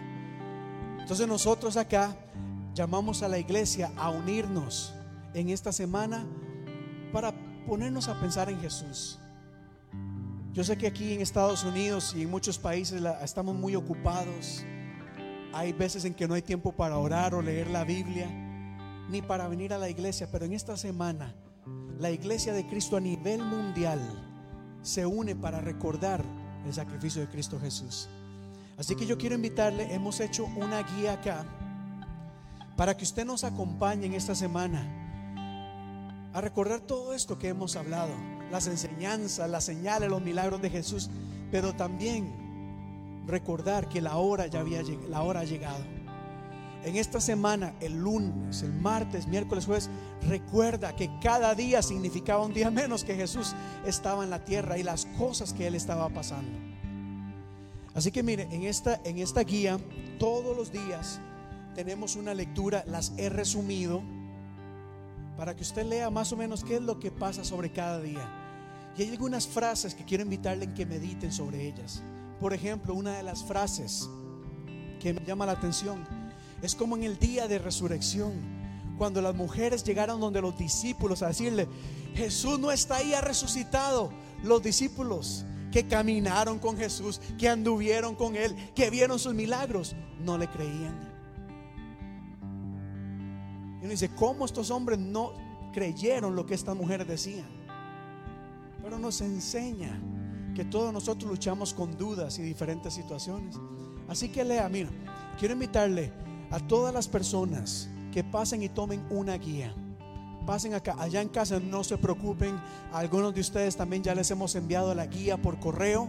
Entonces 0.99 1.29
nosotros 1.29 1.77
acá 1.77 2.17
llamamos 2.75 3.23
a 3.23 3.29
la 3.29 3.39
iglesia 3.39 3.93
a 3.97 4.11
unirnos 4.11 4.95
en 5.33 5.51
esta 5.51 5.71
semana 5.71 6.27
para 7.13 7.33
ponernos 7.69 8.09
a 8.09 8.19
pensar 8.19 8.51
en 8.51 8.61
Jesús. 8.61 9.21
Yo 10.53 10.65
sé 10.65 10.77
que 10.77 10.89
aquí 10.89 11.13
en 11.13 11.21
Estados 11.21 11.63
Unidos 11.63 12.15
y 12.17 12.23
en 12.23 12.31
muchos 12.33 12.59
países 12.59 13.01
estamos 13.23 13.55
muy 13.55 13.77
ocupados. 13.77 14.65
Hay 15.53 15.73
veces 15.73 16.05
en 16.05 16.15
que 16.15 16.27
no 16.27 16.35
hay 16.35 16.43
tiempo 16.43 16.73
para 16.73 16.99
orar 16.99 17.35
o 17.35 17.43
leer 17.43 17.69
la 17.69 17.85
Biblia, 17.85 18.27
ni 19.11 19.20
para 19.20 19.49
venir 19.49 19.73
a 19.73 19.79
la 19.79 19.91
iglesia, 19.91 20.29
pero 20.31 20.45
en 20.47 20.53
esta 20.53 20.77
semana 20.77 21.35
la 21.99 22.11
iglesia 22.11 22.53
de 22.53 22.66
Cristo 22.66 22.97
a 22.97 23.01
nivel 23.01 23.43
mundial 23.43 24.01
se 24.83 25.05
une 25.07 25.37
para 25.37 25.61
recordar 25.61 26.24
el 26.66 26.73
sacrificio 26.73 27.20
de 27.20 27.29
Cristo 27.29 27.61
Jesús. 27.61 28.09
Así 28.79 28.97
que 28.97 29.07
yo 29.07 29.19
quiero 29.19 29.35
invitarle, 29.35 29.93
hemos 29.95 30.20
hecho 30.20 30.47
una 30.57 30.83
guía 30.83 31.15
acá 31.15 31.45
para 32.77 32.97
que 32.97 33.05
usted 33.05 33.24
nos 33.24 33.45
acompañe 33.45 34.07
en 34.07 34.15
esta 34.15 34.35
semana 34.35 34.99
a 36.33 36.41
recordar 36.41 36.81
todo 36.81 37.12
esto 37.12 37.39
que 37.39 37.49
hemos 37.49 37.77
hablado, 37.77 38.12
las 38.51 38.66
enseñanzas, 38.66 39.51
las 39.51 39.65
señales, 39.65 40.09
los 40.09 40.23
milagros 40.23 40.62
de 40.62 40.70
Jesús, 40.70 41.11
pero 41.51 41.74
también 41.74 42.41
recordar 43.27 43.89
que 43.89 44.01
la 44.01 44.16
hora 44.16 44.47
ya 44.47 44.61
había 44.61 44.82
la 45.09 45.23
hora 45.23 45.40
ha 45.40 45.44
llegado. 45.44 45.85
En 46.85 46.97
esta 46.97 47.20
semana, 47.20 47.74
el 47.81 48.01
lunes, 48.01 48.62
el 48.62 48.73
martes, 48.73 49.28
miércoles, 49.28 49.66
jueves, 49.66 49.89
recuerda 50.27 50.97
que 50.97 51.11
cada 51.20 51.55
día 51.55 51.81
significaba 51.81 52.44
un 52.44 52.53
día 52.53 52.73
menos 52.73 53.05
que 53.05 53.15
Jesús 53.15 53.55
estaba 53.86 54.24
en 54.24 54.31
la 54.31 54.44
tierra 54.44 54.78
y 54.78 54.82
las 54.82 55.07
cosas 55.16 55.53
que 55.53 55.69
él 55.69 55.77
estaba 55.77 56.09
pasando. 56.09 56.59
Así 57.94 58.11
que 58.11 58.24
mire, 58.24 58.49
en 58.51 58.65
esta, 58.65 59.01
en 59.05 59.19
esta 59.19 59.43
guía, 59.43 59.78
todos 60.19 60.57
los 60.57 60.73
días 60.73 61.20
tenemos 61.77 62.16
una 62.16 62.35
lectura, 62.35 62.85
las 62.86 63.12
he 63.16 63.28
resumido 63.28 64.03
para 65.36 65.55
que 65.55 65.62
usted 65.62 65.86
lea 65.86 66.11
más 66.11 66.32
o 66.32 66.36
menos 66.36 66.65
qué 66.65 66.77
es 66.77 66.82
lo 66.82 66.99
que 66.99 67.11
pasa 67.11 67.44
sobre 67.44 67.70
cada 67.70 68.01
día. 68.01 68.28
Y 68.97 69.03
hay 69.03 69.11
algunas 69.11 69.47
frases 69.47 69.94
que 69.94 70.05
quiero 70.05 70.24
invitarle 70.24 70.65
en 70.65 70.74
que 70.74 70.85
mediten 70.85 71.32
sobre 71.32 71.66
ellas. 71.66 72.03
Por 72.43 72.52
ejemplo, 72.52 72.93
una 72.93 73.16
de 73.16 73.23
las 73.23 73.44
frases 73.44 74.10
que 74.98 75.14
me 75.14 75.24
llama 75.24 75.47
la 75.47 75.52
atención 75.52 76.05
es 76.60 76.74
como 76.74 76.97
en 76.97 77.05
el 77.05 77.16
día 77.16 77.47
de 77.47 77.60
resurrección, 77.60 78.32
cuando 78.98 79.23
las 79.23 79.36
mujeres 79.36 79.85
llegaron 79.85 80.20
donde 80.20 80.40
los 80.40 80.59
discípulos 80.59 81.23
a 81.23 81.28
decirle, 81.28 81.69
Jesús 82.16 82.59
no 82.59 82.73
está 82.73 82.97
ahí, 82.97 83.14
ha 83.14 83.20
resucitado. 83.20 84.10
Los 84.43 84.60
discípulos 84.60 85.44
que 85.70 85.86
caminaron 85.86 86.59
con 86.59 86.77
Jesús, 86.77 87.20
que 87.39 87.48
anduvieron 87.48 88.16
con 88.16 88.35
Él, 88.35 88.56
que 88.74 88.90
vieron 88.90 89.20
sus 89.20 89.35
milagros, 89.35 89.94
no 90.19 90.36
le 90.36 90.48
creían. 90.48 90.98
Y 93.81 93.82
uno 93.82 93.89
dice, 93.89 94.10
¿cómo 94.16 94.47
estos 94.47 94.73
hombres 94.73 94.98
no 94.98 95.32
creyeron 95.73 96.35
lo 96.35 96.44
que 96.44 96.55
estas 96.55 96.74
mujeres 96.74 97.06
decían? 97.06 97.47
Pero 98.82 98.98
nos 98.98 99.20
enseña 99.20 100.01
que 100.55 100.65
todos 100.65 100.93
nosotros 100.93 101.31
luchamos 101.31 101.74
con 101.74 101.97
dudas 101.97 102.39
y 102.39 102.43
diferentes 102.43 102.95
situaciones. 102.95 103.57
Así 104.09 104.29
que 104.29 104.45
lea, 104.45 104.69
mira, 104.69 104.91
quiero 105.39 105.55
invitarle 105.55 106.12
a 106.51 106.61
todas 106.61 106.93
las 106.93 107.09
personas 107.09 107.89
que 108.12 108.23
pasen 108.23 108.62
y 108.62 108.69
tomen 108.69 109.05
una 109.11 109.39
guía. 109.39 109.74
Pasen 110.47 110.74
acá, 110.74 110.97
allá 110.99 111.23
en 111.23 111.29
casa, 111.29 111.61
no 111.61 111.85
se 111.85 111.97
preocupen. 111.97 112.61
Algunos 112.93 113.35
de 113.35 113.41
ustedes 113.41 113.77
también 113.77 114.03
ya 114.03 114.15
les 114.15 114.31
hemos 114.31 114.55
enviado 114.55 114.95
la 114.95 115.07
guía 115.07 115.41
por 115.41 115.59
correo. 115.61 116.09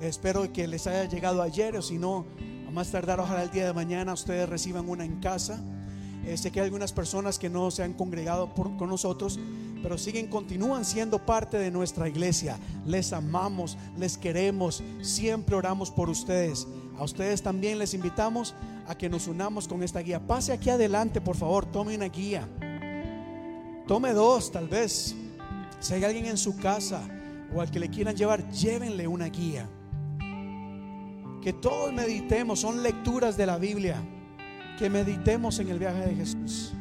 Espero 0.00 0.50
que 0.52 0.66
les 0.66 0.86
haya 0.86 1.04
llegado 1.04 1.42
ayer 1.42 1.76
o 1.76 1.82
si 1.82 1.98
no, 1.98 2.24
a 2.66 2.70
más 2.70 2.90
tardar, 2.90 3.20
ojalá 3.20 3.42
el 3.42 3.50
día 3.50 3.66
de 3.66 3.72
mañana 3.72 4.12
ustedes 4.12 4.48
reciban 4.48 4.88
una 4.88 5.04
en 5.04 5.20
casa. 5.20 5.60
Eh, 6.24 6.36
sé 6.36 6.52
que 6.52 6.60
hay 6.60 6.66
algunas 6.66 6.92
personas 6.92 7.38
que 7.38 7.50
no 7.50 7.70
se 7.70 7.82
han 7.82 7.92
congregado 7.92 8.54
con 8.54 8.88
nosotros, 8.88 9.38
pero 9.82 9.98
siguen, 9.98 10.28
continúan 10.28 10.84
siendo 10.84 11.18
parte 11.18 11.58
de 11.58 11.70
nuestra 11.70 12.08
iglesia. 12.08 12.58
Les 12.86 13.12
amamos, 13.12 13.76
les 13.98 14.16
queremos, 14.16 14.82
siempre 15.00 15.56
oramos 15.56 15.90
por 15.90 16.08
ustedes. 16.08 16.66
A 16.96 17.04
ustedes 17.04 17.42
también 17.42 17.78
les 17.78 17.94
invitamos 17.94 18.54
a 18.86 18.94
que 18.96 19.08
nos 19.08 19.26
unamos 19.26 19.66
con 19.66 19.82
esta 19.82 20.00
guía. 20.00 20.20
Pase 20.20 20.52
aquí 20.52 20.70
adelante, 20.70 21.20
por 21.20 21.36
favor, 21.36 21.66
tome 21.66 21.96
una 21.96 22.06
guía. 22.06 22.48
Tome 23.86 24.12
dos, 24.12 24.52
tal 24.52 24.68
vez. 24.68 25.14
Si 25.80 25.94
hay 25.94 26.04
alguien 26.04 26.26
en 26.26 26.38
su 26.38 26.56
casa 26.56 27.02
o 27.54 27.60
al 27.60 27.70
que 27.70 27.80
le 27.80 27.90
quieran 27.90 28.14
llevar, 28.14 28.48
llévenle 28.50 29.08
una 29.08 29.26
guía. 29.26 29.68
Que 31.42 31.52
todos 31.52 31.92
meditemos, 31.92 32.60
son 32.60 32.82
lecturas 32.82 33.36
de 33.36 33.46
la 33.46 33.58
Biblia 33.58 34.00
que 34.78 34.88
meditemos 34.88 35.58
en 35.58 35.68
el 35.68 35.78
viaje 35.78 36.06
de 36.06 36.14
Jesús. 36.14 36.72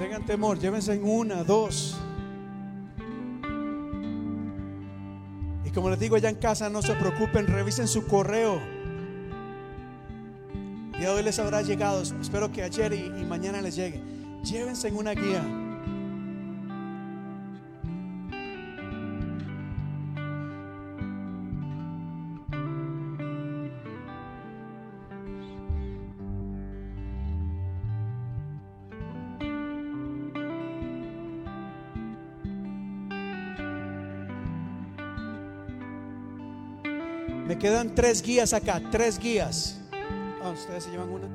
Tengan 0.00 0.24
temor, 0.24 0.58
llévense 0.58 0.94
en 0.94 1.04
una, 1.04 1.44
dos. 1.44 1.94
Y 5.62 5.70
como 5.72 5.90
les 5.90 6.00
digo 6.00 6.16
allá 6.16 6.30
en 6.30 6.36
casa, 6.36 6.70
no 6.70 6.80
se 6.80 6.94
preocupen, 6.94 7.46
revisen 7.46 7.86
su 7.86 8.06
correo. 8.06 8.62
Y 10.98 11.04
hoy 11.04 11.22
les 11.22 11.38
habrá 11.38 11.60
llegado. 11.60 12.00
Espero 12.00 12.50
que 12.50 12.62
ayer 12.62 12.94
y, 12.94 13.20
y 13.20 13.26
mañana 13.26 13.60
les 13.60 13.76
llegue. 13.76 14.02
Llévense 14.42 14.88
en 14.88 14.96
una 14.96 15.12
guía. 15.12 15.69
Quedan 37.60 37.94
tres 37.94 38.22
guías 38.22 38.52
acá, 38.52 38.80
tres 38.90 39.18
guías. 39.18 39.78
Ah, 40.42 40.50
ustedes 40.50 40.84
se 40.84 40.90
llevan 40.90 41.10
una. 41.10 41.28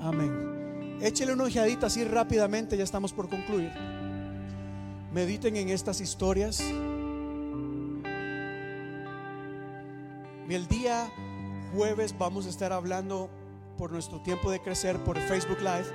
Amén. 0.00 0.98
Échele 1.02 1.32
una 1.32 1.44
ojeadita 1.44 1.88
así 1.88 2.04
rápidamente, 2.04 2.76
ya 2.76 2.84
estamos 2.84 3.12
por 3.12 3.28
concluir. 3.28 3.72
Mediten 5.12 5.56
en 5.56 5.68
estas 5.70 6.00
historias. 6.00 6.60
Y 10.48 10.54
el 10.54 10.68
día 10.68 11.10
jueves 11.74 12.16
vamos 12.16 12.46
a 12.46 12.50
estar 12.50 12.72
hablando 12.72 13.28
por 13.76 13.92
nuestro 13.92 14.20
tiempo 14.20 14.50
de 14.50 14.60
crecer 14.60 15.02
por 15.04 15.18
Facebook 15.18 15.58
Live 15.58 15.86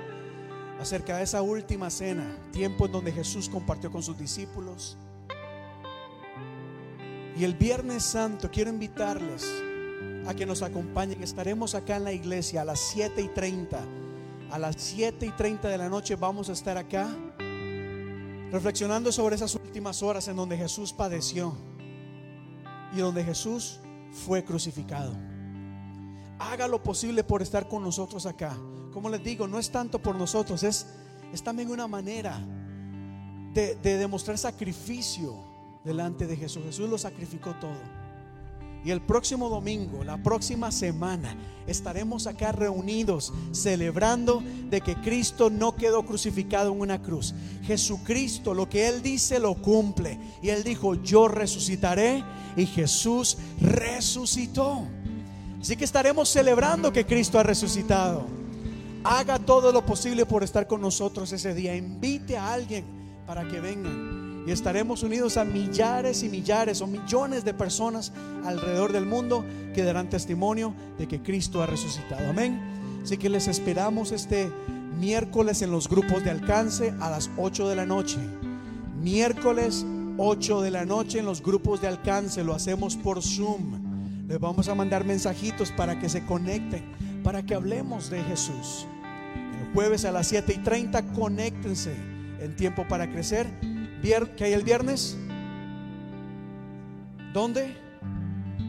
acerca 0.80 1.16
de 1.16 1.24
esa 1.24 1.42
última 1.42 1.90
cena, 1.90 2.36
tiempo 2.52 2.86
en 2.86 2.92
donde 2.92 3.12
Jesús 3.12 3.48
compartió 3.48 3.90
con 3.90 4.02
sus 4.02 4.18
discípulos. 4.18 4.96
Y 7.36 7.44
el 7.44 7.54
Viernes 7.54 8.02
Santo 8.02 8.50
quiero 8.50 8.70
invitarles 8.70 9.46
a 10.26 10.34
que 10.34 10.46
nos 10.46 10.62
acompañen. 10.62 11.22
Estaremos 11.22 11.74
acá 11.74 11.96
en 11.96 12.04
la 12.04 12.12
iglesia 12.12 12.62
a 12.62 12.64
las 12.64 12.80
7 12.80 13.22
y 13.22 13.28
30. 13.28 13.80
A 14.50 14.58
las 14.58 14.76
7 14.78 15.26
y 15.26 15.30
30 15.30 15.68
de 15.68 15.78
la 15.78 15.88
noche 15.88 16.16
vamos 16.16 16.48
a 16.50 16.52
estar 16.52 16.76
acá 16.76 17.08
reflexionando 18.50 19.10
sobre 19.10 19.36
esas 19.36 19.54
últimas 19.54 20.02
horas 20.02 20.28
en 20.28 20.36
donde 20.36 20.58
Jesús 20.58 20.92
padeció 20.92 21.56
y 22.94 22.98
donde 22.98 23.24
Jesús 23.24 23.80
fue 24.26 24.44
crucificado. 24.44 25.31
Haga 26.50 26.66
lo 26.66 26.82
posible 26.82 27.22
por 27.22 27.40
estar 27.40 27.68
con 27.68 27.82
nosotros 27.82 28.26
acá. 28.26 28.56
Como 28.92 29.08
les 29.08 29.22
digo, 29.22 29.46
no 29.46 29.58
es 29.58 29.70
tanto 29.70 30.00
por 30.00 30.16
nosotros, 30.16 30.62
es, 30.64 30.86
es 31.32 31.42
también 31.42 31.70
una 31.70 31.86
manera 31.86 32.38
de, 33.54 33.76
de 33.76 33.96
demostrar 33.96 34.36
sacrificio 34.36 35.34
delante 35.84 36.26
de 36.26 36.36
Jesús. 36.36 36.64
Jesús 36.64 36.90
lo 36.90 36.98
sacrificó 36.98 37.54
todo. 37.54 38.02
Y 38.84 38.90
el 38.90 39.00
próximo 39.00 39.48
domingo, 39.48 40.02
la 40.02 40.20
próxima 40.20 40.72
semana, 40.72 41.36
estaremos 41.68 42.26
acá 42.26 42.50
reunidos 42.50 43.32
celebrando 43.52 44.42
de 44.68 44.80
que 44.80 44.96
Cristo 44.96 45.50
no 45.50 45.76
quedó 45.76 46.04
crucificado 46.04 46.72
en 46.72 46.80
una 46.80 47.00
cruz. 47.00 47.32
Jesucristo 47.62 48.52
lo 48.52 48.68
que 48.68 48.88
Él 48.88 49.00
dice 49.00 49.38
lo 49.38 49.54
cumple. 49.54 50.18
Y 50.42 50.48
Él 50.48 50.64
dijo, 50.64 50.96
yo 50.96 51.28
resucitaré. 51.28 52.24
Y 52.56 52.66
Jesús 52.66 53.38
resucitó. 53.60 54.88
Así 55.62 55.76
que 55.76 55.84
estaremos 55.84 56.28
celebrando 56.28 56.92
que 56.92 57.06
Cristo 57.06 57.38
ha 57.38 57.44
resucitado. 57.44 58.26
Haga 59.04 59.38
todo 59.38 59.70
lo 59.70 59.86
posible 59.86 60.26
por 60.26 60.42
estar 60.42 60.66
con 60.66 60.80
nosotros 60.80 61.30
ese 61.30 61.54
día. 61.54 61.76
Invite 61.76 62.36
a 62.36 62.52
alguien 62.52 62.84
para 63.28 63.46
que 63.46 63.60
vengan. 63.60 64.42
Y 64.44 64.50
estaremos 64.50 65.04
unidos 65.04 65.36
a 65.36 65.44
millares 65.44 66.24
y 66.24 66.28
millares 66.28 66.80
o 66.80 66.88
millones 66.88 67.44
de 67.44 67.54
personas 67.54 68.12
alrededor 68.44 68.92
del 68.92 69.06
mundo 69.06 69.44
que 69.72 69.84
darán 69.84 70.10
testimonio 70.10 70.74
de 70.98 71.06
que 71.06 71.22
Cristo 71.22 71.62
ha 71.62 71.66
resucitado. 71.66 72.28
Amén. 72.28 72.60
Así 73.04 73.16
que 73.16 73.28
les 73.28 73.46
esperamos 73.46 74.10
este 74.10 74.50
miércoles 74.98 75.62
en 75.62 75.70
los 75.70 75.88
grupos 75.88 76.24
de 76.24 76.30
alcance 76.30 76.92
a 76.98 77.08
las 77.08 77.30
8 77.36 77.68
de 77.68 77.76
la 77.76 77.86
noche. 77.86 78.18
Miércoles 79.00 79.86
8 80.18 80.60
de 80.60 80.70
la 80.72 80.84
noche 80.84 81.20
en 81.20 81.24
los 81.24 81.40
grupos 81.40 81.80
de 81.80 81.86
alcance. 81.86 82.42
Lo 82.42 82.52
hacemos 82.52 82.96
por 82.96 83.22
Zoom. 83.22 83.81
Les 84.32 84.40
vamos 84.40 84.66
a 84.70 84.74
mandar 84.74 85.04
mensajitos 85.04 85.70
para 85.72 86.00
que 86.00 86.08
se 86.08 86.24
conecten, 86.24 86.82
para 87.22 87.42
que 87.42 87.54
hablemos 87.54 88.08
de 88.08 88.24
Jesús. 88.24 88.86
El 89.60 89.74
jueves 89.74 90.06
a 90.06 90.10
las 90.10 90.26
7 90.28 90.54
y 90.54 90.58
30, 90.62 91.12
conéctense 91.12 91.94
en 92.40 92.56
tiempo 92.56 92.88
para 92.88 93.10
crecer. 93.10 93.46
¿Qué 94.00 94.44
hay 94.44 94.54
el 94.54 94.62
viernes? 94.62 95.18
¿Dónde? 97.34 97.76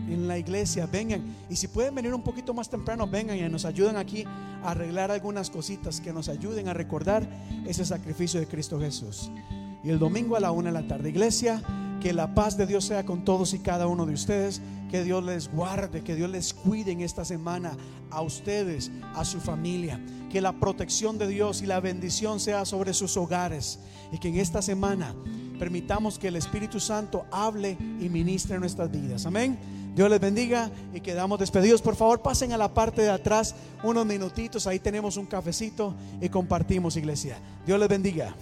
En 0.10 0.27
la 0.27 0.38
iglesia, 0.38 0.85
vengan. 0.85 1.34
Y 1.49 1.56
si 1.56 1.69
pueden 1.69 1.95
venir 1.95 2.14
un 2.14 2.23
poquito 2.23 2.53
más 2.53 2.69
temprano, 2.69 3.07
vengan 3.07 3.38
y 3.38 3.48
nos 3.48 3.64
ayuden 3.64 3.95
aquí 3.95 4.26
a 4.26 4.72
arreglar 4.72 5.11
algunas 5.11 5.49
cositas 5.49 6.02
que 6.02 6.11
nos 6.11 6.27
ayuden 6.27 6.68
a 6.68 6.73
recordar 6.73 7.26
ese 7.65 7.85
sacrificio 7.85 8.38
de 8.41 8.48
Cristo 8.48 8.81
Jesús. 8.81 9.31
Y 9.84 9.89
el 9.89 9.99
domingo 9.99 10.35
a 10.35 10.39
la 10.39 10.51
una 10.51 10.72
de 10.72 10.81
la 10.81 10.88
tarde, 10.88 11.10
iglesia, 11.10 11.61
que 12.01 12.14
la 12.14 12.34
paz 12.34 12.57
de 12.57 12.65
Dios 12.65 12.85
sea 12.85 13.05
con 13.05 13.23
todos 13.23 13.53
y 13.53 13.60
cada 13.60 13.88
uno 13.88 14.05
de 14.05 14.14
ustedes. 14.14 14.61
Que 14.89 15.03
Dios 15.03 15.23
les 15.23 15.51
guarde, 15.51 16.03
que 16.03 16.15
Dios 16.15 16.30
les 16.30 16.53
cuide 16.53 16.91
en 16.91 17.01
esta 17.01 17.26
semana 17.26 17.76
a 18.11 18.22
ustedes, 18.22 18.91
a 19.15 19.26
su 19.26 19.39
familia. 19.39 19.99
Que 20.31 20.39
la 20.39 20.53
protección 20.53 21.18
de 21.18 21.27
Dios 21.27 21.61
y 21.61 21.65
la 21.65 21.80
bendición 21.80 22.39
sea 22.39 22.65
sobre 22.65 22.93
sus 22.93 23.18
hogares. 23.18 23.80
Y 24.11 24.19
que 24.19 24.27
en 24.27 24.38
esta 24.38 24.61
semana 24.61 25.15
permitamos 25.60 26.19
que 26.19 26.27
el 26.27 26.35
Espíritu 26.35 26.80
Santo 26.80 27.26
hable 27.31 27.77
y 27.99 28.10
ministre 28.10 28.60
nuestras 28.60 28.91
vidas. 28.91 29.26
Amén. 29.26 29.57
Dios 29.95 30.10
les 30.10 30.19
bendiga 30.19 30.72
y 30.93 31.01
quedamos 31.01 31.39
despedidos. 31.39 31.81
Por 31.81 31.95
favor, 31.95 32.22
pasen 32.22 32.51
a 32.51 32.57
la 32.57 32.73
parte 32.73 33.01
de 33.01 33.10
atrás 33.11 33.55
unos 33.84 34.05
minutitos. 34.05 34.68
Ahí 34.68 34.80
tenemos 34.80 35.18
un 35.18 35.26
cafecito 35.26 35.95
y 36.22 36.30
compartimos, 36.30 36.97
iglesia. 36.97 37.38
Dios 37.65 37.80
les 37.80 37.89
bendiga. 37.89 38.35